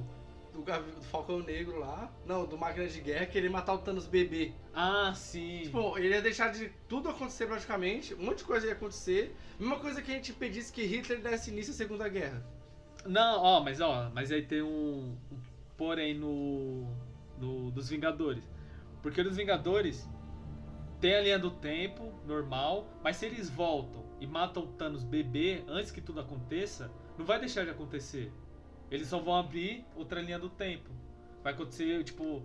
[0.58, 2.10] Do, do Falcão Negro lá.
[2.26, 4.52] Não, do Máquina de Guerra, querer matar o Thanos bebê.
[4.74, 5.62] Ah, sim.
[5.62, 9.36] Tipo, ele ia deixar de tudo acontecer praticamente, um monte de coisa ia acontecer.
[9.58, 12.44] Mesma coisa que a gente impedisse que Hitler desse início à Segunda Guerra.
[13.06, 15.38] Não, ó, mas ó, mas aí tem um, um
[15.76, 16.86] porém no,
[17.38, 18.42] no dos Vingadores.
[19.00, 20.08] Porque nos Vingadores
[21.00, 25.62] tem a linha do tempo normal, mas se eles voltam e matam o Thanos bebê
[25.68, 28.32] antes que tudo aconteça, não vai deixar de acontecer.
[28.90, 30.90] Eles só vão abrir outra linha do tempo.
[31.42, 32.42] Vai acontecer, tipo,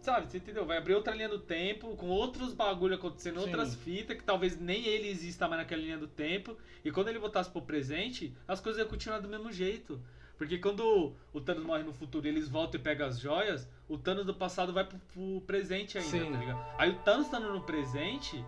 [0.00, 0.64] sabe, você entendeu?
[0.64, 3.46] Vai abrir outra linha do tempo com outros bagulho acontecendo, Sim.
[3.46, 6.56] outras fitas que talvez nem ele exista mais naquela linha do tempo.
[6.84, 10.00] E quando ele voltasse pro presente, as coisas iam continuar do mesmo jeito.
[10.38, 13.98] Porque quando o Thanos morre no futuro e eles voltam e pegam as joias, o
[13.98, 16.32] Thanos do passado vai pro, pro presente ainda, Sim.
[16.32, 16.74] tá ligado?
[16.78, 18.42] Aí o Thanos estando no presente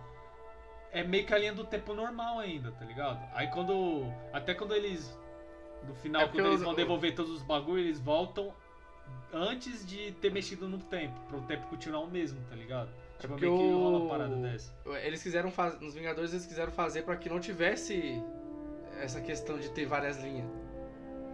[0.91, 3.19] é meio que a linha do tempo normal ainda, tá ligado?
[3.35, 4.05] Aí quando.
[4.31, 5.15] Até quando eles.
[5.87, 8.53] No final, É quando eles eu- vão devolver todos os bagulhos, eles voltam
[9.33, 12.89] antes de ter mexido no tempo, para o tempo continuar o mesmo, tá ligado?
[13.19, 14.73] Tipo, porque meio que rola uma parada dessa.
[15.03, 15.79] Eles quiseram fazer.
[15.83, 18.21] Nos Vingadores eles quiseram fazer pra que não tivesse
[18.99, 20.45] essa questão de ter várias linhas.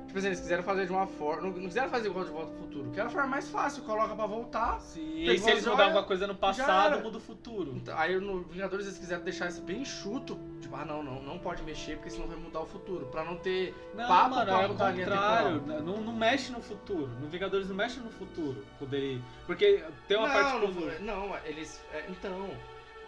[0.09, 1.43] Tipo assim, eles quiseram fazer de uma forma.
[1.43, 3.83] Não, não quiseram fazer igual de volta pro futuro, que era a forma mais fácil,
[3.83, 4.79] coloca pra voltar.
[4.79, 7.73] Sim, e se eles as mudarem joias, alguma coisa no passado, muda o futuro.
[7.75, 10.39] Então, Aí no Vingadores eles quiseram deixar isso bem enxuto.
[10.59, 13.05] Tipo, ah não, não, não pode mexer, porque senão vai mudar o futuro.
[13.05, 15.61] Pra não ter Não, papo mano, pra é o mudar contrário.
[15.83, 17.11] Não, não mexe no futuro.
[17.21, 18.65] No Vingadores não mexe no futuro.
[18.91, 19.21] Ele...
[19.45, 21.79] Porque tem uma não, parte não, foi- não, eles.
[21.93, 22.49] é, então.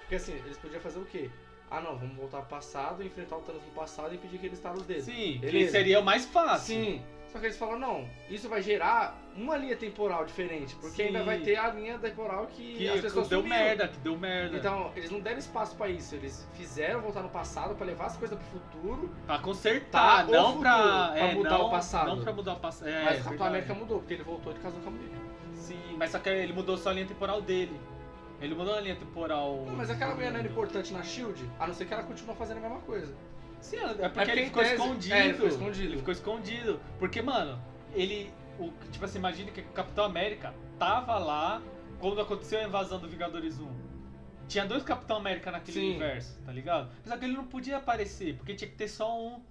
[0.02, 1.32] Porque assim, eles podiam fazer o quê?
[1.72, 4.56] Ah não, vamos voltar pro passado, enfrentar o Thanos no passado e pedir que ele
[4.56, 5.06] estale os dedos.
[5.06, 5.72] Sim, que Beleza.
[5.72, 6.76] seria o mais fácil.
[6.76, 7.02] Sim.
[7.32, 11.04] Só que eles falaram, não, isso vai gerar uma linha temporal diferente, porque Sim.
[11.04, 13.58] ainda vai ter a linha temporal que, Que as pessoas deu sumiram.
[13.58, 14.58] merda, que deu merda.
[14.58, 18.18] Então, eles não deram espaço pra isso, eles fizeram voltar no passado pra levar as
[18.18, 22.08] coisas pro futuro, Pra consertar, não pra é, mudar não, o passado.
[22.14, 22.90] Não pra mudar o passado.
[22.90, 23.48] É, mas o Capitão verdade.
[23.50, 25.10] América mudou, porque ele voltou e ele casou com a mulher.
[25.54, 27.80] Sim, mas só que ele mudou só a linha temporal dele.
[28.42, 29.64] Ele mudou a linha temporal...
[29.68, 32.36] Não, mas aquela mulher não era importante na SHIELD, a não ser que ela continue
[32.36, 33.14] fazendo a mesma coisa.
[33.60, 35.14] Sim, é porque, porque ele ficou tese- escondido.
[35.14, 35.88] é, ele ficou escondido.
[35.88, 36.80] Ele ficou escondido.
[36.98, 37.62] Porque, mano,
[37.94, 38.34] ele.
[38.60, 41.62] O, tipo assim, imagina que o Capitão América tava lá
[42.00, 43.68] quando aconteceu a invasão do Vingadores 1.
[44.48, 45.90] Tinha dois Capitão América naquele Sim.
[45.92, 46.92] universo, tá ligado?
[47.06, 49.42] Só que ele não podia aparecer, porque tinha que ter só um.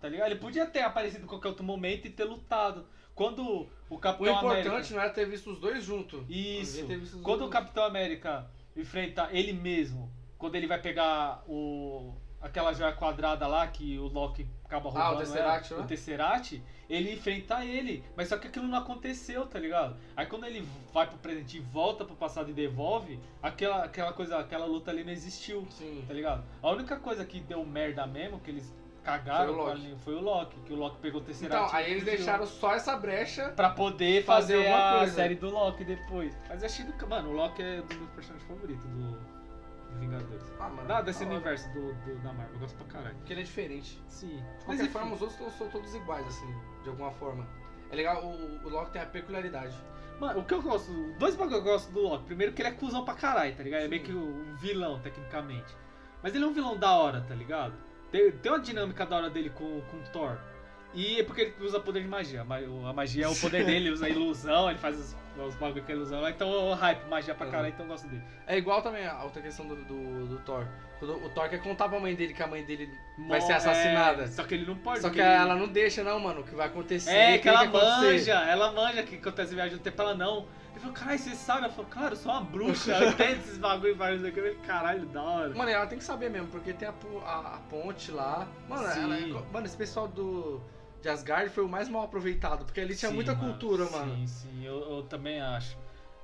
[0.00, 0.30] Tá ligado?
[0.30, 2.86] Ele podia ter aparecido em qualquer outro momento e ter lutado.
[3.14, 4.94] Quando o O Capitão importante América.
[4.94, 6.24] não era ter visto os dois juntos.
[6.28, 6.86] Isso.
[7.22, 13.46] Quando o Capitão América enfrenta ele mesmo, quando ele vai pegar o aquela joia quadrada
[13.46, 15.84] lá que o Loki acaba roubando Ah, o Tesseract, ela, né?
[15.84, 19.94] o Tesseract, ele enfrenta ele, mas só que aquilo não aconteceu, tá ligado?
[20.16, 24.38] Aí quando ele vai pro presente e volta pro passado e devolve, aquela, aquela coisa,
[24.38, 26.02] aquela luta ali não existiu, Sim.
[26.08, 26.42] tá ligado?
[26.62, 28.72] A única coisa que deu merda mesmo, que eles
[29.02, 29.80] cagaram Foi o com a Loki.
[29.80, 32.74] linha, foi o Loki, que o Loki pegou o Tesseract Então, aí eles deixaram só
[32.74, 33.48] essa brecha.
[33.50, 35.14] Pra poder Fazer fazer, a coisa.
[35.14, 36.36] série do Loki depois.
[36.48, 37.08] Mas achei do.
[37.08, 40.42] Mano, o Loki é um dos meus personagens favoritos do, do Vingadores.
[40.60, 40.86] Ah, mano.
[40.88, 43.16] Da, desse universo do, do- da Marvel, eu gosto pra caralho.
[43.16, 44.00] Porque ele é diferente.
[44.08, 44.36] Sim.
[44.36, 47.46] De Mas qualquer enfim, forma, os outros são- todos iguais, assim, de alguma forma.
[47.90, 49.74] É legal, o, o Loki tem a peculiaridade.
[50.20, 50.92] mano, o que eu gosto.
[51.18, 52.24] Dois bagulho que eu gosto do Loki.
[52.24, 53.80] Primeiro que ele é cuzão pra caralho, tá ligado?
[53.80, 53.88] É Sim.
[53.88, 55.74] meio que um vilão, tecnicamente.
[56.22, 57.72] Mas ele é um vilão da hora, tá ligado?
[58.10, 60.36] Tem, tem uma dinâmica da hora dele com, com o Thor.
[60.92, 62.40] E é porque ele usa poder de magia.
[62.40, 62.58] A ma-
[62.88, 65.92] A magia é o poder dele, ele usa ilusão, ele faz os, os bagulho com
[65.92, 66.28] a ilusão.
[66.28, 68.22] Então eu hype magia pra caralho, então eu gosto dele.
[68.46, 70.66] É igual também a outra questão do, do, do Thor.
[71.02, 72.90] O Thor quer contar pra mãe dele que a mãe dele
[73.28, 74.24] vai ser assassinada.
[74.24, 75.00] é, só que ele não pode.
[75.00, 77.10] Só que ele- ela não deixa, não, mano, o que vai acontecer.
[77.10, 80.46] É, tem que ela manja, ela manja que acontece viagem do tempo, ela não.
[80.72, 81.64] Ele falou, caralho, você sabe?
[81.64, 84.38] Ela falou, claro, eu sou uma bruxa, eu entendo esses bagulho vários aqui.
[84.38, 85.54] Eu falei, caralho, da hora.
[85.54, 86.92] Mano, ela tem que saber mesmo, porque tem a,
[87.26, 88.46] a- a ponte lá.
[88.68, 90.60] Mano, ela é- mano, esse pessoal do
[91.02, 94.14] de Asgard foi o mais mal aproveitado, porque ali tinha Sim, muita mano, cultura, mano.
[94.16, 95.76] Sim, sim, eu, eu também acho.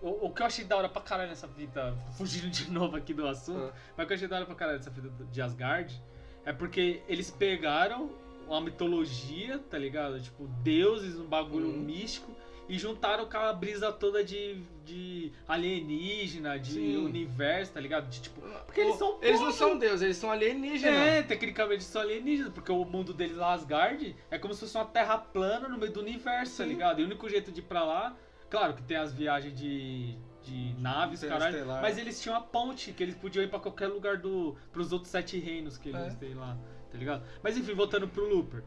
[0.02, 3.14] O, o que eu achei da hora pra caralho nessa fita, fugindo de novo aqui
[3.14, 3.72] do assunto, Ah.
[3.96, 6.02] mas o que eu achei da hora pra caralho nessa fita de Asgard
[6.44, 8.10] é porque eles pegaram
[8.46, 10.20] uma mitologia, tá ligado?
[10.20, 11.80] Tipo, deuses, um bagulho Uhum.
[11.80, 12.30] místico,
[12.68, 16.96] e juntaram com a brisa toda de, de alienígena, de Sim.
[17.04, 18.08] universo, tá ligado?
[18.08, 20.94] De, tipo, porque eles são Eles não são deuses, eles são alienígenas.
[21.00, 24.84] É, tecnicamente são alienígenas, porque o mundo deles lá, Asgard, é como se fosse uma
[24.84, 26.70] terra plana no meio do universo, tá Sim.
[26.70, 27.00] ligado?
[27.00, 28.16] E o único jeito de ir pra lá,
[28.56, 33.02] claro que tem as viagens de, de naves, caralho, mas eles tinham a ponte, que
[33.02, 36.16] eles podiam ir pra qualquer lugar do, pros outros sete reinos que eles É.
[36.16, 36.56] têm lá,
[36.90, 37.22] tá ligado?
[37.42, 38.62] Mas enfim, voltando pro Looper.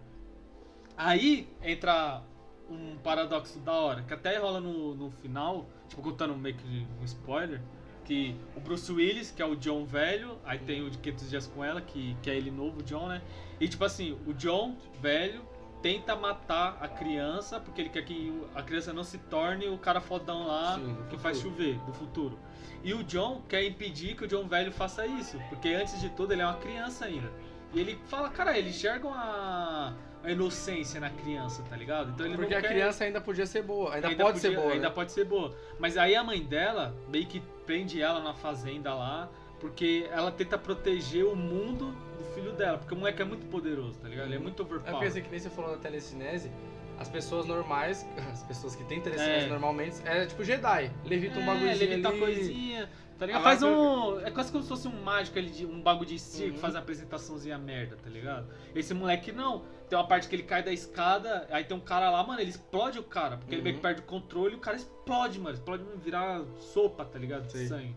[0.95, 2.21] Aí entra
[2.69, 7.03] um paradoxo da hora, que até rola no, no final, tipo, contando meio que um
[7.05, 7.59] spoiler,
[8.05, 11.47] que o Bruce Willis, que é o John velho, aí tem o de 500 dias
[11.47, 13.21] com ela, que, que é ele novo, o John, né?
[13.59, 15.41] E tipo assim, o John velho
[15.81, 20.01] tenta matar a criança, porque ele quer que a criança não se torne o cara
[20.01, 22.37] fodão lá Sim, que faz chover, do futuro.
[22.83, 26.33] E o John quer impedir que o John velho faça isso, porque antes de tudo
[26.33, 27.31] ele é uma criança ainda.
[27.73, 32.11] E ele fala, cara, ele enxerga a, a inocência na criança, tá ligado?
[32.11, 32.69] Então ele Porque a quer...
[32.69, 34.73] criança ainda podia ser boa, ainda, Ainda pode ser podia- boa.
[34.73, 34.93] Ainda né?
[34.95, 35.55] pode ser boa.
[35.77, 39.29] Mas aí a mãe dela meio que prende ela na fazenda lá,
[39.59, 43.99] porque ela tenta proteger o mundo do filho dela, porque o moleque é muito poderoso,
[43.99, 44.25] tá ligado?
[44.27, 45.07] Ele é muito É porque overpower.
[45.07, 46.51] assim, que nem você falou da telecinese,
[46.97, 49.49] as pessoas normais, as pessoas que têm telecinese É.
[49.49, 50.91] normalmente, é tipo Jedi.
[51.05, 52.19] Levita um bagulhozinho levita ali.
[52.19, 53.41] coisinha, tá ligado?
[53.41, 54.19] Agora Faz um...
[54.21, 56.59] É quase como se fosse um mágico ali, de, um bagulho de circo, Uhum.
[56.61, 58.47] faz uma apresentaçãozinha merda, tá ligado?
[58.75, 59.63] Esse moleque não.
[59.89, 62.49] Tem uma parte que ele cai da escada, aí tem um cara lá, mano, ele
[62.51, 63.81] explode o cara, porque ele meio que Uhum.
[63.83, 65.55] perde o controle e o cara explode, mano.
[65.55, 67.47] Explode, virar sopa, tá ligado?
[67.47, 67.67] De Sim.
[67.67, 67.95] sangue.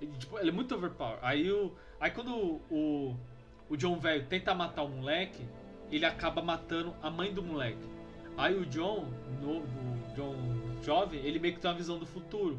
[0.00, 1.18] E, tipo, ele é muito overpower.
[1.22, 3.16] Aí, o, aí quando o, o,
[3.70, 5.46] o John velho tenta matar o moleque,
[5.90, 7.86] ele acaba matando a mãe do moleque.
[8.36, 9.08] Aí o John,
[9.42, 10.36] novo, o John
[10.82, 12.58] jovem, ele meio que tem uma visão do futuro.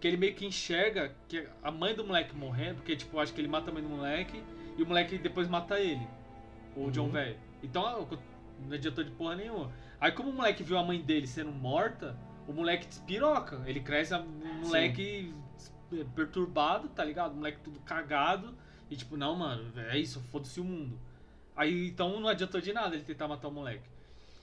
[0.00, 3.40] que ele meio que enxerga que a mãe do moleque morrendo, porque, tipo, acho que
[3.40, 4.42] ele mata a mãe do moleque
[4.76, 6.06] e o moleque depois mata ele,
[6.76, 7.36] o John velho.
[7.62, 8.08] Então,
[8.60, 9.72] não adiantou de porra nenhuma.
[10.00, 12.16] Aí, como o moleque viu a mãe dele sendo morta,
[12.46, 13.62] o moleque despiroca.
[13.66, 14.24] Ele cresce um
[14.62, 15.34] moleque
[16.14, 17.32] perturbado, tá ligado?
[17.32, 18.54] O moleque tudo cagado.
[18.90, 20.98] E tipo, não, mano, é isso, foda-se o mundo.
[21.56, 23.88] Aí então não adiantou de nada ele tentar matar o moleque.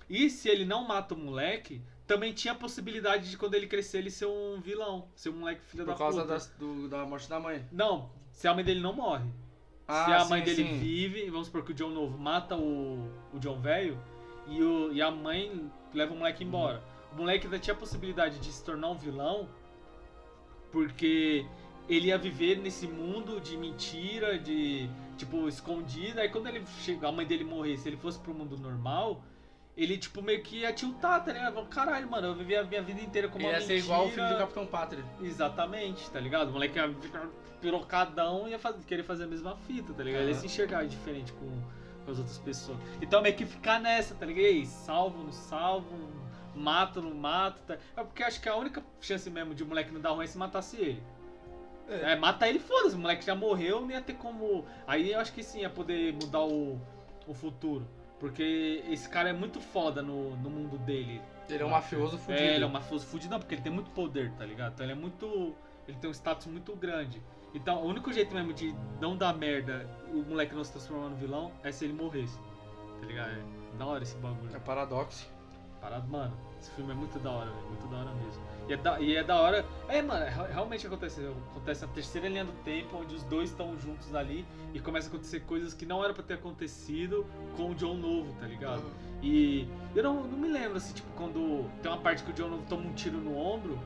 [0.10, 3.98] E se ele não mata o moleque, também tinha a possibilidade de quando ele crescer
[4.00, 6.34] ele ser um vilão, ser um moleque filho Por da causa puta.
[6.34, 7.66] das- do- da morte da mãe.
[7.72, 9.28] Não, se a mãe dele não morre.
[9.88, 10.78] Ah, se a sim, mãe dele sim.
[10.78, 13.98] vive, vamos supor que o John novo mata o, o John velho
[14.48, 16.84] e, o- e a mãe leva o moleque embora.
[17.12, 19.48] O moleque ainda tinha a possibilidade de se tornar um vilão
[20.72, 21.46] porque
[21.88, 26.22] ele ia viver nesse mundo de mentira, de tipo escondida.
[26.22, 29.24] Aí quando ele chega, a mãe dele morrer, se ele fosse pro mundo normal,
[29.78, 31.64] ele tipo meio que ia tiltar, tá ligado?
[31.68, 33.86] Caralho, mano, eu vivi a minha vida inteira como Ele uma ia ser mentira.
[33.94, 35.04] igual o filho do Capitão Pátria.
[35.22, 36.50] Exatamente, tá ligado?
[36.50, 37.28] O moleque ia ficar
[37.62, 40.22] pirocadão e ia fazer- querer fazer a mesma fita, tá ligado?
[40.22, 41.48] Ele ia se enxergar diferente com,
[42.06, 42.78] com as outras pessoas.
[43.02, 44.44] Então meio que ficar nessa, tá ligado?
[44.44, 45.88] E aí, salvo, não salvo,
[46.56, 47.78] mato, não mato, tá?
[47.96, 50.28] É porque acho que a única chance mesmo de o moleque não dar ruim é
[50.28, 51.04] se matasse ele.
[51.88, 54.66] É, mata ele, foda-se, o moleque já morreu, não ia ter como.
[54.88, 56.80] Aí eu acho que sim, ia poder mudar o,
[57.28, 57.88] o futuro.
[58.20, 61.22] Porque esse cara é muito foda no, no mundo dele.
[61.48, 62.44] Ele é um mafioso fudido.
[62.44, 64.74] É, ele é um mafioso fudido, não, porque ele tem muito poder, tá ligado?
[64.74, 65.54] Então ele é muito.
[65.88, 67.22] Ele tem um status muito grande.
[67.54, 71.16] Então o único jeito mesmo de não dar merda, o moleque não se transformar no
[71.16, 72.40] vilão, é se ele morresse.
[73.00, 73.30] Tá ligado?
[73.30, 74.56] É da hora esse bagulho.
[74.56, 75.30] É paradoxo.
[75.86, 76.34] Parado, mano.
[76.60, 77.68] Esse filme é muito da hora, velho.
[77.68, 78.42] Muito da hora mesmo.
[78.68, 79.64] E é da, e é da hora.
[79.88, 81.22] É, mano, é- realmente acontece.
[81.52, 84.44] Acontece na terceira linha do tempo, onde os dois estão juntos ali
[84.74, 87.24] e começa a acontecer coisas que não era pra ter acontecido
[87.56, 88.84] com o John Novo, tá ligado?
[89.22, 92.50] E eu não, não me lembro, assim, tipo, quando tem uma parte que o John
[92.50, 93.80] Novo toma um tiro no ombro.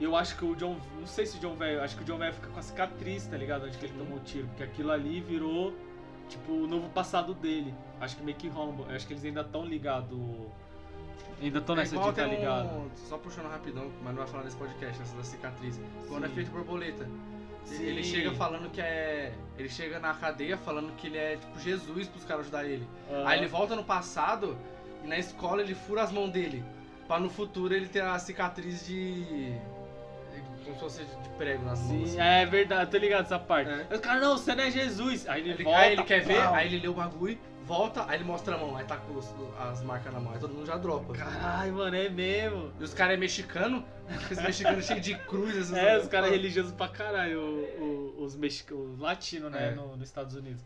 [0.00, 0.76] Eu acho que o John.
[0.98, 1.80] Não sei se o John velho.
[1.84, 3.64] Acho que o John velho fica com a cicatriz, tá ligado?
[3.66, 4.48] Onde que ele tomou o tiro.
[4.48, 5.72] Porque aquilo ali virou,
[6.28, 7.72] tipo, o novo passado dele.
[8.00, 8.84] Acho que meio que rombo.
[8.90, 10.18] Acho que eles ainda estão ligados.
[11.42, 12.90] Ainda estão É nessa igual de tá tem um- ligado.
[13.08, 15.80] Só puxando rapidão, mas não vai falar nesse podcast, essa da cicatriz.
[16.08, 17.06] Quando é feito borboleta.
[17.64, 17.82] Sim.
[17.82, 19.32] Ele chega falando que é.
[19.58, 22.86] Ele chega na cadeia falando que ele é tipo Jesus pros caras ajudar ele.
[23.10, 23.26] Aham.
[23.26, 24.56] Aí ele volta no passado
[25.02, 26.62] e na escola ele fura as mãos dele.
[27.06, 29.54] Pra no futuro ele ter a cicatriz de.
[30.64, 31.88] Como se fosse de prego nas mãos.
[31.90, 32.20] Sim, assim.
[32.20, 33.70] é verdade, tô ligado essa parte.
[33.70, 33.74] É.
[33.74, 35.28] Aí Os caras, não, você não é Jesus.
[35.28, 35.78] Aí ele, Ele, volta.
[35.78, 38.76] aí ele quer ver, aí ele lê o bagulho, volta, aí ele mostra a mão,
[38.76, 41.14] aí tá com os- as marcas na mão, aí todo mundo já dropa.
[41.14, 42.72] Caralho, mano, é mesmo.
[42.78, 43.84] E os caras é mexicano,
[44.30, 45.56] os mexicanos cheios de cruz.
[45.56, 49.74] esses É, os caras religiosos pra caralho, o- o- os mexicanos, os latinos, né, É.
[49.74, 50.62] no- nos Estados Unidos.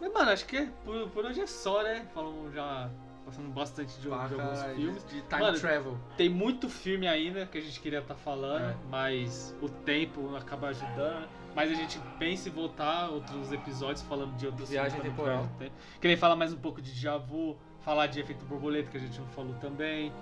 [0.00, 2.06] Mas, mano, acho que por, por hoje é só, né?
[2.14, 2.88] Falamos já,
[3.28, 5.04] passando bastante de, de alguns filmes.
[5.04, 5.96] De time Mano, travel.
[6.16, 8.76] Tem muito filme ainda que a gente queria estar falando, É.
[8.90, 11.20] mas o tempo acaba ajudando.
[11.20, 11.28] né?
[11.54, 15.10] Mas a gente pensa em voltar outros episódios falando de outros Viagem filmes.
[15.16, 15.42] temporal.
[15.54, 15.74] também, né?
[16.00, 19.18] Queria falar mais um pouco de Déjà Vu, falar de Efeito Borboleta, que a gente
[19.20, 20.12] não falou também.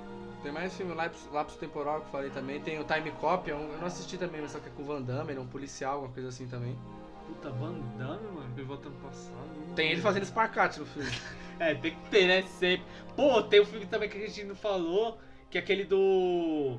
[0.43, 2.61] Tem mais filme, Lapso, Lapso Temporal, que eu falei também.
[2.61, 4.85] Tem o Time Cop, é eu não assisti também, mas só que é com o
[4.85, 6.77] Van Damme, ele é um policial, alguma coisa assim também.
[7.27, 9.75] Puta, Van Damme, mano, no passado.
[9.75, 11.11] Tem ele fazendo esparcate no filme.
[11.59, 12.43] É, tem que ter, né?
[12.43, 12.85] Sempre.
[13.17, 15.19] Pô, tem um filme também que a gente não falou,
[15.51, 16.77] que é aquele do.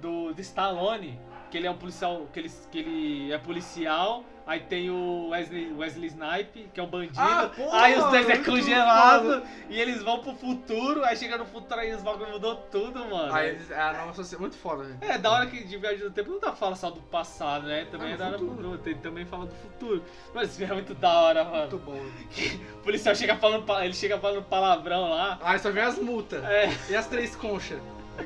[0.00, 1.20] do, do Stallone,
[1.52, 2.26] que ele é um policial.
[2.32, 4.24] Que ele, que ele é policial.
[4.48, 7.20] Aí tem o Wesley, Wesley Snipe, que é um bandido.
[7.20, 9.42] Ah, porra, aí os dois é congelado.
[9.68, 11.04] E eles vão pro futuro.
[11.04, 13.30] Aí chega no futuro aí os bagulho mudou tudo, mano.
[13.34, 14.98] Aí eles, ah, nossa, é muito foda, velho.
[15.02, 17.66] É, da hora que de viagem no tempo não dá pra falar só do passado,
[17.66, 17.86] né?
[17.90, 18.78] Também Ah, é do da hora futuro.
[18.78, 20.02] pro- também fala do futuro.
[20.34, 21.58] Mas filme é muito da hora, mano.
[21.70, 22.00] Muito bom.
[22.72, 25.38] O policial chega falando, ele chega falando palavrão lá.
[25.42, 26.42] Ah, só vem as multas.
[26.44, 27.78] É, E as três conchas.
[28.18, 28.24] É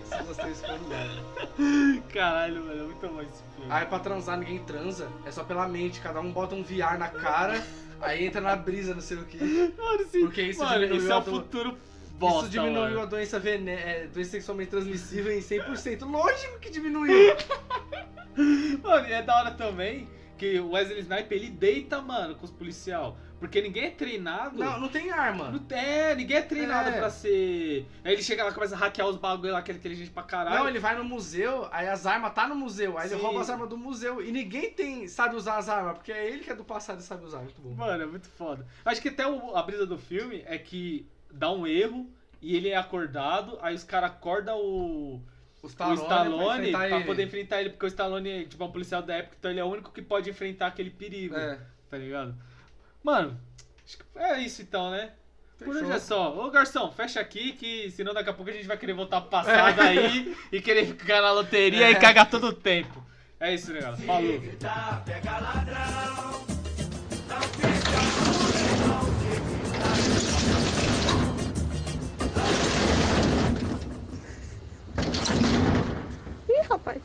[2.00, 3.70] que caralho, mano, é muito bom esse filme.
[3.70, 7.08] Aí pra transar ninguém transa, é só pela mente, cada um bota um VR na
[7.08, 7.62] cara,
[8.00, 9.38] aí entra na brisa, não sei o que.
[9.76, 10.20] Mano, sim.
[10.20, 11.76] Porque isso mano, isso é o futuro
[12.22, 13.00] bosta, Isso diminuiu mano.
[13.00, 13.70] a doença, vene...
[13.70, 16.08] é, doença sexualmente transmissível em 100%.
[16.08, 17.34] Lógico que diminuiu.
[18.82, 20.08] Mano, e é da hora também
[20.38, 23.16] que o Wesley Snipe, ele deita, mano, com os policial.
[23.42, 24.56] Porque ninguém é treinado.
[24.56, 25.50] Não, não tem arma.
[25.50, 26.92] Não é, ninguém é treinado É.
[26.96, 27.84] pra ser.
[28.04, 30.22] Aí ele chega lá e começa a hackear os bagulho lá, que é inteligente pra
[30.22, 30.60] caralho.
[30.60, 33.16] Não, ele vai no museu, aí as armas tá no museu, aí Sim.
[33.16, 36.24] ele rouba as armas do museu e ninguém tem sabe usar as armas, porque é
[36.30, 37.74] ele que é do passado e sabe usar, muito bom.
[37.74, 38.64] Mano, é muito foda.
[38.84, 42.08] Acho que até o- a brisa do filme é que dá um erro
[42.40, 45.20] e ele é acordado, aí os caras acordam o,
[45.60, 48.70] O o Stallone, Stallone pra, pra, poder enfrentar ele, porque o Stallone tipo, é um
[48.70, 51.58] policial da época, então ele é o único que pode enfrentar aquele perigo, É.
[51.90, 52.34] tá ligado?
[53.02, 53.36] Mano,
[53.84, 55.10] acho que é isso então, né?
[55.58, 56.36] Por hoje é só.
[56.38, 59.30] Ô garçom, fecha aqui que senão daqui a pouco a gente vai querer voltar pro
[59.30, 63.04] passado aí e querer ficar na loteria e cagar todo o tempo.
[63.40, 64.04] É isso, negócio.
[64.04, 64.40] Falou.
[76.48, 77.02] Ih, rapaz.